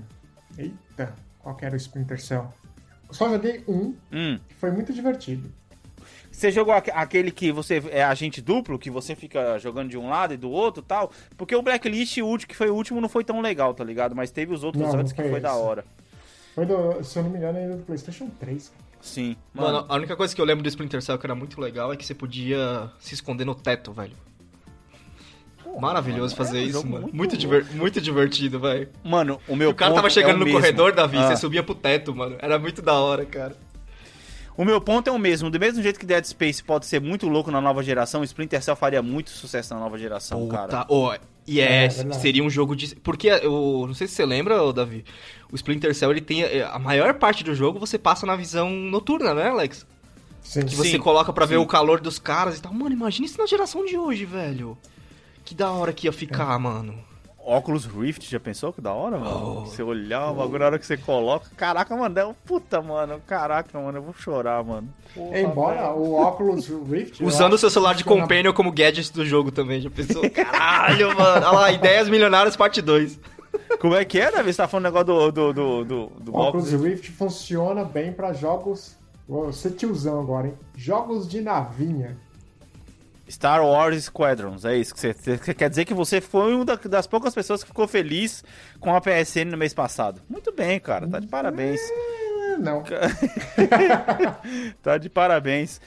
Eita, 0.58 1.13
qual 1.39 1.56
que 1.56 1.65
era 1.65 1.74
o 1.74 1.78
Splinter 1.78 2.20
Cell? 2.22 2.48
Eu 3.08 3.13
só 3.13 3.30
joguei 3.30 3.63
um, 3.68 3.96
Hum. 4.12 4.39
que 4.48 4.56
foi 4.56 4.72
muito 4.72 4.92
divertido. 4.92 5.52
Você 6.32 6.52
jogou 6.52 6.74
aque- 6.74 6.92
aquele 6.92 7.32
que 7.32 7.52
você 7.52 7.84
é 7.92 8.04
agente 8.04 8.42
duplo, 8.42 8.80
que 8.80 8.89
você 8.89 9.13
fica 9.15 9.58
jogando 9.60 9.89
de 9.89 9.98
um 9.98 10.08
lado 10.10 10.34
e 10.34 10.38
do 10.38 10.50
outro 10.50 10.82
tal? 10.82 11.12
Porque 11.36 11.56
o 11.56 11.62
Blacklist, 11.62 12.18
o 12.20 12.26
último, 12.26 12.48
que 12.50 12.56
foi 12.56 12.70
o 12.70 12.76
último, 12.76 13.02
não 13.02 13.10
foi 13.10 13.24
tão 13.24 13.42
legal, 13.42 13.74
tá 13.74 13.84
ligado? 13.84 14.15
Mas 14.15 14.32
teve 14.32 14.54
os 14.54 14.63
outros 14.63 14.84
Não, 14.84 14.94
não 14.94 15.00
antes 15.02 15.12
que 15.12 15.22
foi 15.22 15.32
foi 15.32 15.39
da 15.42 15.50
esse. 15.50 15.58
hora. 15.58 15.84
Foi, 16.56 16.65
do, 16.65 17.04
se 17.04 17.18
eu 17.20 17.24
não 17.24 17.30
me 17.30 17.38
engano, 17.38 17.58
ainda 17.58 17.76
do 17.76 17.84
PlayStation 17.84 18.30
3. 18.39 18.70
cara. 18.70 18.88
Sim. 19.01 19.35
Mano, 19.53 19.73
Mano, 19.73 19.85
a 19.89 19.95
única 19.95 20.15
coisa 20.15 20.35
que 20.35 20.41
eu 20.41 20.45
lembro 20.45 20.62
do 20.63 20.67
Splinter 20.69 21.01
Cell 21.01 21.17
que 21.17 21.25
era 21.25 21.35
muito 21.35 21.59
legal 21.62 21.91
é 21.93 21.95
que 21.95 22.05
você 22.05 22.13
podia 22.13 22.91
se 22.99 23.13
esconder 23.13 23.45
no 23.45 23.55
teto, 23.55 23.93
velho. 23.93 24.13
porra, 25.63 25.79
Maravilhoso 25.81 26.35
mano, 26.35 26.45
fazer 26.45 26.59
é 26.59 26.63
um 26.63 26.67
isso, 26.67 26.88
mano. 26.88 27.01
muito 27.01 27.15
Muito, 27.15 27.38
diver- 27.38 27.65
muito 27.75 28.01
divertido, 28.01 28.59
velho. 28.59 28.89
Mano, 29.03 29.39
o 29.47 29.55
meu 29.55 29.69
O 29.69 29.73
cara 29.75 29.91
ponto 29.91 29.97
tava 29.97 30.07
é 30.07 30.09
chegando 30.12 30.35
o 30.35 30.39
no 30.39 30.45
mesmo. 30.45 30.59
corredor, 30.59 30.93
Davi, 30.93 31.17
Ah. 31.17 31.27
você 31.27 31.38
subia 31.38 31.63
pro 31.63 31.75
teto, 31.75 32.13
mano. 32.15 32.35
Era 32.39 32.57
muito 32.59 32.81
da 32.81 32.93
hora, 32.93 33.25
cara. 33.25 33.55
O 34.57 34.65
meu 34.65 34.81
ponto 34.81 35.07
é 35.09 35.13
o 35.13 35.17
mesmo. 35.17 35.49
Do 35.49 35.57
mesmo 35.57 35.81
jeito 35.81 35.97
que 35.97 36.05
Dead 36.05 36.25
Space 36.25 36.62
pode 36.62 36.85
ser 36.85 36.99
muito 36.99 37.29
louco 37.29 37.49
na 37.49 37.62
nova 37.62 37.81
geração, 37.81 38.21
Splinter 38.25 38.62
Cell 38.62 38.75
faria 38.75 39.01
muito 39.01 39.29
sucesso 39.29 39.73
na 39.73 39.79
nova 39.79 39.97
geração, 39.97 40.45
cara. 40.49 40.85
Ô, 40.89 41.13
e 41.49 41.59
é, 41.59 41.85
É, 41.85 41.88
verdade. 41.88 42.21
seria 42.21 42.43
um 42.43 42.49
jogo 42.49 42.75
de... 42.75 42.95
Porque, 42.97 43.27
eu 43.27 43.85
não 43.88 43.93
sei 43.93 44.07
se 44.07 44.13
você 44.13 44.25
lembra, 44.25 44.71
Davi, 44.71 45.03
o 45.51 45.55
Splinter 45.55 45.93
Cell, 45.95 46.12
ele 46.12 46.21
tem... 46.21 46.43
A 46.63 46.77
maior 46.79 47.13
parte 47.15 47.43
do 47.43 47.55
jogo 47.55 47.79
você 47.79 47.97
passa 47.97 48.25
na 48.25 48.35
visão 48.35 48.69
noturna, 48.69 49.33
né, 49.33 49.49
Alex? 49.49 49.85
Sim. 50.41 50.62
Que 50.65 50.75
você 50.75 50.91
Sim, 50.91 50.99
coloca 50.99 51.31
pra 51.33 51.45
ver 51.45 51.57
o 51.57 51.65
calor 51.65 51.99
dos 51.99 52.17
caras 52.17 52.57
e 52.57 52.62
tal. 52.62 52.73
Mano, 52.73 52.93
imagina 52.93 53.25
isso 53.25 53.38
na 53.38 53.45
geração 53.45 53.85
de 53.85 53.97
hoje, 53.97 54.25
velho. 54.25 54.77
Que 55.43 55.53
da 55.53 55.71
hora 55.71 55.91
que 55.93 56.07
ia 56.07 56.13
ficar, 56.13 56.57
mano. 56.59 56.97
Óculos 57.49 57.85
Rift, 57.85 58.29
já 58.29 58.39
pensou 58.39 58.71
que 58.71 58.79
da 58.81 58.93
hora, 58.93 59.17
mano? 59.17 59.59
Oh. 59.62 59.65
Você 59.65 59.81
olhar 59.83 60.29
o 60.31 60.35
bagulho 60.35 60.59
na 60.59 60.65
hora 60.67 60.79
que 60.79 60.85
você 60.85 60.95
coloca. 60.97 61.49
Caraca, 61.57 61.95
mano, 61.95 62.19
é 62.19 62.25
um 62.25 62.33
puta, 62.33 62.81
mano. 62.81 63.21
Caraca, 63.25 63.79
mano, 63.79 63.97
eu 63.97 64.01
vou 64.03 64.13
chorar, 64.13 64.63
mano. 64.63 64.88
Porra, 65.15 65.39
Embora 65.39 65.81
velho. 65.81 65.95
o 65.97 66.21
Oculus 66.21 66.67
Rift. 66.67 67.23
Usando 67.23 67.53
o 67.53 67.57
seu 67.57 67.69
celular 67.69 67.93
de 67.95 68.03
funciona- 68.03 68.21
companion 68.21 68.53
como 68.53 68.71
gadget 68.71 69.12
do 69.12 69.25
jogo 69.25 69.51
também, 69.51 69.81
já 69.81 69.89
pensou? 69.89 70.21
Caralho, 70.31 71.07
mano. 71.17 71.45
Olha 71.47 71.51
lá, 71.59 71.71
Ideias 71.71 72.07
Milionárias 72.07 72.55
parte 72.55 72.81
2. 72.81 73.19
Como 73.79 73.95
é 73.95 74.05
que 74.05 74.19
é, 74.19 74.29
Davi? 74.31 74.53
Você 74.53 74.57
tá 74.57 74.67
falando 74.67 74.85
negócio 74.85 75.05
do, 75.07 75.31
do, 75.31 75.53
do, 75.53 75.85
do, 75.85 76.05
do 76.21 76.31
O 76.35 76.39
Oculus 76.39 76.67
óculos? 76.73 76.83
Rift 76.85 77.09
funciona 77.12 77.83
bem 77.83 78.12
pra 78.13 78.31
jogos. 78.33 78.95
Ser 79.53 79.71
tiozão 79.71 80.19
agora, 80.19 80.47
hein? 80.47 80.53
Jogos 80.75 81.27
de 81.27 81.39
navinha. 81.41 82.17
Star 83.30 83.63
Wars 83.63 84.06
Squadrons, 84.06 84.65
é 84.65 84.76
isso 84.78 84.94
que 84.94 85.00
você, 85.00 85.13
você 85.13 85.54
quer 85.54 85.70
dizer 85.70 85.86
que 85.86 85.94
você 85.94 86.20
foi 86.20 86.54
uma 86.56 86.65
da- 86.65 86.76
das 86.76 87.06
poucas 87.06 87.34
pessoas 87.36 87.62
que 87.63 87.68
ficou 87.70 87.88
feliz 87.88 88.44
com 88.80 88.96
a 88.96 89.00
PSN 89.00 89.46
no 89.52 89.58
mês 89.58 89.74
passado. 89.74 90.22
Muito 90.28 90.52
bem, 90.52 90.80
cara, 90.80 91.08
tá 91.08 91.20
de 91.20 91.28
parabéns. 91.28 91.80
É, 91.82 92.58
não. 92.58 92.84
Tá 94.82 94.98
de 94.98 95.10
parabéns. 95.10 95.80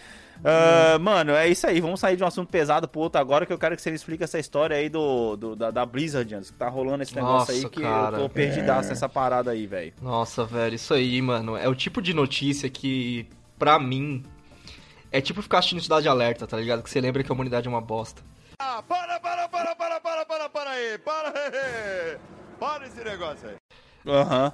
Ah, 0.44 0.98
mano, 1.00 1.32
é 1.32 1.48
isso 1.48 1.66
aí. 1.66 1.80
Vamos 1.80 2.00
sair 2.00 2.16
de 2.16 2.24
um 2.24 2.26
assunto 2.26 2.48
pesado 2.50 2.88
pro 2.88 3.00
outro 3.02 3.20
agora 3.20 3.46
que 3.46 3.52
eu 3.52 3.58
quero 3.58 3.76
que 3.76 3.82
você 3.82 3.90
me 3.90 3.96
explique 3.96 4.24
essa 4.24 4.38
história 4.38 4.76
aí 4.76 4.88
do, 4.88 5.36
do- 5.36 5.56
da, 5.56 5.70
da 5.70 5.86
Blizzard, 5.86 6.34
antes, 6.34 6.50
que 6.50 6.56
tá 6.58 6.68
rolando 6.68 7.02
esse 7.02 7.14
negócio 7.14 7.38
Nossa, 7.38 7.52
aí 7.52 7.70
que 7.70 7.80
cara. 7.82 8.16
eu 8.16 8.22
tô 8.22 8.28
perdidaço 8.28 8.88
nessa 8.88 9.08
parada 9.08 9.52
aí, 9.52 9.66
velho. 9.66 9.92
Nossa, 10.02 10.44
velho, 10.44 10.74
isso 10.74 10.92
aí, 10.94 11.20
mano. 11.22 11.56
É 11.56 11.68
o 11.68 11.74
tipo 11.74 12.02
de 12.02 12.12
notícia 12.12 12.68
que, 12.68 13.28
pra 13.58 13.78
mim, 13.78 14.24
é 15.12 15.20
tipo 15.20 15.42
ficar 15.42 15.58
assistindo 15.58 15.82
Cidade 15.82 16.08
Alerta, 16.08 16.46
tá 16.46 16.56
ligado? 16.56 16.82
Que 16.82 16.90
você 16.90 17.00
lembra 17.00 17.22
que 17.22 17.30
a 17.30 17.34
humanidade 17.34 17.66
é 17.66 17.70
uma 17.70 17.80
bosta. 17.80 18.22
Ah, 18.58 18.82
para, 18.82 19.20
para, 19.20 19.48
para, 19.48 19.74
para, 19.76 20.00
para, 20.00 20.24
para, 20.26 20.48
para 20.48 20.70
aí, 20.70 20.98
para, 20.98 21.32
para 22.58 22.86
esse 22.86 23.02
negócio 23.04 23.48
aí. 23.48 23.56
Aham. 24.06 24.52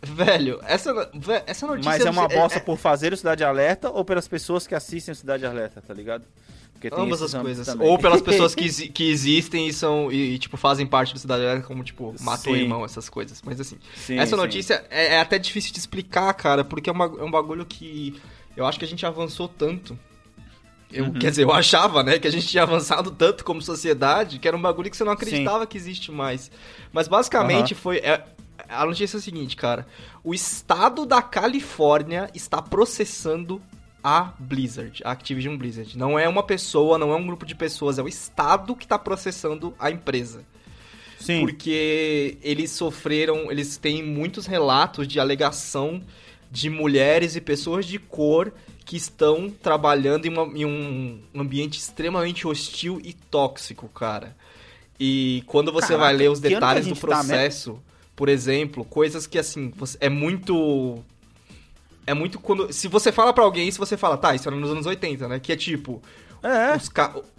Velho, 0.00 0.60
essa, 0.62 1.10
essa 1.44 1.66
notícia... 1.66 1.90
Mas 1.90 2.06
é 2.06 2.10
uma 2.10 2.28
bosta 2.28 2.58
é- 2.58 2.62
por 2.62 2.78
fazer 2.78 3.12
o 3.12 3.16
Cidade 3.16 3.42
Alerta 3.42 3.90
ou 3.90 4.04
pelas 4.04 4.28
pessoas 4.28 4.64
que 4.66 4.74
assistem 4.74 5.12
o 5.12 5.16
Cidade 5.16 5.44
Alerta, 5.44 5.82
tá 5.82 5.92
ligado? 5.92 6.24
Porque 6.72 6.88
tem 6.88 7.00
Ambas 7.04 7.20
as 7.20 7.34
coisas. 7.34 7.66
também. 7.66 7.88
Ou 7.88 7.98
pelas 7.98 8.22
pessoas 8.22 8.54
que, 8.54 8.68
que 8.90 9.10
existem 9.10 9.66
e 9.66 9.72
são 9.72 10.12
e, 10.12 10.34
e, 10.34 10.38
tipo 10.38 10.56
fazem 10.56 10.86
parte 10.86 11.12
do 11.12 11.18
Cidade 11.18 11.42
Alerta, 11.42 11.66
como 11.66 11.82
tipo 11.82 12.14
matou 12.20 12.52
o 12.52 12.56
irmão, 12.56 12.84
essas 12.84 13.08
coisas. 13.08 13.42
Mas 13.42 13.60
assim, 13.60 13.76
Sim, 13.96 14.20
essa 14.20 14.36
notícia 14.36 14.84
é, 14.88 15.14
é 15.14 15.20
até 15.20 15.36
difícil 15.40 15.72
de 15.72 15.80
explicar, 15.80 16.32
cara, 16.34 16.62
porque 16.62 16.88
é, 16.88 16.92
uma- 16.92 17.12
é 17.18 17.24
um 17.24 17.30
bagulho 17.32 17.66
que 17.66 18.20
eu 18.58 18.66
acho 18.66 18.78
que 18.78 18.84
a 18.84 18.88
gente 18.88 19.04
avançou 19.06 19.48
tanto. 19.48 19.98
Eu, 20.90 21.04
Uhum. 21.04 21.12
Quer 21.12 21.30
dizer, 21.30 21.42
eu 21.44 21.52
achava, 21.52 22.02
né, 22.02 22.18
que 22.18 22.26
a 22.26 22.30
gente 22.32 22.46
tinha 22.46 22.62
avançado 22.62 23.10
tanto 23.10 23.44
como 23.44 23.60
sociedade, 23.60 24.38
que 24.38 24.48
era 24.48 24.56
um 24.56 24.60
bagulho 24.60 24.90
que 24.90 24.96
você 24.96 25.04
não 25.04 25.12
acreditava 25.12 25.66
que 25.66 25.76
existe 25.76 26.10
mais. 26.10 26.50
Mas 26.92 27.06
basicamente 27.08 27.74
foi. 27.74 27.98
é- 27.98 28.24
a 28.68 28.84
notícia 28.84 29.16
é 29.16 29.18
a 29.18 29.22
seguinte, 29.22 29.54
cara. 29.56 29.86
O 30.24 30.34
estado 30.34 31.06
da 31.06 31.22
Califórnia 31.22 32.28
está 32.34 32.60
processando 32.60 33.62
a 34.02 34.32
Blizzard, 34.38 35.02
a 35.04 35.10
Activision 35.12 35.56
Blizzard. 35.56 35.96
Não 35.96 36.18
é 36.18 36.28
uma 36.28 36.42
pessoa, 36.42 36.98
não 36.98 37.12
é 37.12 37.16
um 37.16 37.26
grupo 37.26 37.44
de 37.46 37.54
pessoas, 37.54 37.98
é 37.98 38.02
o 38.02 38.08
estado 38.08 38.74
que 38.74 38.84
está 38.84 38.98
processando 38.98 39.74
a 39.78 39.90
empresa. 39.90 40.42
Sim. 41.20 41.40
Porque 41.40 42.38
eles 42.42 42.70
sofreram, 42.70 43.50
eles 43.50 43.76
têm 43.76 44.02
muitos 44.02 44.46
relatos 44.46 45.06
de 45.06 45.18
alegação 45.18 46.00
de 46.50 46.70
mulheres 46.70 47.36
e 47.36 47.40
pessoas 47.40 47.84
de 47.86 47.98
cor 47.98 48.52
que 48.84 48.96
estão 48.96 49.50
trabalhando 49.50 50.26
em, 50.26 50.30
uma- 50.30 50.58
em 50.58 50.64
um 50.64 51.20
ambiente 51.34 51.78
extremamente 51.78 52.46
hostil 52.46 53.00
e 53.04 53.12
tóxico, 53.12 53.88
cara. 53.88 54.34
E 54.98 55.42
quando 55.46 55.70
você 55.70 55.88
Caraca, 55.88 56.04
vai 56.04 56.14
ler 56.14 56.30
os 56.30 56.40
detalhes 56.40 56.86
do 56.86 56.94
tá 56.96 57.08
mesmo? 57.08 57.28
processo, 57.28 57.78
por 58.16 58.28
exemplo, 58.28 58.84
coisas 58.84 59.26
que 59.26 59.38
assim, 59.38 59.72
é 60.00 60.08
muito 60.08 61.04
é 62.06 62.14
muito 62.14 62.40
quando 62.40 62.72
se 62.72 62.88
você 62.88 63.12
fala 63.12 63.32
pra 63.34 63.44
alguém, 63.44 63.70
se 63.70 63.78
você 63.78 63.96
fala, 63.96 64.16
tá, 64.16 64.34
isso 64.34 64.48
era 64.48 64.56
nos 64.56 64.70
anos 64.70 64.86
80, 64.86 65.28
né? 65.28 65.38
Que 65.38 65.52
é 65.52 65.56
tipo, 65.56 66.02
É. 66.42 66.76
os, 66.76 66.90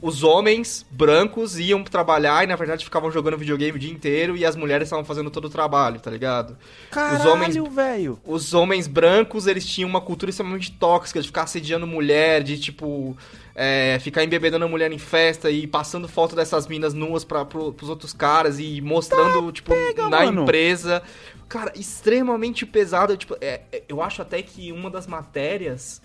os 0.01 0.23
homens 0.23 0.85
brancos 0.91 1.57
iam 1.57 1.83
trabalhar 1.83 2.43
e 2.43 2.47
na 2.47 2.55
verdade 2.55 2.83
ficavam 2.83 3.09
jogando 3.11 3.37
videogame 3.37 3.77
o 3.77 3.79
dia 3.79 3.91
inteiro 3.91 4.35
e 4.35 4.45
as 4.45 4.55
mulheres 4.55 4.87
estavam 4.87 5.05
fazendo 5.05 5.29
todo 5.31 5.45
o 5.45 5.49
trabalho, 5.49 5.99
tá 5.99 6.11
ligado? 6.11 6.57
Caralho, 6.91 7.31
homens- 7.31 7.55
velho. 7.73 8.19
Os 8.25 8.53
homens 8.53 8.87
brancos, 8.87 9.47
eles 9.47 9.65
tinham 9.65 9.89
uma 9.89 10.01
cultura 10.01 10.29
extremamente 10.29 10.71
tóxica 10.73 11.21
de 11.21 11.27
ficar 11.27 11.43
assediando 11.43 11.87
mulher, 11.87 12.43
de 12.43 12.59
tipo. 12.59 13.15
é, 13.55 13.97
ficar 14.01 14.23
embebedando 14.23 14.63
a 14.65 14.67
mulher 14.67 14.91
em 14.91 14.97
festa 14.97 15.49
e 15.51 15.67
passando 15.67 16.07
foto 16.07 16.35
dessas 16.35 16.65
minas 16.67 16.93
nuas 16.93 17.23
pra, 17.25 17.43
pro, 17.43 17.73
pros 17.73 17.89
outros 17.89 18.13
caras 18.13 18.57
e 18.59 18.79
mostrando, 18.81 19.51
tipo, 19.51 19.73
na 20.09 20.25
mano. 20.25 20.43
empresa. 20.43 21.01
Cara, 21.47 21.71
extremamente 21.75 22.65
pesado. 22.65 23.17
Tipo, 23.17 23.35
é, 23.41 23.61
é, 23.71 23.83
eu 23.89 24.01
acho 24.01 24.21
até 24.21 24.41
que 24.41 24.71
uma 24.71 24.89
das 24.89 25.07
matérias 25.07 26.01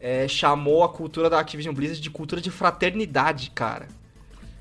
é, 0.00 0.26
chamou 0.28 0.82
a 0.84 0.88
cultura 0.88 1.28
da 1.30 1.38
Activision 1.40 1.74
Blizzard 1.74 2.00
de 2.00 2.10
cultura 2.10 2.40
de 2.40 2.50
fraternidade, 2.50 3.50
cara. 3.54 3.88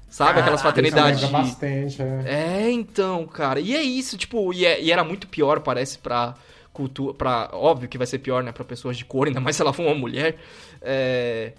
Sabe? 0.10 0.39
Aquelas 0.39 0.62
Caraca, 0.62 0.82
fraternidades 0.82 1.19
de. 1.19 1.28
bastante, 1.28 2.02
é. 2.02 2.63
É, 2.67 2.71
então, 2.71 3.26
cara. 3.28 3.60
E 3.60 3.76
é 3.76 3.82
isso, 3.82 4.17
tipo, 4.17 4.54
e, 4.54 4.65
é- 4.65 4.82
e 4.82 4.91
era 4.91 5.04
muito 5.04 5.28
pior, 5.28 5.60
parece, 5.60 5.98
pra 5.98 6.36
cultura. 6.71 7.13
Pra, 7.13 7.50
óbvio 7.52 7.89
que 7.89 7.98
vai 7.98 8.08
ser 8.08 8.19
pior, 8.19 8.41
né, 8.41 8.52
pra 8.54 8.63
pessoas 8.63 8.95
de 8.98 9.04
cor, 9.04 9.28
ainda 9.28 9.41
mais 9.41 9.56
se 9.58 9.62
ela 9.62 9.74
for 9.74 9.84
uma 9.86 9.95
mulher. 9.95 10.38
É, 10.82 11.52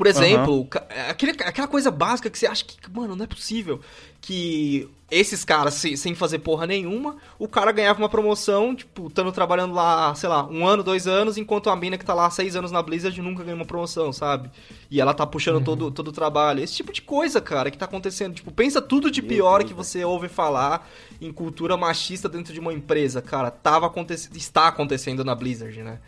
Por 0.00 0.06
exemplo, 0.06 0.64
ca- 0.64 0.86
aquele, 1.10 1.32
aquela 1.32 1.68
coisa 1.68 1.90
básica 1.90 2.30
que 2.30 2.38
você 2.38 2.46
acha 2.46 2.64
que, 2.64 2.76
mano, 2.90 3.14
não 3.14 3.24
é 3.24 3.28
possível. 3.28 3.80
Que 4.22 4.88
esses 5.10 5.44
caras, 5.44 5.74
sem, 5.74 5.96
sem 5.96 6.14
fazer 6.14 6.38
porra 6.38 6.66
nenhuma, 6.66 7.16
o 7.38 7.46
cara 7.48 7.70
ganhava 7.72 7.98
uma 7.98 8.08
promoção, 8.08 8.74
tipo, 8.74 9.08
estando 9.08 9.30
trabalhando 9.32 9.74
lá, 9.74 10.14
sei 10.14 10.28
lá, 10.28 10.46
um 10.46 10.66
ano, 10.66 10.82
dois 10.82 11.06
anos, 11.06 11.36
enquanto 11.36 11.68
a 11.68 11.76
mina 11.76 11.98
que 11.98 12.04
tá 12.04 12.14
lá 12.14 12.26
há 12.26 12.30
seis 12.30 12.54
anos 12.56 12.70
na 12.70 12.82
Blizzard 12.82 13.20
nunca 13.20 13.42
ganhou 13.42 13.58
uma 13.58 13.64
promoção, 13.66 14.12
sabe? 14.12 14.50
E 14.90 15.00
ela 15.00 15.12
tá 15.12 15.26
puxando 15.26 15.62
todo, 15.62 15.90
todo 15.90 16.08
o 16.08 16.12
trabalho. 16.12 16.62
Esse 16.62 16.74
tipo 16.74 16.92
de 16.92 17.02
coisa, 17.02 17.40
cara, 17.40 17.70
que 17.70 17.76
tá 17.78 17.84
acontecendo. 17.86 18.34
Tipo, 18.34 18.50
pensa 18.52 18.80
tudo 18.80 19.10
de 19.10 19.20
Meu 19.20 19.28
pior 19.28 19.58
Deus, 19.58 19.70
que 19.70 19.76
você 19.76 20.04
ouve 20.04 20.28
falar 20.28 20.88
em 21.20 21.32
cultura 21.32 21.76
machista 21.76 22.28
dentro 22.28 22.52
de 22.54 22.60
uma 22.60 22.72
empresa, 22.72 23.20
cara. 23.20 23.50
Tava 23.50 23.86
acontecendo, 23.86 24.36
está 24.36 24.68
acontecendo 24.68 25.24
na 25.24 25.34
Blizzard, 25.34 25.82
né? 25.82 25.98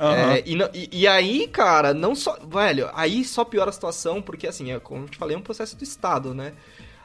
Aham. 0.00 0.32
É, 0.32 0.42
e, 0.46 0.54
não- 0.56 0.70
e- 0.72 0.88
e 0.92 1.06
aí, 1.06 1.46
cara, 1.46 1.92
não 1.92 2.14
só. 2.14 2.38
Velho, 2.46 2.88
aí 2.94 3.22
só 3.24 3.44
piora 3.44 3.68
a 3.68 3.72
situação, 3.72 4.22
porque 4.22 4.46
assim, 4.46 4.72
é, 4.72 4.80
como 4.80 5.04
eu 5.04 5.08
te 5.08 5.18
falei, 5.18 5.36
é 5.36 5.38
um 5.38 5.42
processo 5.42 5.76
do 5.76 5.84
Estado, 5.84 6.32
né? 6.34 6.54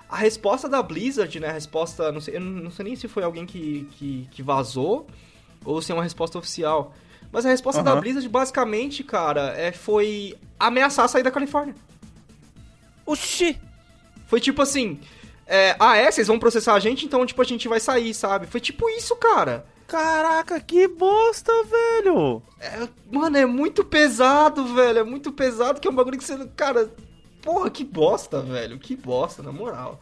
A 0.10 0.16
resposta 0.18 0.70
da 0.70 0.82
Blizzard, 0.82 1.40
né? 1.40 1.50
A 1.50 1.52
resposta. 1.52 2.12
Não 2.12 2.22
sei, 2.22 2.38
eu 2.38 2.40
não 2.42 2.72
sei 2.72 2.86
nem 2.86 2.96
se 2.96 3.08
foi 3.08 3.24
alguém 3.24 3.46
que, 3.46 3.88
que, 3.98 4.30
que 4.32 4.42
vazou 4.42 5.08
ou 5.66 5.82
se 5.82 5.92
é 5.92 5.96
uma 5.96 6.04
resposta 6.04 6.38
oficial. 6.40 6.94
Mas 7.32 7.46
a 7.46 7.50
resposta 7.50 7.84
da 7.84 7.92
Aham. 7.92 8.00
Blizzard, 8.00 8.30
basicamente, 8.30 9.04
cara, 9.04 9.54
é, 9.58 9.72
foi 9.74 10.38
ameaçar 10.58 11.10
sair 11.10 11.24
da 11.24 11.32
Califórnia. 11.32 11.76
Oxi! 13.06 13.60
Foi 14.28 14.40
tipo 14.40 14.62
assim. 14.62 15.00
é, 15.46 15.76
ah, 15.80 15.98
é? 15.98 16.10
Vocês 16.10 16.28
vão 16.28 16.40
processar 16.40 16.74
a 16.76 16.80
gente, 16.80 17.06
então, 17.06 17.26
tipo, 17.26 17.42
a 17.42 17.46
gente 17.46 17.68
vai 17.68 17.80
sair, 17.80 18.14
sabe? 18.14 18.48
Foi 18.48 18.60
tipo 18.62 18.90
isso, 18.90 19.16
cara. 19.18 19.66
Caraca, 19.88 20.60
que 20.60 20.88
bosta, 20.88 21.52
velho! 21.64 22.42
É, 22.60 22.88
mano, 23.12 23.38
é 23.38 23.46
muito 23.46 23.84
pesado, 23.84 24.74
velho. 24.74 25.00
É 25.00 25.04
muito 25.04 25.32
pesado 25.32 25.80
que 25.80 25.88
é 25.88 25.92
um 25.92 25.96
bagulho 25.96 26.18
que 26.18 26.24
você. 26.24 26.38
Cara, 26.56 26.90
porra, 27.42 27.70
que 27.70 27.84
bosta, 27.84 28.42
velho. 28.42 28.80
Que 28.80 28.96
bosta, 28.96 29.44
na 29.44 29.52
moral. 29.52 30.00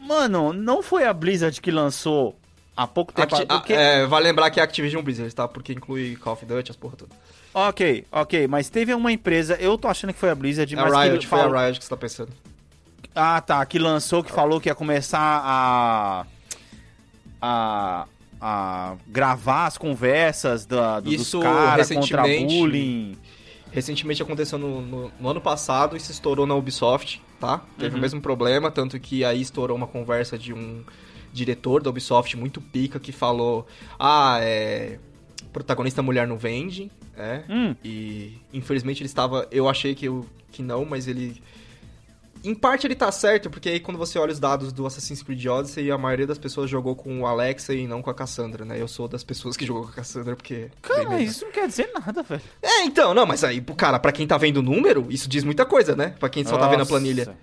Mano, 0.00 0.52
não 0.52 0.82
foi 0.82 1.04
a 1.04 1.12
Blizzard 1.12 1.60
que 1.60 1.70
lançou 1.70 2.36
há 2.76 2.86
pouco 2.86 3.12
tempo. 3.12 3.34
Acti- 3.34 3.46
porque... 3.46 3.72
ah, 3.72 3.80
é, 3.80 4.06
vale 4.06 4.24
lembrar 4.26 4.50
que 4.50 4.58
é 4.58 4.62
Activision 4.62 5.02
Blizzard, 5.02 5.32
tá? 5.34 5.46
Porque 5.46 5.72
inclui 5.72 6.16
Call 6.16 6.32
of 6.32 6.44
Duty, 6.44 6.70
as 6.72 6.76
porra 6.76 6.96
toda. 6.96 7.14
Ok, 7.52 8.06
ok, 8.12 8.46
mas 8.46 8.68
teve 8.68 8.94
uma 8.94 9.10
empresa, 9.10 9.56
eu 9.60 9.76
tô 9.76 9.88
achando 9.88 10.12
que 10.12 10.18
foi 10.20 10.30
a 10.30 10.34
Blizzard, 10.36 10.72
É 10.72 10.76
mas 10.80 10.92
a 10.92 11.02
Riot, 11.02 11.18
que 11.18 11.26
foi 11.26 11.38
falou... 11.38 11.56
a 11.56 11.66
Riot 11.66 11.78
que 11.80 11.84
você 11.84 11.90
tá 11.90 11.96
pensando. 11.96 12.30
Ah, 13.14 13.40
tá, 13.40 13.64
que 13.66 13.76
lançou, 13.78 14.22
que 14.22 14.30
falou 14.30 14.60
que 14.60 14.68
ia 14.68 14.74
começar 14.74 15.18
a... 15.44 16.24
gravar 19.10 19.66
as 19.66 19.76
conversas 19.78 20.64
da, 20.66 21.00
do, 21.00 21.12
Isso 21.12 21.38
dos 21.38 21.42
caras 21.44 21.90
contra 21.90 22.22
bullying. 22.22 23.16
Recentemente 23.72 24.22
aconteceu 24.22 24.58
no, 24.58 24.80
no- 24.82 25.12
no 25.20 25.28
ano 25.28 25.40
passado 25.40 25.96
e 25.96 26.00
se 26.00 26.10
estourou 26.12 26.46
na 26.46 26.54
Ubisoft, 26.56 27.22
tá? 27.38 27.62
Teve 27.78 27.92
Uhum. 27.94 27.98
o 27.98 28.00
mesmo 28.00 28.20
problema, 28.20 28.70
tanto 28.70 28.98
que 28.98 29.24
aí 29.24 29.40
estourou 29.40 29.76
uma 29.76 29.86
conversa 29.86 30.36
de 30.38 30.52
um 30.52 30.82
diretor 31.32 31.80
da 31.82 31.88
Ubisoft 31.90 32.36
muito 32.36 32.60
pica 32.60 32.98
que 32.98 33.12
falou: 33.12 33.66
Ah, 33.98 34.38
é. 34.42 34.98
Protagonista 35.52 36.00
mulher 36.02 36.26
não 36.28 36.36
vende, 36.36 36.90
é. 37.16 37.42
Hum, 37.48 37.74
E 37.84 38.38
infelizmente 38.52 39.00
ele 39.02 39.08
estava. 39.08 39.46
Eu 39.50 39.68
achei 39.68 39.94
que, 39.94 40.06
eu, 40.06 40.26
que 40.52 40.62
não, 40.62 40.84
mas 40.84 41.06
ele. 41.08 41.40
Em 42.42 42.54
parte 42.54 42.86
ele 42.86 42.94
tá 42.94 43.10
certo, 43.12 43.50
porque 43.50 43.68
aí 43.68 43.80
quando 43.80 43.98
você 43.98 44.18
olha 44.18 44.32
os 44.32 44.38
dados 44.40 44.72
do 44.72 44.86
Assassin's 44.86 45.22
Creed 45.22 45.44
Odyssey, 45.46 45.90
a 45.90 45.98
maioria 45.98 46.26
das 46.26 46.38
pessoas 46.38 46.70
jogou 46.70 46.94
com 46.96 47.20
o 47.20 47.26
Alexa 47.26 47.74
e 47.74 47.86
não 47.86 48.00
com 48.02 48.08
a 48.10 48.14
Cassandra, 48.14 48.64
né? 48.64 48.80
Eu 48.80 48.88
sou 48.88 49.06
das 49.08 49.22
pessoas 49.22 49.56
que 49.56 49.66
jogou 49.66 49.82
com 49.84 49.90
a 49.90 49.92
Cassandra 49.92 50.34
porque. 50.36 50.68
cara, 50.80 51.00
bem 51.00 51.08
melhor. 51.10 51.22
isso 51.22 51.44
não 51.44 51.52
quer 51.52 51.68
dizer 51.68 51.90
nada, 51.94 52.22
velho. 52.22 52.40
É, 52.62 52.82
então, 52.84 53.12
não, 53.12 53.26
mas 53.26 53.44
aí, 53.44 53.60
cara, 53.76 53.98
pra 53.98 54.12
quem 54.12 54.26
tá 54.26 54.38
vendo 54.38 54.58
o 54.58 54.62
número, 54.62 55.06
isso 55.10 55.28
diz 55.28 55.44
muita 55.44 55.66
coisa, 55.66 55.94
né? 55.94 56.14
Pra 56.18 56.28
quem 56.28 56.44
só 56.44 56.56
tá 56.56 56.64
vendo 56.66 56.76
a 56.76 56.78
Nossa, 56.78 56.90
planilha. 56.90 57.36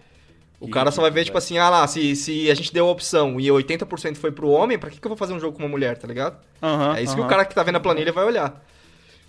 O 0.59 0.65
que 0.65 0.71
cara 0.71 0.89
só 0.89 1.03
vai 1.03 1.11
ver, 1.11 1.23
tipo 1.25 1.37
assim, 1.37 1.59
ah 1.59 1.69
lá, 1.69 1.85
se, 1.87 2.15
se 2.15 2.49
a 2.49 2.55
gente 2.55 2.73
deu 2.73 2.87
a 2.87 2.91
opção 2.91 3.39
e 3.39 3.45
80% 3.47 4.15
foi 4.15 4.31
pro 4.31 4.49
homem, 4.49 4.79
pra 4.79 4.89
que, 4.89 4.99
que 4.99 5.05
eu 5.05 5.09
vou 5.09 5.17
fazer 5.17 5.33
um 5.33 5.39
jogo 5.39 5.55
com 5.55 5.61
uma 5.63 5.69
mulher, 5.69 5.97
tá 5.99 6.07
ligado? 6.07 6.37
Aham, 6.63 6.95
é 6.97 7.03
isso 7.03 7.13
que 7.13 7.19
aham. 7.19 7.27
o 7.27 7.29
cara 7.29 7.45
que 7.45 7.53
tá 7.53 7.61
vendo 7.61 7.75
a 7.75 7.79
planilha 7.79 8.11
vai 8.11 8.25
olhar. 8.25 8.65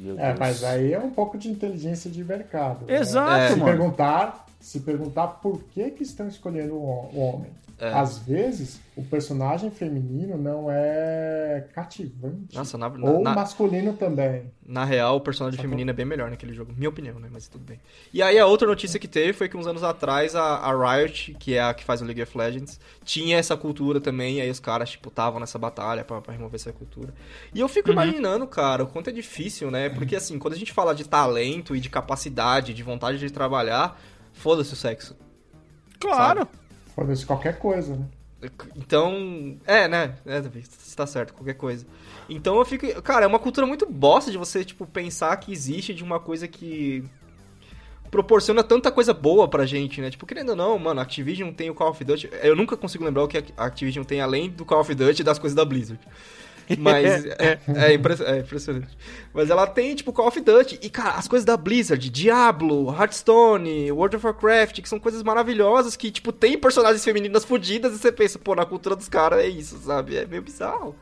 Meu 0.01 0.19
É, 0.19 0.29
Deus. 0.29 0.39
mas 0.39 0.65
aí 0.65 0.95
é 0.95 0.99
um 0.99 1.11
pouco 1.11 1.37
de 1.37 1.49
inteligência 1.51 2.11
de 2.11 2.25
mercado. 2.25 2.87
né? 2.87 2.97
Exato, 2.99 3.31
É. 3.43 3.49
Se 3.51 3.57
mano. 3.57 3.65
perguntar, 3.67 4.47
se 4.61 4.81
perguntar 4.81 5.27
por 5.43 5.63
que, 5.65 5.91
que 5.91 6.03
estão 6.03 6.27
escolhendo 6.29 6.75
o 6.75 6.83
ho- 6.85 7.11
o 7.15 7.21
homem. 7.21 7.51
É. 7.81 7.93
Às 7.93 8.19
vezes, 8.19 8.81
o 8.97 9.05
personagem 9.05 9.71
feminino 9.71 10.37
não 10.37 10.67
é 10.69 11.65
cativante. 11.73 12.57
Nossa, 12.57 12.77
na, 12.77 12.89
na, 12.89 13.09
Ou 13.09 13.23
na- 13.23 13.33
masculino 13.37 13.93
também. 13.93 14.51
na 14.67 14.85
real, 14.85 15.15
o 15.17 15.21
personagem 15.21 15.57
Sacou? 15.59 15.71
feminino 15.71 15.89
é 15.91 15.95
bem 15.95 16.05
melhor 16.05 16.29
naquele 16.29 16.53
jogo. 16.53 16.73
Minha 16.77 16.89
opinião, 16.89 17.21
né? 17.21 17.29
Mas 17.31 17.47
tudo 17.47 17.63
bem. 17.65 17.79
E 18.13 18.21
aí 18.21 18.37
a 18.37 18.47
outra 18.47 18.67
notícia 18.67 18.99
que 18.99 19.07
teve 19.07 19.33
foi 19.33 19.49
que 19.49 19.57
uns 19.57 19.69
anos 19.69 19.85
atrás 19.85 20.35
a, 20.35 20.57
a 20.57 20.97
Riot, 20.97 21.35
que 21.39 21.55
é 21.55 21.63
a 21.63 21.73
que 21.73 21.85
faz 21.85 22.03
o 22.03 22.05
League 22.05 22.21
of 22.21 22.37
Legends, 22.37 22.81
tinha 23.05 23.37
essa 23.39 23.57
cultura 23.57 24.01
também, 24.01 24.39
e 24.39 24.41
aí 24.41 24.51
os 24.51 24.59
caras, 24.59 24.91
tipo, 24.91 25.09
estavam 25.09 25.39
nessa 25.39 25.57
batalha 25.57 26.03
pra, 26.05 26.21
pra 26.21 26.33
remover 26.35 26.57
essa 26.57 26.73
cultura. 26.73 27.15
E 27.55 27.61
eu 27.61 27.69
fico 27.69 27.91
Uhum. 27.91 27.93
imaginando, 27.93 28.45
cara, 28.49 28.83
o 28.83 28.89
quanto 28.89 29.09
é 29.11 29.13
difícil, 29.13 29.71
né? 29.71 29.89
Porque 29.89 30.17
assim, 30.17 30.37
quando 30.37 30.55
a 30.55 30.59
gente 30.59 30.73
fala 30.73 30.97
de 30.97 31.05
talento 31.09 31.77
e 31.77 31.81
de 31.81 31.89
capacidade, 31.89 32.75
de 32.75 32.83
vontade 32.83 33.19
de 33.19 33.31
trabalhar, 33.31 33.97
foda-se 34.39 34.73
o 34.73 34.77
sexo. 34.77 35.17
Claro. 36.01 36.49
Foda-se 36.95 37.27
qualquer 37.27 37.59
coisa, 37.59 37.97
né? 37.97 38.07
Então, 38.77 39.59
é, 39.67 39.89
né? 39.89 40.15
É, 40.25 40.41
Davi, 40.41 40.63
você 40.63 40.95
tá 40.95 41.07
certo, 41.07 41.35
qualquer 41.35 41.55
coisa. 41.55 41.85
Então 42.29 42.57
eu 42.57 42.65
fico. 42.65 43.03
Cara, 43.03 43.25
é 43.25 43.29
uma 43.29 43.39
cultura 43.39 43.67
muito 43.67 43.85
bosta 43.85 44.31
de 44.31 44.39
você, 44.39 44.65
tipo, 44.65 44.87
pensar 44.87 45.37
que 45.39 45.53
existe 45.53 45.93
de 45.93 46.05
uma 46.05 46.21
coisa 46.21 46.47
que 46.47 47.05
proporciona 48.11 48.63
tanta 48.63 48.93
coisa 48.93 49.13
boa 49.13 49.49
pra 49.49 49.67
gente, 49.67 50.01
né? 50.01 50.11
Tipo, 50.11 50.25
querendo 50.25 50.51
ou 50.51 50.57
não, 50.57 50.79
mano, 50.79 51.01
a 51.01 51.03
Activision 51.03 51.53
tem 51.53 51.69
o 51.69 51.75
Call 51.75 51.91
of 51.91 52.05
Duty. 52.05 52.31
Eu 52.43 52.55
nunca 52.55 52.77
consigo 52.77 53.05
lembrar 53.05 53.25
o 53.25 53.29
que 53.29 53.39
a 53.57 53.65
Activision 53.65 54.05
tem 54.05 54.21
além 54.21 54.49
do 54.49 54.65
Call 54.65 54.81
of 54.81 54.95
Duty 54.95 55.23
e 55.23 55.25
das 55.25 55.39
coisas 55.39 55.57
da 55.57 55.65
Blizzard. 55.65 56.01
Mas 56.77 57.25
é, 57.39 57.59
é, 57.69 57.95
impress- 57.95 58.21
é 58.21 58.39
impressionante. 58.41 58.97
Mas 59.33 59.49
ela 59.51 59.67
tem, 59.67 59.95
tipo, 59.95 60.13
Call 60.13 60.27
of 60.29 60.41
Duty. 60.41 60.79
E, 60.83 60.91
cara, 60.91 61.13
as 61.13 61.29
coisas 61.29 61.45
da 61.47 61.57
Blizzard, 61.57 62.11
Diablo, 62.11 62.91
Hearthstone, 62.91 63.91
World 63.93 64.17
of 64.17 64.27
Warcraft, 64.27 64.81
que 64.83 64.89
são 64.89 64.99
coisas 64.99 65.23
maravilhosas 65.23 65.97
que, 65.97 66.11
tipo, 66.11 66.33
tem 66.33 66.59
personagens 66.59 67.05
femininas 67.05 67.45
fodidas 67.45 67.95
e 67.95 67.99
você 67.99 68.13
pensa, 68.13 68.39
pô, 68.39 68.55
na 68.55 68.67
cultura 68.67 68.97
dos 68.97 69.09
caras 69.09 69.41
é 69.41 69.49
isso, 69.49 69.79
sabe? 69.79 70.17
É 70.17 70.27
meio 70.27 70.43
bizarro. 70.43 70.95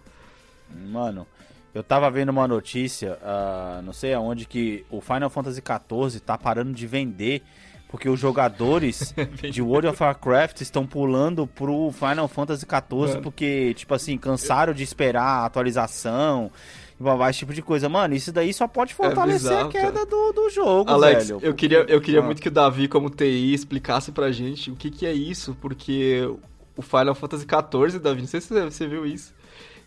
Mano, 0.89 1.27
eu 1.75 1.83
tava 1.83 2.11
vendo 2.11 2.31
uma 2.31 2.49
notícia, 2.49 3.19
ah, 3.23 3.81
não 3.85 3.93
sei 3.93 4.15
aonde, 4.15 4.47
que 4.47 4.85
o 4.91 5.01
Final 5.01 5.31
Fantasy 5.31 5.63
XIV 5.63 6.21
tá 6.21 6.37
parando 6.37 6.73
de 6.73 6.87
vender 6.87 7.43
porque 7.89 8.09
os 8.09 8.19
jogadores 8.19 9.15
de 9.51 9.63
World 9.63 9.89
of 9.89 10.03
Warcraft 10.03 10.61
estão 10.61 10.87
pulando 10.87 11.47
pro 11.47 11.93
Final 11.93 12.29
Fantasy 12.29 12.67
XIV 12.67 13.09
Mano. 13.09 13.23
porque, 13.23 13.75
tipo 13.75 13.95
assim, 13.95 14.19
cansaram 14.19 14.73
de 14.75 14.83
esperar 14.83 15.23
a 15.23 15.45
atualização 15.47 16.51
e 16.99 17.03
babá, 17.03 17.29
esse 17.31 17.41
tipo 17.41 17.53
de 17.53 17.63
coisa. 17.63 17.89
Mano, 17.89 18.15
isso 18.15 18.33
daí 18.33 18.53
só 18.53 18.67
pode 18.67 18.95
fortalecer 18.95 19.51
bizarro, 19.51 19.69
a 19.69 19.73
queda 19.73 20.07
do, 20.07 20.33
do 20.33 20.51
jogo, 20.51 20.91
Alex, 20.91 21.29
velho. 21.29 21.41
eu 21.43 21.55
queria, 21.55 21.85
eu 21.89 22.01
queria 22.01 22.21
Ah. 22.21 22.25
muito 22.25 22.41
que 22.41 22.49
o 22.49 22.51
Davi, 22.51 22.89
como 22.89 23.11
TI, 23.11 23.53
explicasse 23.53 24.11
pra 24.13 24.33
gente 24.33 24.71
o 24.71 24.77
que, 24.77 24.91
que 24.91 25.07
é 25.07 25.13
isso, 25.13 25.57
porque 25.61 26.29
o 26.77 26.83
Final 26.83 27.15
Fantasy 27.15 27.45
XIV, 27.47 27.99
Davi, 27.99 28.21
não 28.23 28.29
sei 28.29 28.41
se 28.41 28.49
você 28.63 28.87
viu 28.87 29.07
isso, 29.07 29.35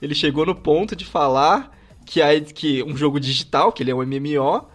ele 0.01 0.15
chegou 0.15 0.45
no 0.45 0.55
ponto 0.55 0.95
de 0.95 1.03
falar 1.05 1.71
que, 2.05 2.21
a, 2.21 2.39
que 2.41 2.81
um 2.83 2.95
jogo 2.95 3.19
digital, 3.19 3.71
que 3.71 3.83
ele 3.83 3.91
é 3.91 3.95
um 3.95 4.03
MMO, 4.05 4.65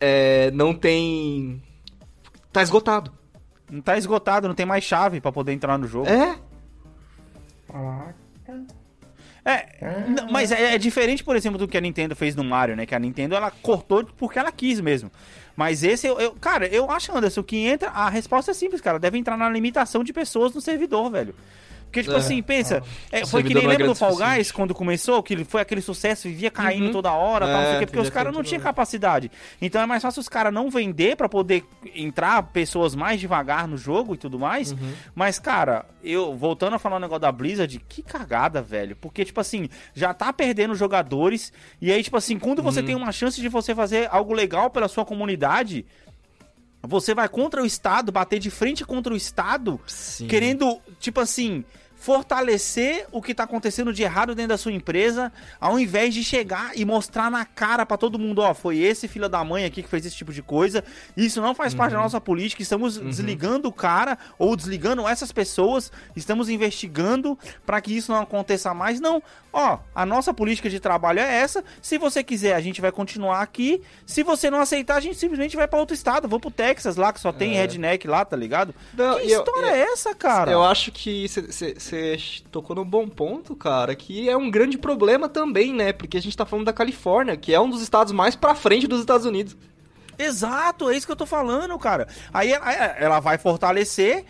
é, 0.00 0.50
não 0.52 0.74
tem... 0.74 1.62
tá 2.56 2.62
esgotado. 2.62 3.12
Não 3.70 3.82
tá 3.82 3.98
esgotado, 3.98 4.48
não 4.48 4.54
tem 4.54 4.64
mais 4.64 4.82
chave 4.82 5.20
pra 5.20 5.30
poder 5.30 5.52
entrar 5.52 5.76
no 5.78 5.86
jogo. 5.86 6.08
É? 6.08 6.36
Caraca. 7.70 8.16
É, 9.44 9.68
mas 10.30 10.50
é, 10.50 10.74
é 10.74 10.78
diferente, 10.78 11.22
por 11.22 11.36
exemplo, 11.36 11.56
do 11.56 11.68
que 11.68 11.76
a 11.76 11.80
Nintendo 11.80 12.16
fez 12.16 12.34
no 12.34 12.42
Mario, 12.42 12.74
né? 12.74 12.84
Que 12.84 12.94
a 12.96 12.98
Nintendo 12.98 13.34
ela 13.36 13.48
cortou 13.50 14.04
porque 14.16 14.38
ela 14.40 14.50
quis 14.50 14.80
mesmo. 14.80 15.08
Mas 15.54 15.84
esse, 15.84 16.04
eu, 16.06 16.18
eu- 16.18 16.32
cara, 16.34 16.66
eu 16.66 16.90
acho, 16.90 17.16
Anderson, 17.16 17.44
que 17.44 17.56
entra. 17.58 17.90
A 17.90 18.08
resposta 18.08 18.50
é 18.50 18.54
simples, 18.54 18.80
cara. 18.80 18.98
Deve 18.98 19.18
entrar 19.18 19.36
na 19.36 19.48
limitação 19.48 20.02
de 20.02 20.12
pessoas 20.12 20.52
no 20.52 20.60
servidor, 20.60 21.10
velho. 21.10 21.34
Porque, 21.86 22.02
tipo 22.02 22.14
É. 22.14 22.18
assim, 22.18 22.42
pensa, 22.42 22.82
é, 23.10 23.22
O 23.22 23.26
foi 23.26 23.42
que 23.42 23.54
nem 23.54 23.64
é 23.64 23.68
lembra 23.68 23.86
do 23.86 23.92
o 23.92 23.94
Fall. 23.94 24.16
Guys 24.16 24.52
quando 24.52 24.74
começou, 24.74 25.22
que 25.22 25.44
foi 25.44 25.62
aquele 25.62 25.80
sucesso, 25.80 26.28
vivia 26.28 26.50
caindo 26.50 26.86
Uhum. 26.86 26.92
toda 26.92 27.10
hora, 27.12 27.46
tal, 27.46 27.60
É, 27.62 27.78
quê, 27.78 27.86
porque 27.86 27.98
os 27.98 28.04
vivia 28.08 28.14
caras 28.14 28.34
não 28.34 28.42
tinham 28.42 28.60
capacidade. 28.62 29.30
Então 29.62 29.80
é 29.80 29.86
mais 29.86 30.02
fácil 30.02 30.20
os 30.20 30.28
caras 30.28 30.52
não 30.52 30.68
vender 30.68 31.16
pra 31.16 31.28
poder 31.28 31.64
entrar 31.94 32.42
pessoas 32.44 32.94
mais 32.94 33.18
devagar 33.20 33.66
no 33.66 33.76
jogo 33.78 34.14
e 34.14 34.18
tudo 34.18 34.38
mais. 34.38 34.72
Uhum. 34.72 34.92
Mas, 35.14 35.38
cara, 35.38 35.86
eu 36.04 36.34
voltando 36.36 36.74
a 36.74 36.78
falar 36.78 36.96
o 36.96 37.00
negócio 37.00 37.20
da 37.20 37.32
Blizzard, 37.32 37.80
que 37.88 38.02
cagada, 38.02 38.60
velho. 38.60 38.94
Porque, 38.96 39.24
tipo 39.24 39.40
assim, 39.40 39.68
já 39.94 40.12
tá 40.12 40.32
perdendo 40.32 40.74
jogadores. 40.74 41.52
E 41.80 41.90
aí, 41.90 42.02
tipo 42.02 42.16
assim, 42.16 42.38
quando 42.38 42.62
você 42.62 42.80
Uhum. 42.80 42.86
tem 42.86 42.94
uma 42.94 43.12
chance 43.12 43.40
de 43.40 43.48
você 43.48 43.74
fazer 43.74 44.08
algo 44.10 44.34
legal 44.34 44.68
pela 44.70 44.88
sua 44.88 45.04
comunidade, 45.04 45.86
você 46.86 47.14
vai 47.14 47.28
contra 47.28 47.62
o 47.62 47.66
Estado, 47.66 48.12
bater 48.12 48.38
de 48.38 48.50
frente 48.50 48.84
contra 48.84 49.12
o 49.12 49.16
Estado, 49.16 49.80
Sim. 49.86 50.26
querendo, 50.26 50.78
tipo 50.98 51.20
assim, 51.20 51.64
fortalecer 51.96 53.06
o 53.12 53.20
que 53.22 53.34
tá 53.34 53.44
acontecendo 53.44 53.92
de 53.92 54.02
errado 54.02 54.34
dentro 54.34 54.50
da 54.50 54.58
sua 54.58 54.72
empresa, 54.72 55.32
ao 55.60 55.78
invés 55.78 56.14
de 56.14 56.22
chegar 56.22 56.72
e 56.74 56.84
mostrar 56.84 57.30
na 57.30 57.44
cara 57.44 57.84
pra 57.86 57.96
todo 57.96 58.18
mundo, 58.18 58.40
ó, 58.40 58.54
foi 58.54 58.78
esse 58.78 59.06
filho 59.08 59.28
da 59.28 59.42
mãe 59.44 59.64
aqui 59.64 59.82
que 59.82 59.88
fez 59.88 60.04
esse 60.06 60.16
tipo 60.16 60.32
de 60.32 60.42
coisa. 60.42 60.82
Isso 61.16 61.40
não 61.40 61.54
faz 61.54 61.74
parte 61.74 61.92
da 61.92 61.98
nossa 61.98 62.20
política, 62.20 62.62
estamos 62.62 62.98
desligando 62.98 63.68
o 63.68 63.72
cara 63.72 64.18
ou 64.38 64.56
desligando 64.56 65.06
essas 65.06 65.30
pessoas, 65.32 65.90
estamos 66.14 66.48
investigando 66.48 67.38
pra 67.64 67.80
que 67.80 67.96
isso 67.96 68.12
não 68.12 68.20
aconteça 68.20 68.72
mais. 68.74 69.00
Não, 69.00 69.22
ó, 69.52 69.78
a 69.94 70.04
nossa 70.06 70.32
política 70.34 70.68
de 70.70 70.80
trabalho 70.80 71.20
é 71.20 71.34
essa. 71.36 71.64
Se 71.82 71.98
você 71.98 72.22
quiser, 72.22 72.54
a 72.54 72.60
gente 72.60 72.80
vai 72.80 72.92
continuar 72.92 73.40
aqui. 73.42 73.82
Se 74.04 74.22
você 74.22 74.50
não 74.50 74.60
aceitar, 74.60 74.96
a 74.96 75.00
gente 75.00 75.16
simplesmente 75.16 75.56
vai 75.56 75.66
pra 75.68 75.78
outro 75.78 75.94
estado, 75.94 76.28
vou 76.28 76.40
pro 76.40 76.50
Texas 76.50 76.96
lá 76.96 77.12
que 77.12 77.20
só 77.20 77.32
tem 77.32 77.54
redneck 77.54 78.06
lá, 78.06 78.24
tá 78.24 78.36
ligado? 78.36 78.74
Não, 78.94 79.18
que 79.18 79.30
eu- 79.32 79.38
história 79.40 79.66
eu- 79.68 79.74
é 79.74 79.80
essa, 79.92 80.14
cara? 80.14 80.50
Eu 80.52 80.62
acho 80.64 80.90
que 80.92 81.26
você 81.86 82.18
tocou 82.50 82.76
num 82.76 82.84
bom 82.84 83.08
ponto, 83.08 83.54
cara, 83.54 83.94
que 83.94 84.28
é 84.28 84.36
um 84.36 84.50
grande 84.50 84.76
problema 84.76 85.28
também, 85.28 85.72
né? 85.72 85.92
Porque 85.92 86.16
a 86.16 86.22
gente 86.22 86.36
tá 86.36 86.44
falando 86.44 86.66
da 86.66 86.72
Califórnia, 86.72 87.36
que 87.36 87.54
é 87.54 87.60
um 87.60 87.70
dos 87.70 87.82
estados 87.82 88.12
mais 88.12 88.36
pra 88.36 88.54
frente 88.54 88.86
dos 88.86 89.00
Estados 89.00 89.26
Unidos. 89.26 89.56
Exato, 90.18 90.90
é 90.90 90.96
isso 90.96 91.06
que 91.06 91.12
eu 91.12 91.16
tô 91.16 91.26
falando, 91.26 91.78
cara. 91.78 92.08
Aí 92.32 92.52
ela, 92.52 92.72
ela 92.72 93.20
vai 93.20 93.38
fortalecer. 93.38 94.24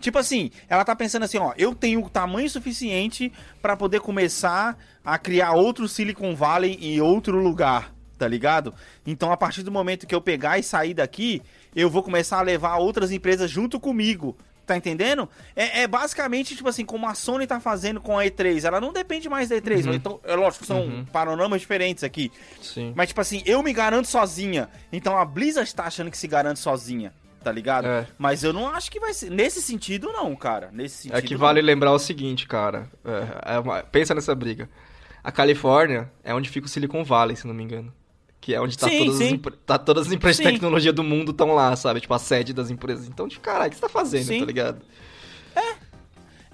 Tipo 0.00 0.18
assim, 0.18 0.50
ela 0.68 0.84
tá 0.84 0.96
pensando 0.96 1.24
assim, 1.24 1.38
ó, 1.38 1.52
eu 1.58 1.74
tenho 1.74 2.08
tamanho 2.08 2.48
suficiente 2.48 3.32
pra 3.60 3.76
poder 3.76 4.00
começar 4.00 4.78
a 5.04 5.18
criar 5.18 5.52
outro 5.52 5.86
Silicon 5.86 6.34
Valley 6.34 6.78
em 6.80 7.00
outro 7.00 7.38
lugar, 7.38 7.92
tá 8.16 8.26
ligado? 8.26 8.72
Então, 9.06 9.30
a 9.30 9.36
partir 9.36 9.62
do 9.62 9.70
momento 9.70 10.06
que 10.06 10.14
eu 10.14 10.20
pegar 10.20 10.58
e 10.58 10.62
sair 10.62 10.94
daqui, 10.94 11.42
eu 11.74 11.90
vou 11.90 12.02
começar 12.02 12.38
a 12.38 12.42
levar 12.42 12.76
outras 12.76 13.10
empresas 13.10 13.50
junto 13.50 13.78
comigo. 13.78 14.36
Tá 14.70 14.76
entendendo? 14.76 15.28
É, 15.56 15.82
é 15.82 15.86
basicamente, 15.88 16.54
tipo 16.54 16.68
assim, 16.68 16.84
como 16.84 17.04
a 17.08 17.12
Sony 17.12 17.44
tá 17.44 17.58
fazendo 17.58 18.00
com 18.00 18.16
a 18.16 18.24
E3. 18.24 18.62
Ela 18.64 18.80
não 18.80 18.92
depende 18.92 19.28
mais 19.28 19.48
da 19.48 19.56
E3. 19.56 19.84
Uhum. 19.88 19.94
Então, 19.94 20.20
é 20.22 20.36
lógico 20.36 20.64
são 20.64 20.82
Uhum. 20.82 21.04
panoramas 21.06 21.60
diferentes 21.60 22.04
aqui. 22.04 22.30
Sim. 22.62 22.92
Mas, 22.94 23.08
tipo 23.08 23.20
assim, 23.20 23.42
eu 23.44 23.64
me 23.64 23.72
garanto 23.72 24.06
sozinha. 24.06 24.68
Então 24.92 25.18
a 25.18 25.24
Blizzard 25.24 25.74
tá 25.74 25.86
achando 25.86 26.08
que 26.08 26.16
se 26.16 26.28
garante 26.28 26.60
sozinha, 26.60 27.12
tá 27.42 27.50
ligado? 27.50 27.88
É. 27.88 28.06
Mas 28.16 28.44
eu 28.44 28.52
não 28.52 28.68
acho 28.68 28.92
que 28.92 29.00
vai 29.00 29.12
ser. 29.12 29.28
Nesse 29.28 29.60
sentido, 29.60 30.12
não, 30.12 30.36
cara. 30.36 30.70
Nesse 30.72 30.98
sentido. 30.98 31.18
É 31.18 31.20
que 31.22 31.34
não. 31.34 31.40
vale 31.40 31.60
lembrar 31.60 31.90
o 31.90 31.98
seguinte, 31.98 32.46
cara. 32.46 32.88
É, 33.04 33.54
é 33.56 33.58
uma- 33.58 33.82
pensa 33.82 34.14
nessa 34.14 34.36
briga. 34.36 34.70
A 35.24 35.32
Califórnia 35.32 36.08
é 36.22 36.32
onde 36.32 36.48
fica 36.48 36.66
o 36.66 36.70
Silicon 36.70 37.02
Valley, 37.02 37.34
se 37.34 37.44
não 37.44 37.54
me 37.54 37.64
engano. 37.64 37.92
Que 38.40 38.54
é 38.54 38.60
onde 38.60 38.76
tá, 38.78 38.88
Sim, 38.88 38.98
todas, 39.00 39.14
As 39.20 39.26
sim. 39.28 39.34
empre- 39.34 39.54
tá 39.66 39.76
todas 39.78 40.06
as 40.06 40.12
empresas 40.12 40.38
Sim. 40.38 40.44
de 40.44 40.52
tecnologia 40.52 40.92
do 40.92 41.04
mundo 41.04 41.30
estão 41.32 41.54
lá, 41.54 41.76
sabe? 41.76 42.00
Tipo, 42.00 42.14
a 42.14 42.18
sede 42.18 42.52
das 42.54 42.70
empresas. 42.70 43.06
Então, 43.06 43.28
tipo, 43.28 43.42
caralho, 43.42 43.66
o 43.66 43.70
que 43.70 43.76
você 43.76 43.82
tá 43.82 43.88
fazendo, 43.88 44.38
tá 44.40 44.44
ligado? 44.46 44.80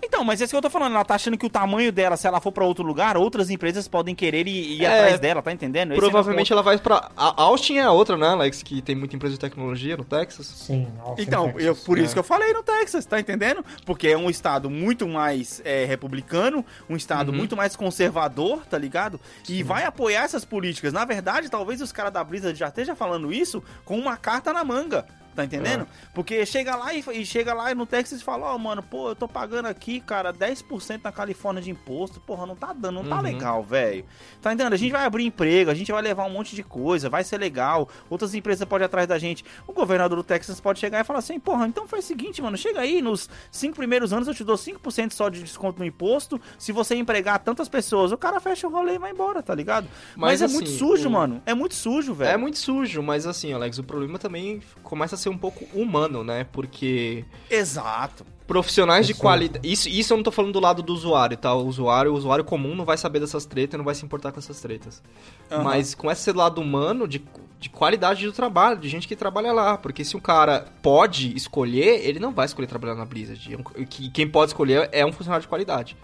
Então, 0.06 0.22
mas 0.24 0.40
é 0.40 0.44
isso 0.44 0.52
que 0.52 0.56
eu 0.56 0.62
tô 0.62 0.70
falando. 0.70 0.94
Ela 0.94 1.04
tá 1.04 1.16
achando 1.16 1.36
que 1.36 1.44
o 1.44 1.50
tamanho 1.50 1.90
dela, 1.90 2.16
se 2.16 2.26
ela 2.26 2.40
for 2.40 2.52
pra 2.52 2.64
outro 2.64 2.84
lugar, 2.84 3.16
outras 3.16 3.50
empresas 3.50 3.88
podem 3.88 4.14
querer 4.14 4.46
ir, 4.46 4.78
ir 4.80 4.84
É, 4.84 4.86
atrás 5.00 5.20
dela, 5.20 5.42
tá 5.42 5.52
entendendo? 5.52 5.90
Esse 5.92 5.98
é 5.98 6.00
Provavelmente 6.00 6.52
ela 6.52 6.62
vai 6.62 6.78
pra. 6.78 7.10
A 7.16 7.42
Austin 7.42 7.76
é 7.78 7.82
a 7.82 7.90
outra, 7.90 8.16
né, 8.16 8.28
Alex? 8.28 8.62
Que 8.62 8.80
tem 8.80 8.94
muita 8.94 9.16
empresa 9.16 9.34
de 9.34 9.40
tecnologia 9.40 9.96
no 9.96 10.04
Texas. 10.04 10.46
Sim, 10.46 10.86
Austin, 11.00 11.22
Então, 11.22 11.46
Texas. 11.46 11.64
eu, 11.64 11.74
por 11.76 11.98
isso 11.98 12.10
É. 12.10 12.14
que 12.14 12.18
eu 12.20 12.24
falei 12.24 12.52
no 12.52 12.62
Texas, 12.62 13.04
tá 13.04 13.18
entendendo? 13.18 13.64
Porque 13.84 14.08
é 14.08 14.16
um 14.16 14.30
estado 14.30 14.70
muito 14.70 15.06
mais 15.08 15.60
é, 15.64 15.84
republicano, 15.84 16.64
um 16.88 16.94
estado 16.96 17.30
Uhum. 17.32 17.36
muito 17.36 17.56
mais 17.56 17.74
conservador, 17.74 18.64
tá 18.66 18.78
ligado? 18.78 19.20
E 19.48 19.62
vai 19.62 19.84
apoiar 19.84 20.22
essas 20.22 20.44
políticas. 20.44 20.92
Na 20.92 21.04
verdade, 21.04 21.50
talvez 21.50 21.80
os 21.82 21.90
caras 21.92 22.12
da 22.12 22.22
Blizzard 22.22 22.56
já 22.58 22.68
estejam 22.68 22.94
falando 22.94 23.32
isso 23.32 23.62
com 23.84 23.98
uma 23.98 24.16
carta 24.16 24.52
na 24.52 24.62
manga. 24.64 25.04
Tá 25.36 25.44
entendendo? 25.44 25.82
É. 25.82 25.86
Porque 26.14 26.44
chega 26.46 26.74
lá 26.74 26.94
e, 26.94 27.04
e 27.12 27.26
chega 27.26 27.52
lá 27.52 27.74
no 27.74 27.84
Texas 27.84 28.20
e 28.20 28.24
fala, 28.24 28.46
ó, 28.54 28.58
mano, 28.58 28.82
pô, 28.82 29.10
eu 29.10 29.14
tô 29.14 29.28
pagando 29.28 29.66
aqui, 29.66 30.00
cara, 30.00 30.32
10% 30.32 31.00
na 31.04 31.12
Califórnia 31.12 31.62
de 31.62 31.70
imposto. 31.70 32.18
Porra, 32.20 32.46
não 32.46 32.56
tá 32.56 32.72
dando, 32.72 33.02
não 33.02 33.04
tá 33.04 33.16
Uhum. 33.16 33.22
legal, 33.22 33.62
velho. 33.62 34.04
Tá 34.40 34.52
entendendo? 34.52 34.72
A 34.72 34.76
gente 34.78 34.92
vai 34.92 35.04
abrir 35.04 35.24
emprego, 35.26 35.70
a 35.70 35.74
gente 35.74 35.92
vai 35.92 36.00
levar 36.00 36.24
um 36.24 36.30
monte 36.30 36.56
de 36.56 36.62
coisa, 36.62 37.10
vai 37.10 37.22
ser 37.22 37.36
legal. 37.38 37.88
Outras 38.08 38.34
empresas 38.34 38.66
podem 38.66 38.84
ir 38.84 38.86
atrás 38.86 39.06
da 39.06 39.18
gente. 39.18 39.44
O 39.66 39.72
governador 39.74 40.16
do 40.16 40.24
Texas 40.24 40.58
pode 40.60 40.78
chegar 40.80 41.00
e 41.00 41.04
falar 41.04 41.18
assim, 41.18 41.38
porra, 41.38 41.66
então 41.66 41.86
faz 41.86 42.04
o 42.04 42.08
seguinte, 42.08 42.40
mano, 42.40 42.56
chega 42.56 42.80
aí, 42.80 43.02
nos 43.02 43.28
cinco 43.50 43.76
primeiros 43.76 44.12
anos 44.14 44.26
eu 44.28 44.34
te 44.34 44.42
dou 44.42 44.56
5% 44.56 45.12
só 45.12 45.28
de 45.28 45.42
desconto 45.42 45.78
no 45.78 45.84
imposto. 45.84 46.40
Se 46.58 46.72
você 46.72 46.94
empregar 46.96 47.38
tantas 47.40 47.68
pessoas, 47.68 48.10
o 48.10 48.16
cara 48.16 48.40
fecha 48.40 48.66
o 48.66 48.70
rolê 48.70 48.94
e 48.94 48.98
vai 48.98 49.10
embora, 49.10 49.42
tá 49.42 49.54
ligado? 49.54 49.86
Mas, 50.16 50.40
Mas, 50.40 50.42
é 50.50 50.54
muito 50.54 50.68
assim, 50.68 50.78
sujo, 50.78 51.08
o- 51.08 51.12
mano. 51.12 51.42
É 51.44 51.52
muito 51.52 51.74
sujo, 51.74 52.14
velho. 52.14 52.30
É 52.30 52.36
muito 52.38 52.56
sujo, 52.58 53.02
mas 53.02 53.26
assim, 53.26 53.52
Alex, 53.52 53.78
o 53.78 53.84
problema 53.84 54.18
também 54.18 54.62
começa 54.82 55.14
a 55.14 55.18
ser 55.18 55.25
um 55.30 55.38
pouco 55.38 55.64
humano, 55.78 56.22
né? 56.24 56.46
Porque 56.52 57.24
Exato. 57.50 58.24
profissionais 58.46 59.06
de 59.06 59.14
qualidade. 59.14 59.66
Isso, 59.68 59.88
isso 59.88 60.12
eu 60.12 60.16
não 60.16 60.24
tô 60.24 60.30
falando 60.30 60.52
do 60.52 60.60
lado 60.60 60.82
do 60.82 60.92
usuário, 60.92 61.36
tá? 61.36 61.52
O 61.54 61.66
usuário, 61.66 62.12
o 62.12 62.16
usuário 62.16 62.44
comum 62.44 62.74
não 62.74 62.84
vai 62.84 62.96
saber 62.96 63.20
dessas 63.20 63.44
tretas, 63.46 63.76
não 63.78 63.84
vai 63.84 63.94
se 63.94 64.04
importar 64.04 64.32
com 64.32 64.38
essas 64.38 64.60
tretas. 64.60 65.02
Aham. 65.50 65.62
Mas 65.64 65.94
com 65.94 66.10
esse 66.10 66.30
lado 66.32 66.60
humano 66.60 67.06
de, 67.08 67.22
de 67.58 67.68
qualidade 67.68 68.24
do 68.24 68.32
trabalho, 68.32 68.78
de 68.78 68.88
gente 68.88 69.06
que 69.08 69.16
trabalha 69.16 69.52
lá. 69.52 69.76
Porque 69.76 70.04
se 70.04 70.16
um 70.16 70.20
cara 70.20 70.66
pode 70.82 71.34
escolher, 71.36 72.06
ele 72.06 72.18
não 72.20 72.32
vai 72.32 72.46
escolher 72.46 72.66
trabalhar 72.68 72.94
na 72.94 73.04
Blizzard. 73.04 73.58
É 73.74 73.84
que- 73.84 74.10
Quem 74.10 74.28
pode 74.28 74.50
escolher 74.50 74.88
é 74.92 75.04
um 75.04 75.12
funcionário 75.12 75.42
de 75.42 75.48
qualidade. 75.48 75.96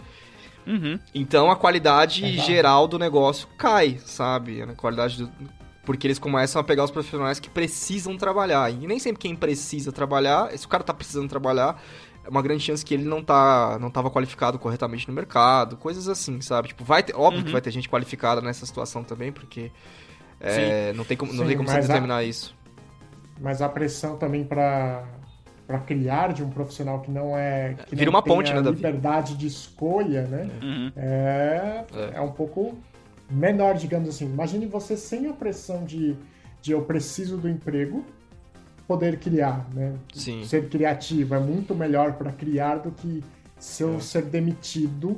Uhum. 0.65 0.97
Então 1.13 1.51
a 1.51 1.57
qualidade 1.57 2.23
Exato. 2.25 2.47
geral 2.47 2.87
do 2.87 2.97
negócio 2.97 3.47
cai, 3.57 3.99
sabe? 4.05 4.61
A 4.61 4.67
qualidade 4.67 5.17
do... 5.17 5.31
Porque 5.85 6.07
eles 6.07 6.17
começam 6.19 6.59
a 6.61 6.63
pegar 6.63 6.83
os 6.85 6.91
profissionais 6.91 7.39
que 7.39 7.49
precisam 7.49 8.15
trabalhar. 8.17 8.71
E 8.71 8.87
nem 8.87 8.99
sempre 8.99 9.19
quem 9.19 9.35
precisa 9.35 9.91
trabalhar, 9.91 10.49
se 10.57 10.65
o 10.65 10.69
cara 10.69 10.83
tá 10.83 10.93
precisando 10.93 11.27
trabalhar, 11.27 11.81
é 12.25 12.29
uma 12.29 12.41
grande 12.41 12.63
chance 12.63 12.85
que 12.85 12.93
ele 12.93 13.03
não 13.03 13.21
tá 13.21 13.77
não 13.81 13.89
tava 13.91 14.09
qualificado 14.09 14.57
corretamente 14.57 15.07
no 15.09 15.13
mercado, 15.13 15.75
coisas 15.75 16.07
assim, 16.07 16.39
sabe? 16.39 16.69
Tipo, 16.69 16.85
vai 16.85 17.03
ter, 17.03 17.13
óbvio 17.15 17.39
Uhum. 17.39 17.45
que 17.45 17.51
vai 17.51 17.59
ter 17.61 17.69
gente 17.71 17.89
qualificada 17.89 18.39
nessa 18.41 18.65
situação 18.65 19.03
também, 19.03 19.31
porque 19.31 19.71
é, 20.39 20.93
não 20.93 21.03
tem 21.03 21.17
como, 21.17 21.33
não 21.33 21.43
Sim, 21.43 21.47
tem 21.49 21.57
como 21.57 21.67
você 21.67 21.75
mas 21.75 21.85
a- 21.85 21.87
determinar 21.87 22.23
isso. 22.23 22.55
Mas 23.41 23.61
a 23.61 23.67
pressão 23.67 24.15
também 24.17 24.43
para 24.45 25.03
para 25.65 25.79
criar 25.79 26.33
de 26.33 26.43
um 26.43 26.49
profissional 26.49 26.99
que 26.99 27.09
não 27.09 27.37
é 27.37 27.75
que 27.87 27.95
Vira 27.95 28.11
não 28.11 28.17
uma 28.17 28.21
ponte, 28.21 28.47
tenha 28.49 28.57
né, 28.57 28.61
Davi? 28.61 28.75
liberdade 28.77 29.35
de 29.35 29.47
escolha, 29.47 30.23
né? 30.27 30.49
Uhum. 30.61 30.91
É, 30.95 31.85
É. 31.93 32.17
é 32.17 32.21
um 32.21 32.31
pouco 32.31 32.77
menor, 33.29 33.75
digamos 33.75 34.09
assim. 34.09 34.25
Imagine 34.25 34.65
você 34.65 34.95
sem 34.97 35.27
a 35.27 35.33
pressão 35.33 35.83
de, 35.83 36.15
de 36.61 36.71
eu 36.71 36.81
preciso 36.83 37.37
do 37.37 37.49
emprego, 37.49 38.05
poder 38.87 39.19
criar, 39.19 39.67
né? 39.73 39.95
Sim. 40.13 40.43
Ser 40.45 40.69
criativo 40.69 41.35
é 41.35 41.39
muito 41.39 41.73
melhor 41.73 42.13
para 42.13 42.31
criar 42.31 42.77
do 42.77 42.91
que 42.91 43.23
se 43.57 43.83
eu 43.83 43.99
ser 44.01 44.23
demitido, 44.23 45.17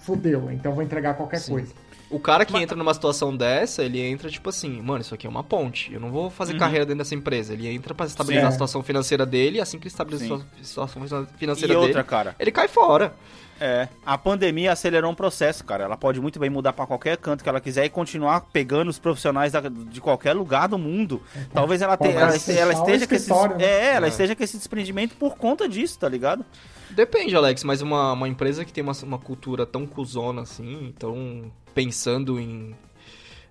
fudeu. 0.00 0.50
Então 0.52 0.72
vou 0.72 0.82
entregar 0.82 1.14
qualquer 1.14 1.40
Sim. 1.40 1.52
coisa. 1.52 1.74
O 2.10 2.18
cara 2.18 2.44
que 2.44 2.56
entra 2.56 2.76
numa 2.76 2.92
situação 2.92 3.36
dessa, 3.36 3.84
ele 3.84 4.00
entra 4.00 4.28
tipo 4.28 4.48
assim, 4.48 4.82
mano, 4.82 5.00
isso 5.00 5.14
aqui 5.14 5.26
é 5.26 5.30
uma 5.30 5.44
ponte. 5.44 5.92
Eu 5.94 6.00
não 6.00 6.10
vou 6.10 6.28
fazer 6.28 6.54
Uhum. 6.54 6.58
carreira 6.58 6.84
dentro 6.84 6.98
dessa 6.98 7.14
empresa. 7.14 7.52
Ele 7.52 7.68
entra 7.68 7.94
pra 7.94 8.04
estabilizar 8.04 8.46
Sim. 8.46 8.48
a 8.48 8.52
situação 8.52 8.82
financeira 8.82 9.24
dele, 9.24 9.58
e 9.58 9.60
assim 9.60 9.78
que 9.78 9.84
ele 9.84 9.92
estabiliza 9.92 10.24
Sim. 10.26 10.42
a 10.60 10.64
situação 10.64 11.02
financeira 11.36 11.72
E 11.72 11.76
outra, 11.76 11.92
dele, 11.94 12.04
cara. 12.04 12.34
ele 12.38 12.50
cai 12.50 12.66
fora. 12.66 13.14
É, 13.62 13.88
a 14.06 14.16
pandemia 14.16 14.72
acelerou 14.72 15.10
um 15.10 15.14
processo, 15.14 15.62
cara. 15.64 15.84
Ela 15.84 15.96
pode 15.96 16.18
muito 16.18 16.40
bem 16.40 16.48
mudar 16.48 16.72
pra 16.72 16.86
qualquer 16.86 17.18
canto 17.18 17.44
que 17.44 17.48
ela 17.48 17.60
quiser 17.60 17.84
e 17.84 17.90
continuar 17.90 18.40
pegando 18.50 18.88
os 18.88 18.98
profissionais 18.98 19.52
da- 19.52 19.60
de 19.68 20.00
qualquer 20.00 20.32
lugar 20.32 20.66
do 20.66 20.78
mundo. 20.78 21.22
Talvez 21.52 21.82
ela, 21.82 21.94
te- 21.94 21.98
Pode 22.04 22.12
ela, 22.12 22.22
ela 22.22 22.32
o 22.32 22.36
esteja 22.72 23.06
com 23.06 23.14
esse, 23.14 23.30
né? 23.30 23.56
é, 23.60 23.94
ela 23.96 24.06
É. 24.06 24.08
esteja 24.08 24.34
com 24.34 24.42
esse 24.42 24.56
desprendimento 24.56 25.14
por 25.14 25.36
conta 25.36 25.68
disso, 25.68 25.98
tá 25.98 26.08
ligado? 26.08 26.42
Depende, 26.88 27.36
Alex, 27.36 27.62
mas 27.62 27.82
uma, 27.82 28.14
uma 28.14 28.26
empresa 28.28 28.64
que 28.64 28.72
tem 28.72 28.82
uma, 28.82 28.94
uma 29.02 29.18
cultura 29.18 29.66
tão 29.66 29.86
cuzona 29.86 30.40
assim, 30.42 30.92
tão 30.98 31.52
pensando 31.74 32.38
em 32.38 32.74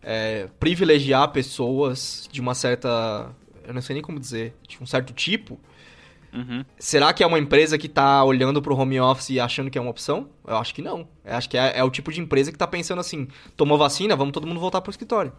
é, 0.01 0.47
privilegiar 0.59 1.31
pessoas 1.31 2.27
de 2.31 2.41
uma 2.41 2.53
certa. 2.53 3.29
Eu 3.65 3.73
não 3.73 3.81
sei 3.81 3.95
nem 3.95 4.03
como 4.03 4.19
dizer, 4.19 4.55
de 4.67 4.81
um 4.81 4.85
certo 4.85 5.13
tipo. 5.13 5.59
Uhum. 6.33 6.63
Será 6.77 7.11
que 7.11 7.23
é 7.23 7.27
uma 7.27 7.39
empresa 7.39 7.77
que 7.77 7.89
tá 7.89 8.23
olhando 8.23 8.61
pro 8.61 8.75
home 8.75 8.99
office 8.99 9.31
e 9.31 9.39
achando 9.39 9.69
que 9.69 9.77
é 9.77 9.81
uma 9.81 9.89
opção? 9.89 10.29
Eu 10.47 10.57
acho 10.57 10.73
que 10.75 10.81
não. 10.81 11.07
Eu 11.25 11.35
acho 11.35 11.49
que 11.49 11.57
é, 11.57 11.79
é 11.79 11.83
o 11.83 11.89
tipo 11.89 12.11
de 12.11 12.21
empresa 12.21 12.51
que 12.51 12.57
tá 12.57 12.67
pensando 12.67 12.99
assim: 12.99 13.27
tomou 13.55 13.77
vacina, 13.77 14.15
vamos 14.15 14.33
todo 14.33 14.45
mundo 14.47 14.59
voltar 14.59 14.81
pro 14.81 14.91
escritório. 14.91 15.33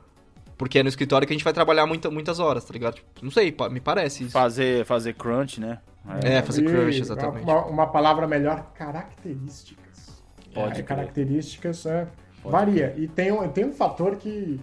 Porque 0.59 0.79
é 0.79 0.83
no 0.83 0.91
escritório 0.91 1.27
que 1.27 1.33
a 1.33 1.37
gente 1.37 1.45
vai 1.45 1.55
trabalhar 1.55 1.87
muita, 1.87 2.11
muitas 2.11 2.39
horas, 2.39 2.65
tá 2.65 2.73
ligado? 2.73 2.97
Tipo, 2.97 3.09
não 3.23 3.31
sei, 3.31 3.55
me 3.71 3.81
parece 3.81 4.25
isso. 4.25 4.33
Fazer, 4.33 4.85
fazer 4.85 5.15
crunch, 5.15 5.59
né? 5.59 5.79
É, 6.23 6.43
fazer 6.43 6.63
E 6.63 6.67
crush, 6.67 7.01
exatamente. 7.01 7.45
Uma, 7.45 7.65
uma 7.67 7.87
palavra 7.87 8.27
melhor, 8.27 8.71
características. 8.75 10.23
Pode 10.53 10.81
É, 10.81 10.83
características 10.83 11.87
é, 11.87 12.07
varia. 12.45 12.95
E 12.97 13.07
tem 13.09 13.33
um, 13.33 13.49
tem 13.49 13.65
um 13.65 13.73
fator 13.73 14.17
que 14.17 14.61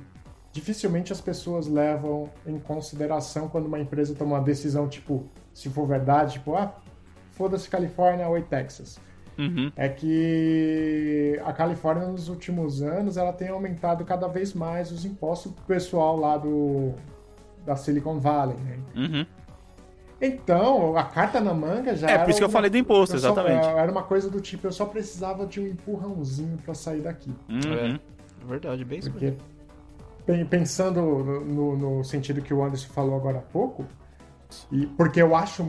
dificilmente 0.51 1.13
as 1.13 1.21
pessoas 1.21 1.67
levam 1.67 2.29
em 2.45 2.57
consideração 2.59 3.47
quando 3.47 3.67
uma 3.67 3.79
empresa 3.79 4.15
toma 4.15 4.35
uma 4.35 4.43
decisão, 4.43 4.87
tipo, 4.87 5.25
se 5.53 5.69
for 5.69 5.87
verdade, 5.87 6.33
tipo, 6.33 6.55
ah, 6.55 6.73
foda-se 7.31 7.69
Califórnia, 7.69 8.27
oi 8.27 8.41
Texas. 8.41 8.99
Uhum. 9.37 9.71
É 9.75 9.87
que 9.87 11.39
a 11.45 11.53
Califórnia 11.53 12.07
nos 12.07 12.27
últimos 12.27 12.81
anos 12.81 13.17
ela 13.17 13.31
tem 13.31 13.49
aumentado 13.49 14.03
cada 14.03 14.27
vez 14.27 14.53
mais 14.53 14.91
os 14.91 15.05
impostos 15.05 15.51
pro 15.51 15.63
pessoal 15.65 16.17
lá 16.17 16.37
do 16.37 16.93
da 17.63 17.75
Silicon 17.75 18.19
Valley, 18.19 18.57
né? 18.57 18.79
Uhum. 18.95 19.25
Então, 20.19 20.97
a 20.97 21.03
carta 21.03 21.39
na 21.39 21.53
manga 21.53 21.95
já 21.95 22.07
É, 22.07 22.11
era 22.13 22.23
por 22.23 22.29
isso 22.31 22.39
que 22.39 22.43
eu 22.43 22.47
uma- 22.47 22.53
falei 22.53 22.69
do 22.71 22.77
imposto, 22.77 23.15
eu 23.15 23.19
só- 23.19 23.27
exatamente. 23.31 23.67
era 23.67 23.91
uma 23.91 24.01
coisa 24.03 24.29
do 24.29 24.41
tipo, 24.41 24.65
eu 24.67 24.71
só 24.71 24.85
precisava 24.85 25.45
de 25.45 25.59
um 25.61 25.67
empurrãozinho 25.67 26.57
pra 26.65 26.73
sair 26.73 27.01
daqui. 27.01 27.29
Uhum. 27.47 27.99
É 28.41 28.45
verdade, 28.47 28.83
bem 28.83 28.99
isso. 28.99 29.11
Porque, 29.11 29.33
pen- 30.25 30.45
pensando 30.45 31.01
no, 31.01 31.77
no- 31.77 32.03
sentido 32.03 32.41
que 32.41 32.53
o 32.53 32.63
Anderson 32.63 32.91
falou 32.93 33.15
agora 33.15 33.37
há 33.37 33.41
pouco, 33.41 33.85
e 34.71 34.87
porque 34.87 35.21
eu 35.21 35.35
acho, 35.35 35.63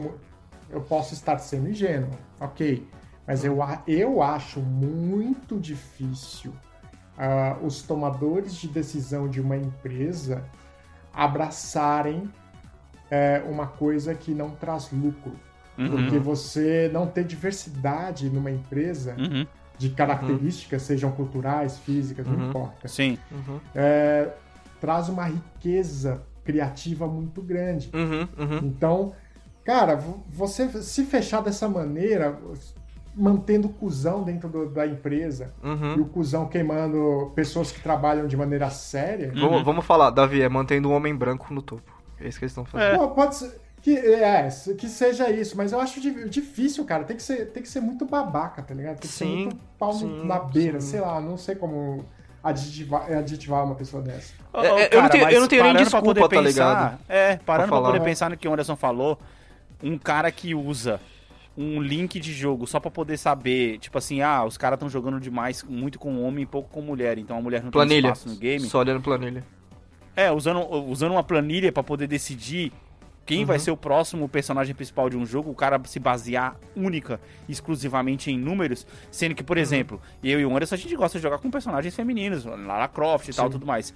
eu 0.71 0.81
posso 0.81 1.13
estar 1.13 1.37
sendo 1.37 1.69
ingênuo, 1.69 2.09
ok, 2.39 2.87
mas 3.27 3.45
eu, 3.45 3.59
eu 3.85 4.21
acho 4.23 4.59
muito 4.61 5.59
difícil 5.59 6.51
ah, 7.17 7.57
os 7.61 7.83
tomadores 7.83 8.55
de 8.55 8.67
decisão 8.67 9.27
de 9.27 9.41
uma 9.41 9.57
empresa 9.57 10.43
abraçarem 11.13 12.29
é, 13.11 13.41
uma 13.49 13.67
coisa 13.67 14.13
que 14.15 14.33
não 14.33 14.51
traz 14.51 14.89
lucro. 14.91 15.33
Uhum. 15.77 15.89
Porque 15.89 16.19
você 16.19 16.89
não 16.93 17.07
ter 17.07 17.23
diversidade 17.23 18.29
numa 18.29 18.51
empresa 18.51 19.15
Uhum. 19.17 19.47
de 19.77 19.89
características, 19.89 20.81
sejam 20.81 21.11
culturais, 21.11 21.79
físicas, 21.79 22.27
Uhum. 22.27 22.33
não 22.33 22.49
importa, 22.49 22.87
Sim. 22.87 23.17
Uhum, 23.31 23.59
é, 23.73 24.27
traz 24.81 25.07
uma 25.07 25.23
riqueza 25.25 26.21
criativa 26.43 27.07
muito 27.07 27.41
grande. 27.41 27.89
uhum, 27.93 28.27
uhum. 28.37 28.57
Então, 28.63 29.13
cara, 29.63 29.95
vo- 29.95 30.21
você 30.27 30.67
se 30.81 31.05
fechar 31.05 31.41
dessa 31.41 31.69
maneira, 31.69 32.37
mantendo 33.15 33.67
o 33.67 33.73
cuzão 33.73 34.23
dentro 34.23 34.49
do- 34.49 34.69
da 34.69 34.85
empresa 34.85 35.53
e 35.63 35.67
uhum. 35.67 35.93
o 36.01 36.05
cuzão 36.05 36.45
queimando 36.47 37.31
pessoas 37.35 37.71
que 37.71 37.81
trabalham 37.81 38.27
de 38.27 38.35
maneira 38.37 38.69
séria, 38.69 39.31
Uhum. 39.33 39.39
Vamos, 39.41 39.63
vamos 39.63 39.85
falar, 39.85 40.09
Davi, 40.09 40.41
é 40.41 40.49
mantendo 40.49 40.89
um 40.89 40.93
homem 40.93 41.15
branco 41.15 41.53
no 41.53 41.61
topo. 41.61 41.98
É 42.21 42.27
isso 42.27 42.37
que 42.39 42.45
eles 42.45 42.51
estão 42.51 42.65
fazendo. 42.65 42.97
Pô, 42.99 43.07
pode 43.09 43.35
ser. 43.35 43.59
Que, 43.81 43.97
é, 43.97 44.49
que 44.77 44.89
seja 44.89 45.29
isso, 45.29 45.55
mas 45.55 45.71
eu 45.71 45.79
acho 45.79 46.01
di- 46.01 46.27
difícil, 46.27 46.83
cara. 46.83 47.05
Tem 47.05 47.15
que 47.15 47.23
ser, 47.23 47.45
tem 47.51 47.63
que 47.63 47.69
ser 47.69 47.79
muito 47.79 48.05
babaca, 48.05 48.61
tá 48.61 48.73
ligado? 48.73 48.95
Tem 48.99 49.01
que 49.01 49.07
Sim, 49.07 49.25
ser 49.25 49.35
muito 49.43 49.55
pau 49.79 49.93
sim, 49.93 50.25
na 50.25 50.37
beira, 50.39 50.81
sim. 50.81 50.87
sei 50.91 50.99
lá, 50.99 51.21
não 51.21 51.37
sei 51.37 51.55
como 51.55 52.03
aditivar, 52.43 53.09
aditivar 53.11 53.63
uma 53.63 53.75
pessoa 53.75 54.03
dessa. 54.03 54.33
É, 54.53 54.67
é, 54.67 54.89
eu 54.95 55.01
não 55.01 55.09
tenho- 55.09 55.29
eu 55.29 55.39
não 55.41 55.47
tenho 55.47 55.63
nem 55.63 55.73
parando 55.73 55.89
pra 55.89 55.99
desculpa, 55.99 56.05
poder 56.05 56.21
tá 56.21 56.27
pensar- 56.43 56.47
ligado? 56.49 56.99
É, 57.07 57.37
parando 57.37 57.69
pra, 57.69 57.77
falar. 57.77 57.91
poder 57.93 58.03
pensar 58.03 58.29
no 58.29 58.35
que 58.37 58.47
o 58.49 58.51
Anderson 58.53 58.75
falou, 58.75 59.17
um 59.81 59.97
cara 59.97 60.29
que 60.29 60.53
usa 60.53 60.99
um 61.57 61.81
link 61.81 62.19
de 62.19 62.33
jogo 62.33 62.67
só 62.67 62.79
pra 62.81 62.91
poder 62.91 63.17
saber, 63.17 63.77
tipo 63.79 63.97
assim, 63.97 64.21
ah, 64.21 64.43
os 64.43 64.57
caras 64.57 64.75
estão 64.75 64.89
jogando 64.89 65.19
demais, 65.21 65.63
muito 65.63 65.97
com 65.99 66.21
homem 66.23 66.43
e 66.43 66.45
pouco 66.45 66.69
com 66.69 66.81
mulher, 66.81 67.17
então 67.17 67.37
a 67.37 67.41
mulher 67.41 67.59
não 67.63 67.71
tem 67.71 67.79
Planilha. 67.79 68.07
espaço 68.07 68.27
no 68.29 68.35
game. 68.35 68.61
Só 68.61 68.79
olhando 68.79 69.01
planilha. 69.01 69.43
É, 70.15 70.31
usando, 70.31 70.67
usando 70.89 71.11
uma 71.13 71.23
planilha 71.23 71.71
pra 71.71 71.81
poder 71.83 72.07
decidir 72.07 72.71
quem 73.25 73.45
vai 73.45 73.57
Uhum. 73.57 73.63
ser 73.63 73.71
o 73.71 73.77
próximo 73.77 74.27
personagem 74.27 74.73
principal 74.73 75.07
de 75.09 75.15
um 75.15 75.23
jogo, 75.25 75.51
o 75.51 75.55
cara 75.55 75.79
se 75.85 75.99
basear 75.99 76.55
única, 76.75 77.21
exclusivamente 77.47 78.31
em 78.31 78.37
números, 78.37 78.87
sendo 79.11 79.35
que, 79.35 79.43
por 79.43 79.55
Uhum. 79.57 79.61
exemplo, 79.61 80.01
eu 80.23 80.39
e 80.39 80.45
o 80.45 80.55
Anderson 80.55 80.75
a 80.75 80.77
gente 80.77 80.95
gosta 80.95 81.19
de 81.19 81.21
jogar 81.23 81.37
com 81.37 81.51
personagens 81.51 81.95
femininos, 81.95 82.43
Lara 82.45 82.87
Croft 82.87 83.27
e 83.29 83.33
tal, 83.33 83.45
Sim. 83.45 83.51
tudo 83.51 83.67
mais. 83.67 83.93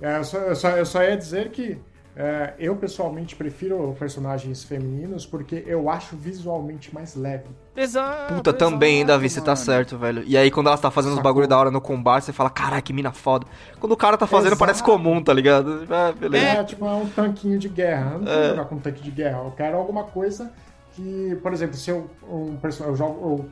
É, 0.00 0.18
eu, 0.18 0.24
só, 0.24 0.38
eu, 0.38 0.56
só, 0.56 0.70
eu 0.70 0.84
só 0.86 1.02
ia 1.02 1.16
dizer 1.16 1.50
que 1.50 1.78
é, 2.16 2.54
eu 2.58 2.74
pessoalmente 2.76 3.36
prefiro 3.36 3.94
personagens 3.98 4.64
femininos 4.64 5.24
porque 5.24 5.62
eu 5.66 5.88
acho 5.88 6.16
visualmente 6.16 6.92
mais 6.94 7.14
leve. 7.14 7.44
Exato. 7.76 8.34
Puta, 8.34 8.52
também, 8.52 8.96
hein, 8.96 9.02
exato, 9.02 9.12
Davi, 9.18 9.30
você 9.30 9.40
tá 9.40 9.56
certo, 9.56 9.96
velho. 9.96 10.22
E 10.26 10.36
aí, 10.36 10.50
quando 10.50 10.66
ela 10.66 10.76
tá 10.76 10.90
fazendo 10.90 11.14
os 11.14 11.22
bagulho 11.22 11.46
da 11.48 11.56
hora 11.56 11.70
no 11.70 11.80
combate, 11.80 12.24
você 12.24 12.32
fala, 12.32 12.50
caralho, 12.50 12.82
que 12.82 12.92
mina 12.92 13.12
foda. 13.12 13.46
Quando 13.78 13.92
o 13.92 13.96
cara 13.96 14.18
tá 14.18 14.26
fazendo, 14.26 14.48
Exato. 14.48 14.58
parece 14.58 14.82
comum, 14.82 15.22
tá 15.22 15.32
ligado? 15.32 15.86
Ah, 15.88 16.12
beleza. 16.12 16.46
É, 16.46 16.64
tipo, 16.64 16.84
é 16.84 16.92
um 16.92 17.06
tanquinho 17.08 17.58
de 17.58 17.68
guerra. 17.68 18.10
Eu 18.14 18.18
não 18.18 18.26
quero 18.26 18.40
É. 18.42 18.48
jogar 18.50 18.64
com 18.64 18.74
um 18.74 18.80
tanque 18.80 19.02
de 19.02 19.10
guerra. 19.10 19.38
Eu 19.44 19.52
quero 19.52 19.76
alguma 19.78 20.04
coisa 20.04 20.52
que, 20.94 21.38
por 21.42 21.52
exemplo, 21.52 21.76
se 21.76 21.90
eu 21.90 22.10
um 22.28 22.56
personagem, 22.56 22.92
eu 22.92 22.96
jogo, 22.96 23.38
eu 23.40 23.50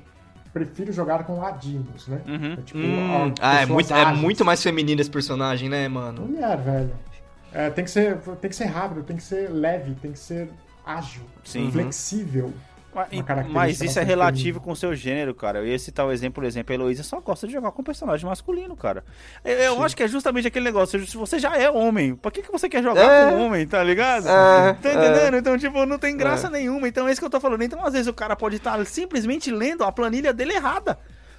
prefiro 0.52 0.92
jogar 0.92 1.24
com 1.24 1.38
ladinos, 1.38 2.08
né? 2.08 2.20
Uhum. 2.26 2.52
É, 2.54 2.56
tipo, 2.62 2.78
Hum, 2.78 3.32
ah, 3.40 3.62
é 3.62 3.66
muito, 3.66 3.94
é 3.94 4.12
muito 4.12 4.44
mais 4.44 4.62
feminino 4.62 5.00
esse 5.00 5.10
personagem, 5.10 5.68
né, 5.68 5.86
mano? 5.88 6.22
Mulher, 6.22 6.58
velho. 6.58 6.90
É, 7.52 7.70
tem 7.70 7.84
que 7.84 7.90
ser, 7.90 8.18
tem 8.40 8.50
que 8.50 8.56
ser 8.56 8.66
rápido, 8.66 9.02
tem 9.02 9.16
que 9.16 9.22
ser 9.22 9.50
leve, 9.50 9.94
tem 9.94 10.12
que 10.12 10.18
ser 10.18 10.50
ágil, 10.84 11.22
Sim. 11.44 11.70
flexível. 11.70 12.52
Mas, 13.50 13.80
isso 13.80 13.98
é 13.98 14.02
relativo 14.02 14.60
com 14.60 14.72
o 14.72 14.76
seu 14.76 14.94
gênero, 14.94 15.34
cara. 15.34 15.58
Eu 15.60 15.66
ia 15.66 15.78
citar 15.78 16.06
o 16.06 16.10
exemplo, 16.10 16.36
por 16.36 16.44
exemplo, 16.44 16.72
a 16.72 16.74
Heloísa 16.74 17.02
só 17.02 17.20
gosta 17.20 17.46
de 17.46 17.52
jogar 17.52 17.70
com 17.70 17.82
personagem 17.82 18.26
masculino, 18.26 18.74
cara. 18.76 19.04
Eu, 19.44 19.56
eu 19.56 19.82
acho 19.82 19.96
que 19.96 20.02
é 20.02 20.08
justamente 20.08 20.48
aquele 20.48 20.64
negócio. 20.64 21.06
Se 21.06 21.16
você 21.16 21.38
já 21.38 21.56
é 21.56 21.70
homem, 21.70 22.16
pra 22.16 22.30
que, 22.30 22.42
que 22.42 22.50
você 22.50 22.68
quer 22.68 22.82
jogar 22.82 23.02
É. 23.02 23.30
com 23.30 23.40
homem, 23.40 23.66
tá 23.66 23.82
ligado? 23.84 24.26
É, 24.26 24.72
tá 24.74 24.88
é. 24.88 24.94
entendendo? 24.94 25.36
Então, 25.36 25.58
tipo, 25.58 25.86
não 25.86 25.98
tem 25.98 26.16
graça 26.16 26.50
nenhuma. 26.50 26.88
Então 26.88 27.06
é 27.06 27.12
isso 27.12 27.20
que 27.20 27.26
eu 27.26 27.30
tô 27.30 27.38
falando. 27.38 27.62
Então, 27.62 27.84
às 27.86 27.92
vezes, 27.92 28.08
o 28.08 28.12
cara 28.12 28.34
pode 28.34 28.56
estar 28.56 28.84
simplesmente 28.86 29.50
lendo 29.50 29.84
a 29.84 29.92
planilha 29.92 30.32
dele 30.32 30.54
errada. 30.54 30.98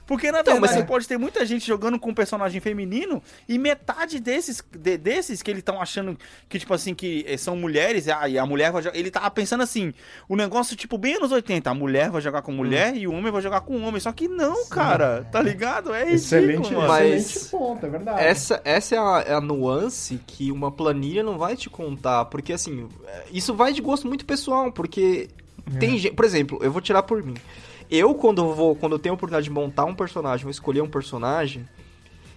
Porque, 0.10 0.32
na 0.32 0.40
Então, 0.40 0.54
verdade, 0.56 0.74
mas 0.74 0.82
você 0.82 0.88
pode 0.88 1.08
ter 1.08 1.20
muita 1.20 1.46
gente 1.46 1.68
jogando 1.68 2.00
com 2.00 2.10
um 2.10 2.14
personagem 2.16 2.60
feminino 2.60 3.22
e 3.48 3.60
metade 3.60 4.20
desses, 4.20 4.64
de- 4.76 4.98
desses 4.98 5.44
que 5.44 5.52
eles 5.52 5.60
estão 5.60 5.80
achando 5.80 6.18
que, 6.50 6.58
tipo 6.58 6.74
assim, 6.74 6.96
que 6.96 7.24
eh, 7.28 7.38
são 7.38 7.56
mulheres 7.56 8.08
e 8.08 8.12
a, 8.12 8.28
e 8.28 8.36
a 8.40 8.44
mulher 8.44 8.72
vai 8.72 8.82
jogar. 8.82 8.98
Ele 8.98 9.12
tava 9.12 9.30
pensando 9.30 9.62
assim, 9.62 9.94
o 10.28 10.36
negócio, 10.36 10.76
tipo, 10.76 10.98
bem 10.98 11.18
anos 11.18 11.32
80, 11.32 11.70
a 11.70 11.76
mulher 11.76 12.10
vai 12.10 12.22
jogar 12.22 12.42
com 12.42 12.52
mulher 12.52 12.98
e 12.98 13.06
o 13.06 13.14
homem 13.14 13.32
vai 13.32 13.40
jogar 13.40 13.62
com 13.62 13.80
homem. 13.84 14.00
Só 14.02 14.12
que 14.12 14.28
não, 14.28 14.66
cara, 14.66 15.28
tá 15.32 15.44
ligado? 15.44 15.94
É 15.94 16.00
ridículo, 16.00 16.16
Excelente, 16.16 16.74
mano. 16.74 16.88
Mas- 16.88 17.14
excelente 17.28 17.50
ponto, 17.52 17.86
é 17.86 17.90
verdade. 17.90 18.24
Essa, 18.24 18.62
essa 18.66 18.96
é, 18.96 18.98
a, 18.98 19.24
é 19.28 19.34
a 19.36 19.40
nuance 19.42 20.20
que 20.26 20.52
uma 20.52 20.72
planilha 20.72 21.22
não 21.22 21.38
vai 21.38 21.56
te 21.56 21.70
contar. 21.70 22.26
Porque, 22.26 22.52
assim, 22.52 22.90
é, 23.06 23.26
isso 23.32 23.54
vai 23.54 23.72
de 23.74 23.82
gosto 23.84 24.08
muito 24.08 24.26
pessoal. 24.26 24.72
Porque 24.72 25.30
tem 25.80 26.00
gente. 26.00 26.16
Por 26.16 26.26
exemplo, 26.26 26.58
eu 26.64 26.72
vou 26.72 26.82
tirar 26.82 27.04
por 27.04 27.22
mim. 27.24 27.36
Eu, 27.90 28.14
quando 28.14 28.42
eu 28.42 28.54
vou, 28.54 28.76
quando 28.76 28.94
eu 28.94 29.00
tenho 29.00 29.14
a 29.14 29.16
oportunidade 29.16 29.46
de 29.46 29.52
montar 29.52 29.86
um 29.86 29.96
personagem, 29.96 30.46
ou 30.46 30.52
escolher 30.52 30.82
um 30.82 30.90
personagem, 30.90 31.68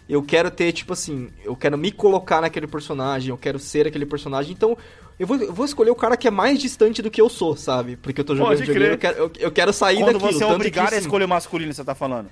eu 0.08 0.22
quero 0.22 0.50
ter, 0.50 0.72
tipo 0.72 0.92
assim, 0.92 1.30
eu 1.44 1.54
quero 1.54 1.76
me 1.76 1.92
colocar 1.92 2.40
naquele 2.40 2.66
personagem, 2.66 3.30
eu 3.30 3.38
quero 3.38 3.58
ser 3.58 3.86
aquele 3.86 4.06
personagem. 4.06 4.52
Então, 4.52 4.76
eu 5.18 5.26
vou, 5.26 5.36
eu 5.36 5.52
vou 5.52 5.64
escolher 5.64 5.90
o 5.90 5.94
cara 5.94 6.16
que 6.16 6.26
é 6.26 6.30
mais 6.30 6.58
distante 6.58 7.02
do 7.02 7.10
que 7.10 7.20
eu 7.20 7.28
sou, 7.28 7.56
sabe? 7.56 7.96
Porque 7.96 8.20
eu 8.20 8.24
tô 8.24 8.34
jogando 8.34 8.56
Pode 8.56 8.62
videogame, 8.62 8.94
eu 8.94 8.98
quero, 8.98 9.18
eu, 9.18 9.32
eu 9.38 9.52
quero 9.52 9.72
sair 9.72 9.98
Quando 9.98 10.18
daquilo. 10.18 10.32
você 10.32 10.44
é 10.44 10.46
obrigado 10.46 10.88
que, 10.88 10.94
a 10.94 10.98
assim, 10.98 11.06
escolher 11.06 11.26
masculino, 11.26 11.72
você 11.72 11.84
tá 11.84 11.94
falando. 11.94 12.28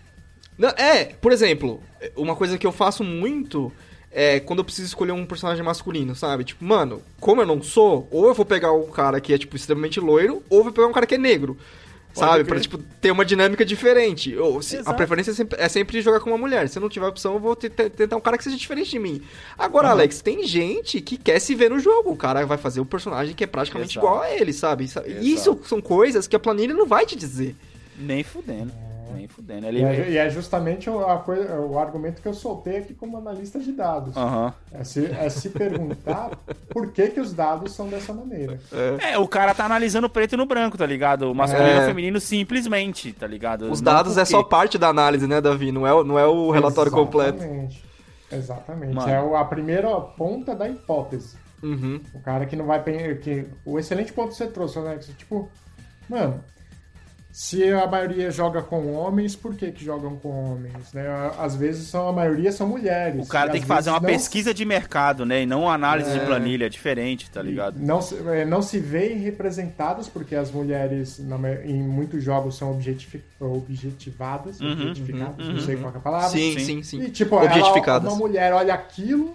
Não, 0.59 0.69
é, 0.71 1.05
por 1.05 1.33
exemplo, 1.33 1.83
uma 2.17 2.35
coisa 2.35 2.59
que 2.59 2.67
eu 2.67 2.73
faço 2.73 3.05
muito 3.05 3.73
é 4.11 4.41
quando 4.41 4.59
eu 4.59 4.65
preciso 4.65 4.89
escolher 4.89 5.13
um 5.13 5.25
personagem 5.25 5.65
masculino, 5.65 6.15
sabe? 6.15 6.45
Tipo, 6.45 6.65
mano, 6.65 7.01
como 7.21 7.41
eu 7.41 7.47
não 7.47 7.63
sou, 7.63 8.09
ou 8.11 8.27
eu 8.27 8.35
vou 8.35 8.45
pegar 8.45 8.73
um 8.73 8.91
cara 8.91 9.21
que 9.21 9.33
é, 9.33 9.39
tipo, 9.39 9.57
extremamente 9.57 10.01
loiro, 10.01 10.43
ou 10.51 10.59
eu 10.59 10.65
vou 10.65 10.73
pegar 10.73 10.89
um 10.89 10.93
cara 10.93 11.07
que 11.07 11.15
é 11.15 11.19
negro. 11.19 11.57
Sabe? 12.13 12.45
crer. 12.45 12.47
Pra, 12.47 12.61
tipo, 12.61 12.79
ter 13.01 13.11
uma 13.11 13.25
dinâmica 13.25 13.65
diferente. 13.65 14.37
Ou, 14.37 14.61
se- 14.61 14.81
a 14.85 14.93
preferência 14.95 15.31
é 15.31 15.35
sempre, 15.35 15.61
é 15.61 15.69
sempre 15.69 16.01
jogar 16.01 16.21
com 16.21 16.31
uma 16.31 16.39
mulher. 16.39 16.69
Se 16.69 16.77
eu 16.79 16.83
não 16.83 16.89
tiver 16.89 17.07
opção, 17.07 17.35
eu 17.35 17.41
vou 17.41 17.55
te- 17.55 17.71
te- 17.71 17.89
tentar 17.91 18.17
um 18.17 18.21
cara 18.21 18.37
que 18.37 18.45
seja 18.45 18.57
diferente 18.57 18.91
de 18.91 18.99
mim. 18.99 19.23
Agora, 19.59 19.89
Alex, 19.91 20.21
tem 20.21 20.47
gente 20.47 21.01
que 21.01 21.17
quer 21.17 21.39
se 21.41 21.55
ver 21.55 21.71
no 21.71 21.79
jogo. 21.79 22.11
O 22.11 22.17
cara 22.17 22.45
vai 22.45 22.59
fazer 22.59 22.81
o 22.81 22.85
personagem 22.85 23.35
que 23.35 23.45
é 23.45 23.47
praticamente 23.47 23.93
Exato. 23.99 24.07
igual 24.07 24.23
a 24.23 24.31
ele, 24.31 24.53
sabe? 24.53 24.85
Isso- 24.85 24.99
Exato. 24.99 25.25
Isso 25.25 25.61
são 25.65 25.81
coisas 25.81 26.27
que 26.27 26.35
a 26.35 26.41
planilha 26.41 26.75
não 26.75 26.87
vai 26.87 27.07
te 27.07 27.15
dizer. 27.17 27.55
Nem 27.99 28.23
fudendo. 28.25 28.73
Nem 29.15 29.29
fudendo. 29.29 29.67
Ele... 29.67 29.81
E 29.81 29.85
é, 29.85 30.11
e 30.11 30.17
é 30.17 30.31
justamente 30.31 30.89
o, 30.91 31.01
a 31.07 31.19
coisa, 31.19 31.55
o 31.61 31.79
argumento 31.79 32.21
que 32.23 32.29
eu 32.29 32.35
soltei 32.35 32.79
aqui 32.79 32.95
como 32.95 33.17
analista 33.17 33.59
de 33.59 33.73
dados. 33.73 34.17
Aham. 34.17 34.53
É, 34.73 34.85
se, 34.85 35.07
é 35.07 35.29
se 35.29 35.51
perguntar 35.51 36.31
por 36.71 36.93
que, 36.93 37.09
que 37.09 37.21
os 37.21 37.33
dados 37.33 37.73
são 37.73 37.89
dessa 37.89 38.13
maneira. 38.13 38.59
É, 39.01 39.19
o 39.19 39.27
cara 39.29 39.55
tá 39.55 39.65
analisando 39.65 40.07
o 40.07 40.11
preto 40.11 40.37
no 40.37 40.47
branco, 40.47 40.79
tá 40.79 40.87
ligado? 40.87 41.31
O 41.31 41.35
masculino 41.35 41.69
e 41.69 41.73
É. 41.73 41.83
o 41.83 41.87
feminino 41.87 42.21
simplesmente, 42.21 43.13
tá 43.13 43.27
ligado? 43.27 43.71
Os 43.71 43.81
Não 43.81 43.93
dados 43.93 44.17
é 44.17 44.25
só 44.25 44.43
parte 44.43 44.79
da 44.79 44.89
análise, 44.89 45.27
né, 45.27 45.41
Davi? 45.41 45.71
Não 45.73 45.87
é, 45.87 45.93
o- 45.93 46.05
não 46.05 46.19
é 46.19 46.27
o 46.27 46.51
relatório 46.51 46.91
completo. 46.93 47.39
Exatamente. 47.43 47.85
Exatamente. 48.33 48.95
Mano. 48.95 49.11
É 49.13 49.21
o- 49.23 49.37
a 49.37 49.45
primeira 49.45 49.89
ponta 50.01 50.55
da 50.55 50.69
hipótese. 50.69 51.37
Uhum. 51.63 52.01
O 52.15 52.21
cara 52.21 52.47
que 52.47 52.57
não 52.57 52.65
vai. 52.65 52.83
Que, 52.83 53.47
o 53.67 53.79
excelente 53.79 54.13
ponto 54.13 54.31
que 54.31 54.37
você 54.37 54.47
trouxe, 54.47 54.79
Alex. 54.79 55.11
Tipo, 55.19 55.51
mano, 56.09 56.43
se 57.33 57.63
a 57.73 57.87
maioria 57.87 58.31
joga 58.31 58.61
com 58.61 58.93
homens, 58.93 59.37
por 59.37 59.55
que, 59.55 59.71
que 59.71 59.85
jogam 59.85 60.17
com 60.17 60.53
homens? 60.53 60.93
Né? 60.93 61.05
Às 61.39 61.55
vezes 61.55 61.87
são, 61.89 62.09
a 62.09 62.13
maioria 62.13 62.51
são 62.51 62.67
mulheres. 62.67 63.25
O 63.25 63.29
cara 63.29 63.51
tem 63.51 63.61
que 63.61 63.67
fazer 63.67 63.91
uma 63.91 64.01
não- 64.01 64.07
pesquisa 64.09 64.53
de 64.53 64.65
mercado, 64.65 65.25
né? 65.25 65.43
E 65.43 65.47
não 65.47 65.63
uma 65.63 65.75
análise 65.75 66.11
de 66.13 66.21
planilha, 66.27 66.67
é 66.67 66.69
diferente, 66.69 67.31
tá 67.31 67.41
ligado? 67.41 67.79
Não 67.79 68.03
se, 68.03 68.17
é, 68.29 68.45
não 68.45 68.61
se 68.63 68.79
veem 68.81 69.19
representadas, 69.19 70.09
porque 70.09 70.35
as 70.35 70.51
mulheres 70.51 71.21
em 71.65 71.83
muitos 71.83 72.23
jogos 72.25 72.57
são 72.59 72.71
objetivadas, 72.73 74.61
Uhum, 74.61 74.73
objetificadas, 74.73 75.47
uhum, 75.47 75.53
não 75.55 75.61
sei 75.61 75.75
uhum. 75.77 75.83
qual 75.83 75.95
é 75.95 75.97
a 75.97 76.01
palavra. 76.01 76.29
Sim, 76.31 76.59
Sim. 76.59 76.65
sim, 76.65 76.83
sim. 76.83 77.01
E 77.03 77.11
tipo, 77.11 77.37
ela, 77.37 77.45
Objetificadas. 77.47 78.13
uma 78.13 78.19
mulher 78.19 78.53
olha 78.53 78.75
aquilo 78.75 79.35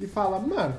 e 0.00 0.06
fala, 0.06 0.38
mano, 0.38 0.74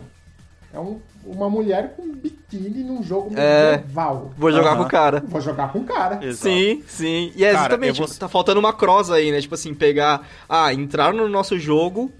é 0.74 0.80
um- 0.80 0.99
uma 1.26 1.49
mulher 1.49 1.93
com 1.95 2.11
biquíni 2.13 2.84
num 2.84 3.03
jogo 3.03 3.34
É. 3.38 3.78
medieval. 3.78 4.32
Vou 4.38 4.51
jogar 4.51 4.70
Aham. 4.72 4.78
com 4.78 4.84
o 4.84 4.89
cara. 4.89 5.24
Vou 5.28 5.41
jogar 5.41 5.72
com 5.74 5.80
o 5.80 5.84
cara. 5.84 6.20
Exato. 6.26 6.43
Sim, 6.49 6.84
sim. 6.88 7.32
E 7.36 7.43
é 7.43 7.51
Cara, 7.51 7.59
exatamente, 7.65 7.99
vou- 7.99 8.07
tá 8.07 8.28
faltando 8.28 8.59
uma 8.59 8.74
cross 8.74 9.09
aí, 9.11 9.32
né? 9.32 9.41
Tipo 9.41 9.55
assim, 9.55 9.74
pegar. 9.74 10.28
Ah, 10.47 10.74
entrar 10.74 11.13
no 11.13 11.28
nosso 11.28 11.57
jogo 11.59 12.11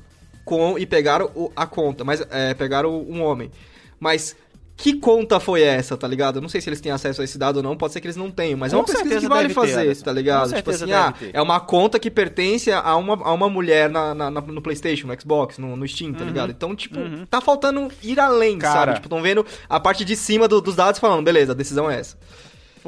com 0.44 0.78
e 0.78 0.86
pegar 0.86 1.22
o- 1.24 1.52
a 1.56 1.66
conta. 1.66 2.04
Mas 2.04 2.22
é, 2.30 2.54
pegaram 2.54 2.96
um 3.02 3.22
homem. 3.24 3.52
Mas 4.00 4.36
que 4.78 4.94
conta 4.94 5.40
foi 5.40 5.64
essa, 5.64 5.98
tá 5.98 6.08
ligado? 6.08 6.36
Eu 6.38 6.42
não 6.42 6.48
sei 6.48 6.62
se 6.62 6.70
eles 6.70 6.80
têm 6.80 6.92
acesso 6.92 7.20
a 7.22 7.24
esse 7.24 7.36
dado 7.38 7.58
ou 7.58 7.64
não, 7.64 7.76
pode 7.76 7.94
ser 7.94 8.00
que 8.00 8.06
eles 8.06 8.16
não 8.16 8.30
tenham, 8.30 8.58
mas 8.60 8.72
é 8.72 8.76
Com 8.76 8.82
uma 8.84 8.86
pesquisa 8.86 9.20
que 9.20 9.28
vale 9.28 9.48
ter, 9.48 9.54
fazer, 9.56 9.80
Anderson. 9.82 10.06
tá 10.06 10.12
ligado? 10.14 10.54
Tipo 10.54 10.70
assim, 10.70 10.92
ah, 10.94 11.12
ter. 11.18 11.32
é 11.34 11.42
uma 11.42 11.60
conta 11.60 11.98
que 11.98 12.12
pertence 12.12 12.72
a 12.72 12.96
uma, 12.96 13.16
a 13.26 13.34
uma 13.34 13.50
mulher 13.50 13.90
na, 13.90 14.14
na- 14.14 14.30
no 14.30 14.62
Playstation, 14.62 15.08
no 15.08 15.20
Xbox, 15.20 15.58
no, 15.58 15.76
no 15.76 15.88
Steam, 15.88 16.14
tá 16.14 16.24
ligado? 16.24 16.52
Então, 16.52 16.76
tipo, 16.76 17.00
Uhum. 17.00 17.26
tá 17.26 17.42
faltando 17.42 17.92
ir 18.04 18.20
além, 18.20 18.60
Cara. 18.60 18.74
sabe? 18.80 18.94
Tipo, 18.98 19.10
tão 19.10 19.20
vendo 19.22 19.44
a 19.68 19.80
parte 19.80 20.06
de 20.06 20.16
cima 20.16 20.48
do- 20.48 20.62
dos 20.62 20.76
dados 20.76 21.00
falando, 21.00 21.24
beleza, 21.26 21.54
a 21.54 21.56
decisão 21.56 21.90
é 21.90 22.00
essa. 22.00 22.16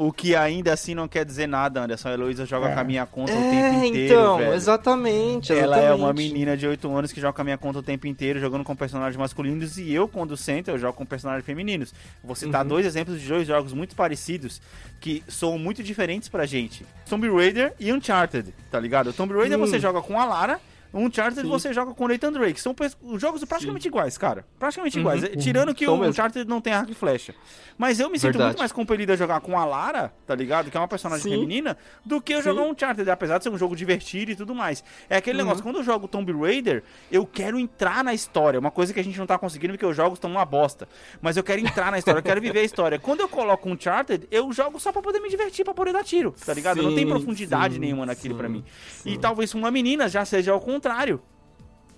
O 0.02 0.10
que 0.10 0.34
ainda 0.34 0.72
assim 0.72 0.94
não 0.94 1.06
quer 1.06 1.26
dizer 1.26 1.46
nada, 1.46 1.82
Anderson. 1.82 2.08
A 2.08 2.12
Heloísa 2.14 2.46
joga 2.46 2.68
É. 2.70 2.74
com 2.74 2.80
a 2.80 2.84
minha 2.84 3.04
conta 3.04 3.32
o 3.32 3.36
É, 3.36 3.50
tempo 3.50 3.84
inteiro, 3.84 4.14
então, 4.14 4.38
velho. 4.38 4.54
exatamente, 4.54 5.52
Ela 5.52 5.76
é 5.78 5.88
uma 5.92 5.94
exatamente. 6.06 6.32
menina 6.32 6.56
de 6.56 6.66
8 6.66 6.90
anos 6.96 7.12
que 7.12 7.20
joga 7.20 7.34
com 7.34 7.42
a 7.42 7.44
minha 7.44 7.58
conta 7.58 7.80
o 7.80 7.82
tempo 7.82 8.06
inteiro, 8.06 8.40
jogando 8.40 8.64
com 8.64 8.74
personagens 8.74 9.16
masculinos, 9.18 9.76
e 9.76 9.92
eu, 9.92 10.08
quando 10.08 10.36
sento, 10.38 10.68
eu 10.70 10.78
jogo 10.78 10.94
com 10.94 11.04
personagens 11.04 11.44
femininos. 11.44 11.92
Vou 12.24 12.34
citar 12.34 12.62
Uhum. 12.62 12.68
dois 12.68 12.86
exemplos 12.86 13.20
de 13.20 13.28
dois 13.28 13.46
jogos 13.46 13.74
muito 13.74 13.94
parecidos, 13.94 14.62
que 14.98 15.22
são 15.28 15.58
muito 15.58 15.82
diferentes 15.82 16.30
pra 16.30 16.46
gente. 16.46 16.86
Tomb 17.06 17.28
Raider 17.28 17.74
e 17.78 17.92
Uncharted, 17.92 18.54
tá 18.70 18.80
ligado? 18.80 19.12
Tomb 19.12 19.34
Raider 19.34 19.58
Hum. 19.58 19.66
você 19.66 19.78
joga 19.78 20.00
com 20.00 20.18
a 20.18 20.24
Lara, 20.24 20.58
Uncharted 20.92 21.42
Sim. 21.42 21.48
você 21.48 21.72
joga 21.72 21.94
com 21.94 22.04
o 22.04 22.08
Nathan 22.08 22.32
Drake. 22.32 22.60
São 22.60 22.74
jogos 23.16 23.44
praticamente 23.44 23.86
iguais, 23.88 24.18
cara. 24.18 24.44
Praticamente 24.58 24.96
Uhum, 24.96 25.02
iguais. 25.02 25.22
uhum. 25.22 25.36
Tirando 25.36 25.74
que 25.74 25.84
São 25.84 25.94
o 25.94 25.98
mesmo. 25.98 26.10
Uncharted 26.10 26.48
não 26.48 26.60
tem 26.60 26.72
arco 26.72 26.90
e 26.90 26.94
flecha. 26.94 27.34
Mas 27.78 27.98
eu 28.00 28.10
me 28.10 28.18
sinto 28.18 28.32
Verdade. 28.32 28.48
muito 28.48 28.58
mais 28.58 28.72
compelido 28.72 29.12
a 29.12 29.16
jogar 29.16 29.40
com 29.40 29.58
a 29.58 29.64
Lara, 29.64 30.12
tá 30.26 30.34
ligado? 30.34 30.70
Que 30.70 30.76
é 30.76 30.80
uma 30.80 30.88
personagem 30.88 31.22
Sim. 31.22 31.30
feminina, 31.30 31.76
do 32.04 32.20
que 32.20 32.32
eu 32.34 32.38
Sim. 32.38 32.44
jogar 32.44 32.62
um 32.62 32.70
Uncharted, 32.70 33.08
apesar 33.10 33.38
de 33.38 33.44
ser 33.44 33.50
um 33.50 33.56
jogo 33.58 33.74
divertido 33.76 34.32
e 34.32 34.36
tudo 34.36 34.54
mais. 34.54 34.82
É 35.08 35.16
aquele 35.16 35.38
Uhum. 35.38 35.44
negócio, 35.44 35.62
quando 35.62 35.76
eu 35.76 35.82
jogo 35.84 36.08
Tomb 36.08 36.32
Raider, 36.32 36.82
eu 37.10 37.24
quero 37.24 37.58
entrar 37.58 38.02
na 38.04 38.12
história. 38.12 38.58
Uma 38.58 38.70
coisa 38.70 38.92
que 38.92 39.00
a 39.00 39.04
gente 39.04 39.18
não 39.18 39.26
tá 39.26 39.38
conseguindo 39.38 39.72
porque 39.74 39.86
os 39.86 39.96
jogos 39.96 40.16
estão 40.18 40.30
uma 40.30 40.44
bosta. 40.44 40.88
Mas 41.22 41.36
eu 41.36 41.42
quero 41.44 41.60
entrar 41.60 41.90
na 41.90 41.98
história, 41.98 42.18
eu 42.18 42.22
quero 42.22 42.40
viver 42.40 42.58
a 42.60 42.64
história. 42.64 42.98
Quando 42.98 43.20
eu 43.20 43.28
coloco 43.28 43.68
um 43.68 43.72
Uncharted, 43.72 44.26
eu 44.30 44.52
jogo 44.52 44.78
só 44.80 44.90
pra 44.92 45.00
poder 45.00 45.20
me 45.20 45.28
divertir, 45.30 45.64
pra 45.64 45.72
poder 45.72 45.92
dar 45.92 46.02
tiro, 46.04 46.34
tá 46.44 46.52
ligado? 46.52 46.82
não 46.82 46.94
tem 46.94 47.04
Sim, 47.04 47.10
profundidade 47.10 47.74
sim, 47.74 47.80
nenhuma 47.80 48.04
naquilo 48.04 48.34
sim, 48.34 48.38
pra 48.38 48.48
mim. 48.48 48.64
E 49.06 49.12
sim. 49.12 49.18
talvez 49.20 49.54
uma 49.54 49.70
menina 49.70 50.08
já 50.08 50.24
seja 50.24 50.50
ao 50.52 50.60
contrário. 50.60 50.79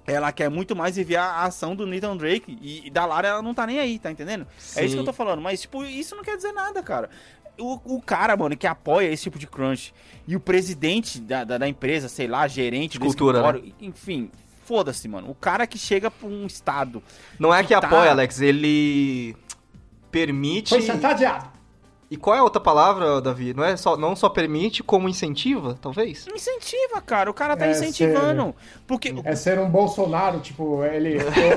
Ela 0.05 0.33
quer 0.33 0.51
muito 0.51 0.75
mais 0.75 0.97
viver 0.97 1.17
a 1.17 1.43
ação 1.45 1.77
do 1.77 1.87
Nathan 1.87 2.17
Drake 2.17 2.59
e, 2.61 2.87
e 2.89 2.91
da 2.91 3.07
Lara 3.07 3.29
ela 3.29 3.43
não 3.43 3.55
tá 3.55 3.67
nem 3.67 3.79
aí, 3.79 3.99
tá 3.99 4.11
entendendo? 4.11 4.47
É 4.75 4.85
isso 4.85 4.89
Sim. 4.89 4.95
que 4.95 4.99
eu 4.99 5.05
tô 5.05 5.13
falando, 5.13 5.41
mas 5.41 5.61
tipo, 5.61 5.85
isso 5.85 6.17
não 6.17 6.25
quer 6.25 6.37
dizer 6.37 6.53
nada, 6.53 6.83
cara. 6.83 7.09
O, 7.59 7.97
o 7.97 8.03
cara, 8.03 8.37
mano, 8.37 8.57
que 8.57 8.67
apoia 8.67 9.09
esse 9.13 9.23
tipo 9.25 9.39
de 9.39 9.47
crunch 9.47 9.95
e 10.27 10.35
o 10.35 10.41
presidente 10.41 11.21
da, 11.21 11.45
da, 11.45 11.59
da 11.59 11.69
empresa, 11.69 12.09
sei 12.09 12.27
lá, 12.27 12.49
gerente 12.49 12.99
do 12.99 13.05
cultura, 13.05 13.39
escritório, 13.39 13.75
enfim, 13.81 14.31
foda-se, 14.65 15.07
mano. 15.07 15.31
O 15.31 15.35
cara 15.35 15.67
que 15.67 15.79
chega 15.79 16.11
pra 16.11 16.27
um 16.27 16.47
estado. 16.47 17.03
Não 17.39 17.55
é 17.55 17.63
que 17.63 17.75
que 17.75 17.81
tá- 17.81 17.87
apoia, 17.87 18.11
Alex, 18.11 18.41
ele 18.41 19.37
permite. 20.11 20.71
Foi 20.71 20.83
chantageado. 20.83 21.52
E 22.13 22.17
qual 22.19 22.37
é 22.37 22.41
a 22.41 22.43
outra 22.43 22.61
palavra, 22.61 23.23
Davi? 23.23 23.55
Não 23.55 23.65
é 23.65 23.75
só 23.75 23.97
não 23.97 24.15
só 24.15 24.29
permite, 24.29 24.83
como 24.83 25.09
incentiva, 25.09 25.79
talvez? 25.81 26.27
Incentiva, 26.29 27.01
cara. 27.01 27.31
O 27.31 27.33
cara 27.33 27.57
tá 27.57 27.67
É, 27.67 27.71
incentivando. 27.71 28.55
Porque. 28.87 29.15
É 29.25 29.35
ser 29.35 29.59
um 29.59 29.71
Bolsonaro, 29.71 30.39
tipo, 30.41 30.85
ele, 30.85 31.17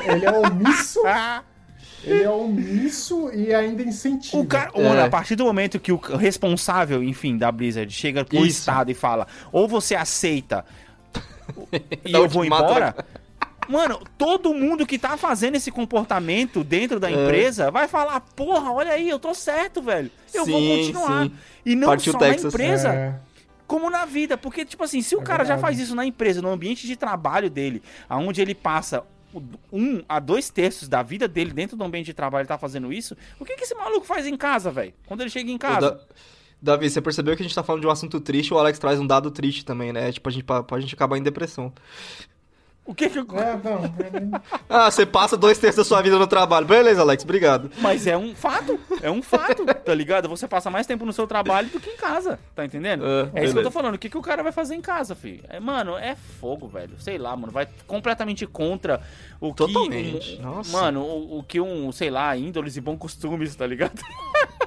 ele 0.09 0.25
é 0.25 0.31
omisso, 0.31 1.01
Ah, 1.05 1.43
ele 2.05 2.23
é 2.23 2.29
omisso 2.29 3.29
e 3.33 3.53
ainda 3.53 3.83
incentiva. 3.83 4.41
O 4.41 4.45
cara, 4.45 4.71
É. 4.73 4.81
mano, 4.81 5.03
a 5.03 5.09
partir 5.09 5.35
do 5.35 5.43
momento 5.43 5.77
que 5.77 5.91
o 5.91 5.97
responsável, 5.97 7.03
enfim, 7.03 7.37
da 7.37 7.51
Blizzard 7.51 7.91
chega 7.91 8.23
pro 8.23 8.37
Isso. 8.37 8.59
estado 8.59 8.89
e 8.89 8.93
fala, 8.93 9.27
ou 9.51 9.67
você 9.67 9.93
aceita 9.93 10.63
e 12.05 12.13
eu 12.13 12.29
vou 12.29 12.43
ultimato, 12.43 12.63
embora. 12.63 12.95
Mano, 13.67 13.99
todo 14.17 14.53
mundo 14.53 14.85
que 14.85 14.97
tá 14.99 15.17
fazendo 15.17 15.55
esse 15.55 15.71
comportamento 15.71 16.63
dentro 16.63 16.99
da 16.99 17.09
É. 17.09 17.13
empresa 17.13 17.71
vai 17.71 17.87
falar, 17.87 18.19
porra, 18.21 18.71
olha 18.71 18.91
aí, 18.91 19.09
eu 19.09 19.19
tô 19.19 19.33
certo, 19.33 19.81
velho. 19.81 20.11
Eu 20.33 20.45
vou 20.45 20.59
Sim, 20.59 20.77
continuar. 20.77 21.23
sim. 21.25 21.31
E 21.65 21.75
não 21.75 21.87
Partiu 21.87 22.13
só 22.13 22.19
Texas. 22.19 22.43
na 22.43 22.49
empresa, 22.49 22.89
É, 22.93 23.15
como 23.67 23.89
na 23.89 24.05
vida. 24.05 24.37
Porque, 24.37 24.63
tipo 24.65 24.83
assim, 24.83 25.01
se 25.01 25.15
o 25.15 25.21
É 25.21 25.23
cara 25.23 25.43
já 25.43 25.55
verdade. 25.55 25.61
faz 25.61 25.79
isso 25.79 25.95
na 25.95 26.05
empresa, 26.05 26.41
no 26.41 26.49
ambiente 26.49 26.85
de 26.87 26.95
trabalho 26.95 27.49
dele, 27.49 27.81
aonde 28.07 28.41
ele 28.41 28.53
passa 28.55 29.03
um 29.73 30.01
a 30.07 30.19
dois 30.19 30.49
terços 30.49 30.87
da 30.87 31.03
vida 31.03 31.27
dele 31.27 31.51
dentro 31.51 31.75
do 31.75 31.83
ambiente 31.83 32.05
de 32.05 32.13
trabalho, 32.13 32.43
ele 32.43 32.47
tá 32.47 32.57
fazendo 32.57 32.93
isso, 32.93 33.17
o 33.37 33.43
que, 33.43 33.55
que 33.57 33.63
esse 33.63 33.75
maluco 33.75 34.05
faz 34.05 34.25
em 34.25 34.37
casa, 34.37 34.71
velho? 34.71 34.93
Quando 35.05 35.21
ele 35.21 35.29
chega 35.29 35.51
em 35.51 35.57
casa? 35.57 35.91
Da- 35.91 35.99
Davi, 36.61 36.89
você 36.89 37.01
percebeu 37.01 37.35
que 37.35 37.41
a 37.43 37.45
gente 37.45 37.53
tá 37.53 37.61
falando 37.61 37.81
de 37.81 37.87
um 37.87 37.91
assunto 37.91 38.19
triste, 38.21 38.53
o 38.53 38.57
Alex 38.57 38.79
traz 38.79 38.97
um 38.99 39.05
dado 39.05 39.29
triste 39.29 39.65
também, 39.65 39.91
né? 39.91 40.11
Tipo, 40.11 40.29
a 40.29 40.31
gente, 40.31 40.43
pra, 40.45 40.63
pra 40.63 40.79
gente 40.79 40.95
acabar 40.95 41.17
em 41.17 41.21
depressão. 41.21 41.71
O 42.85 42.93
que 42.93 43.09
que 43.09 43.17
eu... 43.17 43.25
é, 43.33 43.59
não, 43.63 43.83
é- 43.83 44.41
Ah, 44.69 44.91
você 44.91 45.05
passa 45.07 45.35
dois 45.35 45.57
terços 45.57 45.77
da 45.77 45.83
sua 45.83 46.01
vida 46.03 46.19
no 46.19 46.27
trabalho. 46.27 46.67
Beleza, 46.67 47.01
Alex, 47.01 47.23
obrigado. 47.23 47.71
Mas 47.79 48.05
é 48.05 48.15
um 48.15 48.35
fato, 48.35 48.79
é 49.01 49.09
um 49.09 49.23
fato, 49.23 49.65
tá 49.65 49.93
ligado? 49.93 50.29
Você 50.29 50.47
passa 50.47 50.69
mais 50.69 50.85
tempo 50.85 51.03
no 51.03 51.11
seu 51.11 51.25
trabalho 51.25 51.67
do 51.69 51.79
que 51.79 51.89
em 51.89 51.97
casa, 51.97 52.39
tá 52.55 52.63
entendendo? 52.63 53.03
É, 53.33 53.41
É, 53.41 53.43
isso 53.43 53.53
que 53.53 53.59
eu 53.59 53.63
tô 53.63 53.71
falando. 53.71 53.95
O 53.95 53.97
que, 53.97 54.07
que 54.09 54.17
o 54.17 54.21
cara 54.21 54.43
vai 54.43 54.51
fazer 54.51 54.75
em 54.75 54.81
casa, 54.81 55.15
filho? 55.15 55.43
É, 55.49 55.59
mano, 55.59 55.97
é 55.97 56.15
fogo, 56.15 56.67
velho. 56.67 56.99
Sei 56.99 57.17
lá, 57.17 57.35
mano. 57.35 57.51
Vai 57.51 57.67
completamente 57.87 58.45
contra 58.45 59.01
o 59.41 59.51
que. 59.51 59.65
Totalmente, 59.65 60.37
um- 60.39 60.43
nossa. 60.43 60.71
Mano, 60.71 61.01
o, 61.01 61.39
o 61.39 61.43
que 61.43 61.59
um, 61.59 61.91
sei 61.91 62.11
lá, 62.11 62.37
índoles 62.37 62.77
e 62.77 62.81
bons 62.81 62.97
costumes, 62.99 63.55
tá 63.55 63.65
ligado? 63.65 63.99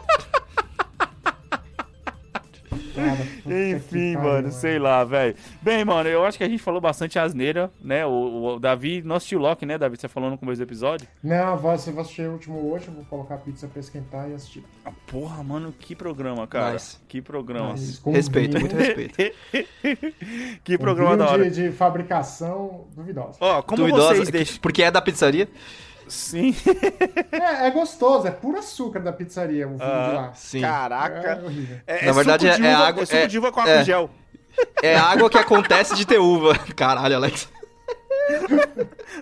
Cara, 2.98 3.18
Enfim, 3.70 4.14
pariu, 4.14 4.28
mano, 4.28 4.52
sei 4.52 4.78
lá, 4.78 5.04
velho. 5.04 5.34
Bem, 5.62 5.84
mano, 5.84 6.08
eu 6.08 6.24
acho 6.24 6.36
que 6.38 6.44
a 6.44 6.48
gente 6.48 6.62
falou 6.62 6.80
bastante 6.80 7.18
asneira, 7.18 7.70
né? 7.82 8.04
O, 8.06 8.54
o 8.56 8.58
Davi, 8.58 9.02
não 9.04 9.16
assistiu 9.16 9.38
Loki, 9.38 9.64
né, 9.66 9.78
Davi? 9.78 9.96
Você 9.96 10.08
falou 10.08 10.30
no 10.30 10.38
começo 10.38 10.58
do 10.60 10.64
episódio. 10.64 11.06
Não, 11.22 11.56
se 11.78 11.90
vou 11.90 12.00
assistir 12.02 12.28
o 12.28 12.32
último 12.32 12.70
hoje, 12.72 12.88
eu 12.88 12.94
vou 12.94 13.04
colocar 13.04 13.34
a 13.36 13.38
pizza 13.38 13.66
pra 13.68 13.80
esquentar 13.80 14.28
e 14.30 14.34
assistir. 14.34 14.64
Ah, 14.84 14.92
porra, 15.06 15.42
mano, 15.42 15.72
que 15.78 15.94
programa, 15.94 16.46
cara. 16.46 16.74
Nice. 16.74 16.98
Que 17.08 17.22
programa. 17.22 17.74
Com 18.02 18.12
Respeito, 18.12 18.58
vinho- 18.58 18.60
muito 18.60 18.76
respeito. 18.76 19.16
que 20.64 20.78
programa 20.78 21.16
da 21.16 21.30
hora. 21.30 21.50
De, 21.50 21.70
de 21.70 21.72
fabricação 21.72 22.86
duvidosa. 22.94 23.38
Ó, 23.40 23.62
como 23.62 23.78
Duvidosa, 23.84 24.14
vocês 24.16 24.28
deixam. 24.30 24.58
porque 24.60 24.82
é 24.82 24.90
da 24.90 25.00
pizzaria? 25.00 25.48
Sim. 26.08 26.54
É, 27.32 27.66
é 27.66 27.70
gostoso, 27.70 28.26
é 28.26 28.30
puro 28.30 28.58
açúcar 28.58 29.00
da 29.00 29.12
pizzaria 29.12 29.66
o 29.66 29.70
vinho 29.76 29.78
de 29.80 29.84
lá. 30.14 30.32
Sim. 30.34 30.58
É 30.58 30.62
Caraca. 30.62 31.40
horrível. 31.44 31.78
É, 31.86 32.06
Na 32.06 32.12
verdade, 32.12 32.46
suco 32.46 32.56
de 32.60 32.66
é 32.66 32.74
uva- 32.74 32.86
água- 32.88 33.06
suco 33.06 33.16
é- 33.18 33.26
de 33.26 33.38
uva 33.38 33.52
com 33.52 33.60
é. 33.60 33.62
álcool 33.62 33.80
em 33.80 33.84
gel. 33.84 34.10
É 34.82 34.96
água 34.96 35.30
que 35.30 35.38
acontece 35.38 35.94
de 35.94 36.04
ter 36.06 36.18
uva. 36.18 36.54
Caralho, 36.74 37.16
Alex. 37.16 37.48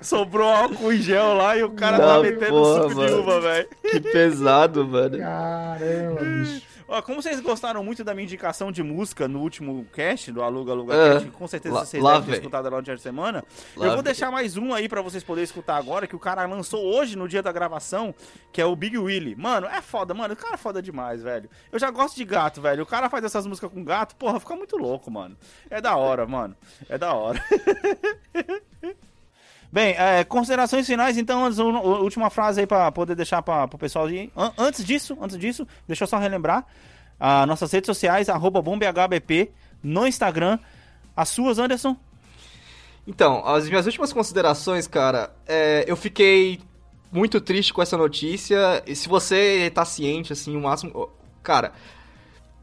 Sobrou 0.02 0.48
álcool 0.48 0.92
em 0.92 0.98
gel 1.00 1.34
lá 1.34 1.56
e 1.56 1.62
o 1.62 1.70
cara 1.70 1.98
Não, 1.98 2.06
tá 2.06 2.22
metendo 2.22 2.50
porra, 2.50 2.82
suco 2.82 2.88
de 2.88 2.94
mano. 2.96 3.20
uva, 3.20 3.40
velho. 3.40 3.68
Que 3.82 4.00
pesado, 4.00 4.84
mano. 4.86 5.18
Caramba, 5.18 6.20
bicho. 6.22 6.62
Ó, 6.88 7.02
como 7.02 7.20
vocês 7.20 7.40
gostaram 7.40 7.82
muito 7.82 8.04
da 8.04 8.14
minha 8.14 8.24
indicação 8.24 8.70
de 8.70 8.80
música 8.82 9.26
no 9.26 9.40
último 9.40 9.84
cast, 9.92 10.30
do 10.30 10.40
Aluga 10.40 10.70
Aluga 10.70 10.94
Ah, 10.94 11.12
Cast, 11.14 11.30
com 11.30 11.48
certeza 11.48 11.74
lá- 11.74 11.84
vocês 11.84 12.00
lá 12.02 12.12
devem 12.14 12.26
ter 12.30 12.36
escutado 12.36 12.64
durante 12.70 12.90
a 12.92 12.96
semana. 12.98 13.44
Lá 13.76 13.86
eu 13.86 13.92
vou 13.94 14.02
deixar 14.02 14.30
mais 14.30 14.56
um 14.56 14.72
aí 14.72 14.88
pra 14.88 15.02
vocês 15.02 15.24
poderem 15.24 15.44
escutar 15.44 15.76
agora, 15.76 16.06
que 16.06 16.14
o 16.14 16.18
cara 16.18 16.46
lançou 16.46 16.80
hoje, 16.84 17.16
no 17.16 17.26
dia 17.28 17.42
da 17.42 17.50
gravação, 17.50 18.14
que 18.52 18.60
é 18.60 18.64
o 18.64 18.76
Big 18.76 18.96
Willy. 18.96 19.34
Mano, 19.34 19.66
é 19.66 19.82
foda, 19.82 20.14
mano. 20.14 20.34
O 20.34 20.36
cara 20.36 20.54
é 20.54 20.58
foda 20.58 20.80
demais, 20.80 21.22
velho. 21.22 21.50
Eu 21.72 21.78
já 21.80 21.90
gosto 21.90 22.14
de 22.16 22.24
gato, 22.24 22.60
velho. 22.60 22.84
O 22.84 22.86
cara 22.86 23.10
faz 23.10 23.24
essas 23.24 23.46
músicas 23.46 23.70
com 23.72 23.82
gato, 23.82 24.14
porra, 24.14 24.38
fica 24.38 24.54
muito 24.54 24.76
louco, 24.76 25.10
mano. 25.10 25.36
É 25.68 25.80
da 25.80 25.96
hora, 25.96 26.24
mano. 26.24 26.56
É 26.88 26.96
da 26.96 27.12
hora. 27.14 27.42
Bem, 29.72 29.94
é, 29.98 30.24
considerações 30.24 30.86
finais, 30.86 31.18
então, 31.18 31.44
antes, 31.44 31.58
última 31.58 32.30
frase 32.30 32.60
aí 32.60 32.66
pra 32.66 32.90
poder 32.92 33.14
deixar 33.14 33.42
pra, 33.42 33.66
pro 33.68 33.78
pessoal 33.78 34.08
ir. 34.08 34.30
An- 34.36 34.52
Antes 34.56 34.84
disso, 34.84 35.16
antes 35.20 35.36
disso, 35.38 35.66
deixa 35.86 36.04
eu 36.04 36.08
só 36.08 36.18
relembrar. 36.18 36.64
As 37.18 37.46
nossas 37.46 37.72
redes 37.72 37.86
sociais, 37.86 38.28
arroba 38.28 38.62
bombhbp, 38.62 39.50
no 39.82 40.06
Instagram. 40.06 40.58
As 41.16 41.28
suas, 41.30 41.58
Anderson? 41.58 41.96
Então, 43.06 43.46
as 43.46 43.68
minhas 43.68 43.86
últimas 43.86 44.12
considerações, 44.12 44.86
cara, 44.86 45.30
é, 45.46 45.84
eu 45.86 45.96
fiquei 45.96 46.60
muito 47.12 47.40
triste 47.40 47.72
com 47.72 47.80
essa 47.82 47.96
notícia. 47.96 48.82
E 48.86 48.94
se 48.96 49.08
você 49.08 49.70
tá 49.74 49.84
ciente, 49.84 50.32
assim, 50.32 50.56
o 50.56 50.60
máximo. 50.60 51.08
Cara, 51.42 51.72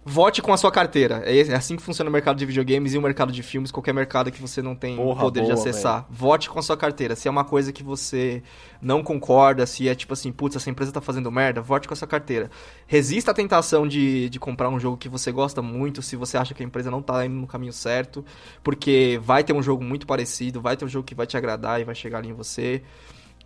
vote 0.06 0.42
com 0.42 0.52
a 0.52 0.58
sua 0.58 0.72
carteira. 0.72 1.22
É 1.26 1.44
é 1.44 1.56
assim 1.56 1.76
que 1.76 1.82
funciona 1.82 2.10
o 2.10 2.14
mercado 2.14 2.38
de 2.38 2.46
videogames 2.46 2.94
e 2.94 2.98
o 2.98 3.02
mercado 3.02 3.32
de 3.32 3.44
filmes, 3.44 3.72
qualquer 3.72 3.94
mercado 3.94 4.32
que 4.32 4.42
você 4.42 4.62
não 4.62 4.76
tem 4.76 4.96
Porra, 4.96 5.22
poder 5.22 5.42
de 5.42 5.48
boa, 5.48 5.54
acessar. 5.56 6.06
Vote 6.10 6.50
com 6.50 6.60
a 6.60 6.62
sua 6.62 6.78
carteira. 6.78 7.16
Se 7.16 7.28
é 7.28 7.32
uma 7.32 7.44
coisa 7.44 7.72
que 7.72 7.84
você 7.84 8.42
não 8.82 9.04
concorda, 9.04 9.66
se 9.66 9.88
é 9.88 9.96
tipo 9.96 10.14
assim, 10.14 10.32
putz, 10.32 10.56
essa 10.56 10.70
empresa 10.70 10.92
tá 10.92 11.02
fazendo 11.02 11.32
merda, 11.32 11.62
vote 11.62 11.88
com 11.88 11.94
a 11.94 11.98
sua 11.98 12.08
carteira. 12.08 12.50
Resista 12.88 13.32
à 13.32 13.34
tentação 13.34 13.88
de, 13.88 14.30
de 14.30 14.40
comprar 14.40 14.70
um 14.70 14.80
jogo 14.80 14.98
que 14.98 15.10
você 15.10 15.32
gosta 15.32 15.62
muito, 15.62 16.02
se 16.02 16.16
você 16.16 16.38
acha 16.38 16.54
que 16.54 16.64
a 16.64 16.66
empresa 16.66 16.90
não 16.92 17.02
tá 17.02 17.26
indo 17.26 17.36
no 17.36 17.48
caminho 17.48 17.74
certo, 17.74 18.24
porque 18.64 19.20
vai 19.24 19.44
ter 19.44 19.54
um 19.54 19.62
jogo 19.62 19.84
muito 19.84 20.06
parecido, 20.06 20.62
vai 20.62 20.78
ter 20.78 20.86
um 20.86 20.90
jogo 20.90 21.06
que 21.06 21.16
vai 21.16 21.26
te 21.26 21.38
agradar 21.38 21.80
e 21.80 21.84
vai 21.84 21.96
chegar 21.96 22.20
ali 22.20 22.30
em 22.30 22.34
você. 22.34 22.82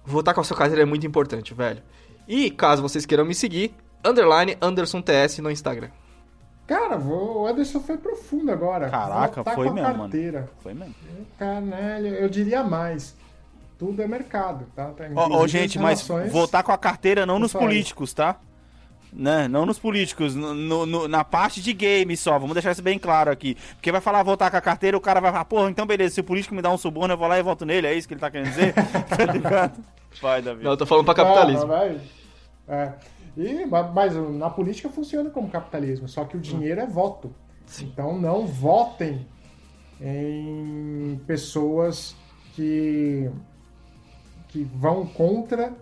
Votar 0.06 0.34
com 0.34 0.42
a 0.42 0.44
sua 0.44 0.56
carteira 0.56 0.84
é 0.84 0.86
muito 0.86 1.06
importante, 1.06 1.54
velho. 1.54 1.82
E 2.28 2.50
caso 2.50 2.82
vocês 2.82 3.06
queiram 3.06 3.26
me 3.26 3.36
seguir, 3.36 3.74
underline 4.04 4.58
Anderson 4.62 5.02
TS 5.02 5.40
no 5.40 5.52
Instagram. 5.52 5.90
Cara, 6.68 6.98
vou- 6.98 7.44
o 7.44 7.48
Anderson 7.48 7.80
foi 7.80 7.98
profundo 7.98 8.52
agora. 8.52 8.90
Caraca, 8.90 9.36
Voltar 9.36 9.56
foi 9.56 9.66
com 9.68 9.72
a 9.72 9.74
mesmo, 9.76 9.88
mano. 9.90 10.00
carteira. 10.04 10.50
Foi 10.62 10.74
mesmo. 10.74 10.94
Caralho, 11.40 12.08
eu 12.08 12.28
diria 12.30 12.64
mais. 12.64 13.16
Tudo 13.80 14.02
é 14.02 14.08
mercado, 14.08 14.66
tá? 14.76 14.88
tá? 14.88 15.06
Ó, 15.16 15.28
Inclusive 15.28 15.48
gente, 15.48 15.78
as 15.78 15.84
mas 15.84 16.08
votar 16.32 16.64
com 16.64 16.72
a 16.72 16.78
carteira 16.78 17.26
não 17.26 17.40
nos 17.40 17.54
políticos, 17.54 18.14
tá? 18.14 18.36
Né? 19.14 19.48
Não 19.48 19.66
nos 19.66 19.80
políticos, 19.80 20.36
no- 20.36 20.86
no- 20.86 21.08
na 21.08 21.24
parte 21.24 21.62
de 21.62 21.72
game 21.74 22.18
só, 22.18 22.38
vamos 22.38 22.54
deixar 22.54 22.72
isso 22.72 22.82
bem 22.82 23.00
claro 23.00 23.32
aqui. 23.32 23.56
Porque 23.76 23.92
vai 23.92 24.02
falar 24.02 24.22
votar 24.24 24.52
com 24.52 24.58
a 24.58 24.62
carteira, 24.62 24.98
o 24.98 25.02
cara 25.02 25.22
vai 25.22 25.32
falar, 25.32 25.46
porra, 25.46 25.70
então 25.70 25.86
beleza, 25.86 26.16
se 26.16 26.20
o 26.22 26.24
político 26.24 26.54
me 26.54 26.62
dá 26.62 26.70
um 26.70 26.78
suborno, 26.78 27.14
eu 27.14 27.18
vou 27.18 27.28
lá 27.28 27.40
e 27.40 27.44
voto 27.44 27.66
nele, 27.66 27.88
é 27.88 27.94
isso 27.94 28.08
que 28.08 28.14
ele 28.16 28.20
tá 28.22 28.30
querendo 28.30 28.50
dizer? 28.50 28.74
tá 29.08 29.26
ligado? 29.32 29.80
Vai, 30.22 30.42
Davi. 30.42 30.64
Não, 30.64 30.72
eu 30.72 30.78
tô 30.78 30.86
falando 30.86 31.06
pra 31.06 31.14
Ah, 31.14 31.16
capitalismo. 31.16 31.68
vai. 31.68 32.02
É. 32.68 32.92
E, 33.38 33.66
ma- 33.68 33.84
mas 33.84 34.16
na 34.16 34.50
política 34.50 34.90
funciona 34.90 35.30
como 35.30 35.48
capitalismo, 35.50 36.08
só 36.10 36.26
que 36.26 36.36
o 36.36 36.40
dinheiro 36.40 36.82
é 36.82 36.88
voto. 36.88 37.32
Sim. 37.68 37.86
Então 37.94 38.18
não 38.20 38.48
votem 38.48 39.28
em 40.02 41.22
pessoas 41.28 42.16
que, 42.56 43.30
que 44.48 44.64
vão 44.64 45.06
contra 45.06 45.74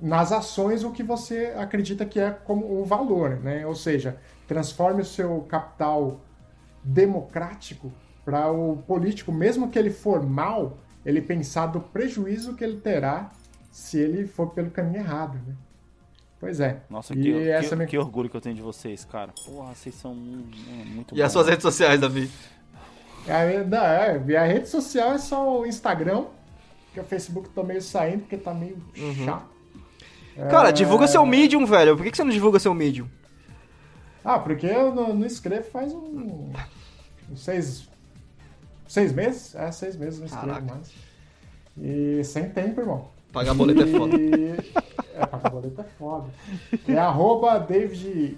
nas 0.00 0.32
ações 0.32 0.82
o 0.82 0.90
que 0.90 1.02
você 1.02 1.52
acredita 1.56 2.06
que 2.06 2.18
é 2.18 2.30
como 2.30 2.80
o 2.80 2.84
valor, 2.84 3.38
né? 3.40 3.66
Ou 3.66 3.74
seja, 3.74 4.18
transforme 4.48 5.02
o 5.02 5.04
seu 5.04 5.42
capital 5.42 6.20
democrático 6.82 7.92
para 8.24 8.50
o 8.50 8.78
político, 8.78 9.30
mesmo 9.30 9.68
que 9.68 9.78
ele 9.78 9.90
for 9.90 10.24
mal, 10.24 10.78
ele 11.04 11.20
pensar 11.20 11.66
do 11.66 11.80
prejuízo 11.80 12.54
que 12.54 12.64
ele 12.64 12.80
terá 12.80 13.30
se 13.70 13.98
ele 13.98 14.26
for 14.26 14.50
pelo 14.50 14.70
caminho 14.70 15.00
errado, 15.00 15.38
né? 15.46 15.54
Pois 16.40 16.58
é. 16.58 16.80
Nossa, 16.88 17.12
E 17.14 17.20
que, 17.22 17.48
essa 17.50 17.68
que, 17.70 17.76
minha- 17.76 17.86
que 17.86 17.98
orgulho 17.98 18.30
que 18.30 18.36
eu 18.36 18.40
tenho 18.40 18.54
de 18.56 18.62
vocês, 18.62 19.04
cara. 19.04 19.30
Porra, 19.44 19.74
vocês 19.74 19.94
são 19.94 20.12
hum, 20.12 20.44
muito 20.86 21.14
E 21.14 21.22
as 21.22 21.28
bons. 21.28 21.32
suas 21.34 21.48
redes 21.48 21.62
sociais, 21.62 22.00
Davi? 22.00 22.30
A, 23.28 23.64
não, 23.64 23.78
é, 23.84 24.36
a 24.38 24.44
rede 24.46 24.66
social 24.68 25.12
é 25.12 25.18
só 25.18 25.60
o 25.60 25.66
Instagram, 25.66 26.24
que 26.94 27.00
o 27.00 27.04
Facebook 27.04 27.50
tá 27.50 27.62
meio 27.62 27.82
saindo 27.82 28.20
porque 28.20 28.38
tá 28.38 28.54
meio 28.54 28.78
chato. 29.24 29.50
Cara, 30.50 30.70
É, 30.70 30.72
divulga 30.72 31.06
seu 31.06 31.26
Medium, 31.26 31.66
velho. 31.66 31.94
Por 31.96 32.04
que 32.04 32.10
que 32.10 32.16
você 32.16 32.24
não 32.24 32.32
divulga 32.32 32.58
seu 32.58 32.72
Medium? 32.72 33.06
Ah, 34.24 34.38
porque 34.38 34.64
eu 34.66 34.94
não, 34.94 35.14
não 35.14 35.26
escrevo 35.26 35.70
faz 35.70 35.92
um. 35.92 36.50
uns 37.30 37.44
seis. 37.44 37.88
Seis 38.88 39.12
meses? 39.12 39.54
É, 39.54 39.70
seis 39.70 39.96
meses 39.96 40.14
eu 40.14 40.20
não 40.20 40.26
escrevo 40.26 40.46
Caraca. 40.54 40.74
mais. 40.74 40.90
E 41.78 42.24
sem 42.24 42.48
tempo, 42.48 42.80
irmão. 42.80 43.08
Pagar 43.32 43.54
boleto 43.54 43.82
é 43.82 43.86
foda. 43.86 44.16
E... 44.16 44.32
É, 44.32 44.54
pagar 44.72 44.82
boleto 45.48 45.80
é 45.80 45.84
foda. 45.98 46.26
É 46.88 46.96
arroba 46.98 47.58
David. 47.58 48.36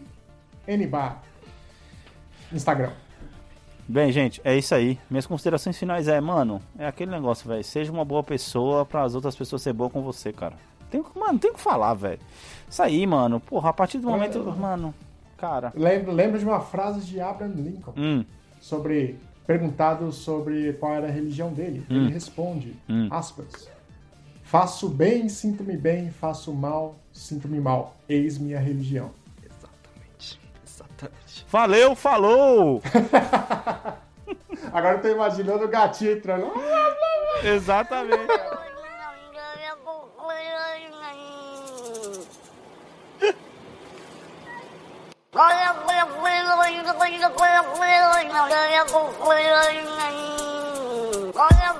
Instagram. 2.52 2.90
Bem, 3.88 4.12
gente, 4.12 4.40
é 4.44 4.56
isso 4.56 4.74
aí. 4.74 4.98
Minhas 5.10 5.26
considerações 5.26 5.76
finais 5.78 6.06
é, 6.08 6.20
mano, 6.20 6.62
é 6.78 6.86
aquele 6.86 7.10
negócio, 7.10 7.48
velho. 7.48 7.64
Seja 7.64 7.90
uma 7.92 8.04
boa 8.04 8.22
pessoa 8.22 8.86
para 8.86 9.02
as 9.02 9.14
outras 9.14 9.34
pessoas 9.34 9.60
ser 9.62 9.72
boa 9.72 9.90
com 9.90 10.02
você, 10.02 10.32
cara. 10.32 10.54
Tem, 10.90 11.02
mano, 11.16 11.38
tem 11.38 11.50
o 11.50 11.54
que 11.54 11.60
falar, 11.60 11.94
velho. 11.94 12.20
Isso 12.68 12.82
aí, 12.82 13.06
mano. 13.06 13.40
Porra, 13.40 13.70
a 13.70 13.72
partir 13.72 13.98
do 13.98 14.08
momento, 14.08 14.38
É. 14.38 14.60
mano, 14.60 14.94
cara. 15.36 15.72
Lembro, 15.74 16.12
lembro 16.12 16.38
de 16.38 16.44
uma 16.44 16.60
frase 16.60 17.00
de 17.00 17.20
Abraham 17.20 17.52
Lincoln 17.56 17.92
Hum, 17.96 18.24
sobre. 18.60 19.18
Perguntado 19.44 20.12
sobre 20.12 20.72
qual 20.74 20.94
era 20.94 21.08
a 21.08 21.10
religião 21.10 21.52
dele. 21.52 21.84
Hum. 21.90 22.04
Ele 22.04 22.12
responde, 22.12 22.76
Hum. 22.88 23.08
aspas. 23.10 23.68
Faço 24.52 24.86
bem, 24.86 25.30
sinto-me 25.30 25.78
bem, 25.78 26.10
faço 26.10 26.52
mal, 26.52 26.96
sinto-me 27.10 27.58
mal. 27.58 27.96
Eis 28.06 28.36
minha 28.36 28.60
religião. 28.60 29.10
Exatamente. 29.42 30.40
Exatamente. 30.62 31.46
valeu, 31.48 31.94
falou! 31.96 32.82
Agora 34.70 34.98
eu 34.98 35.00
tô 35.00 35.08
imaginando 35.08 35.64
o 35.64 35.68
gatinho 35.68 36.12
entrando. 36.12 36.52
Exatamente. 37.42 38.26
Big 51.34 51.72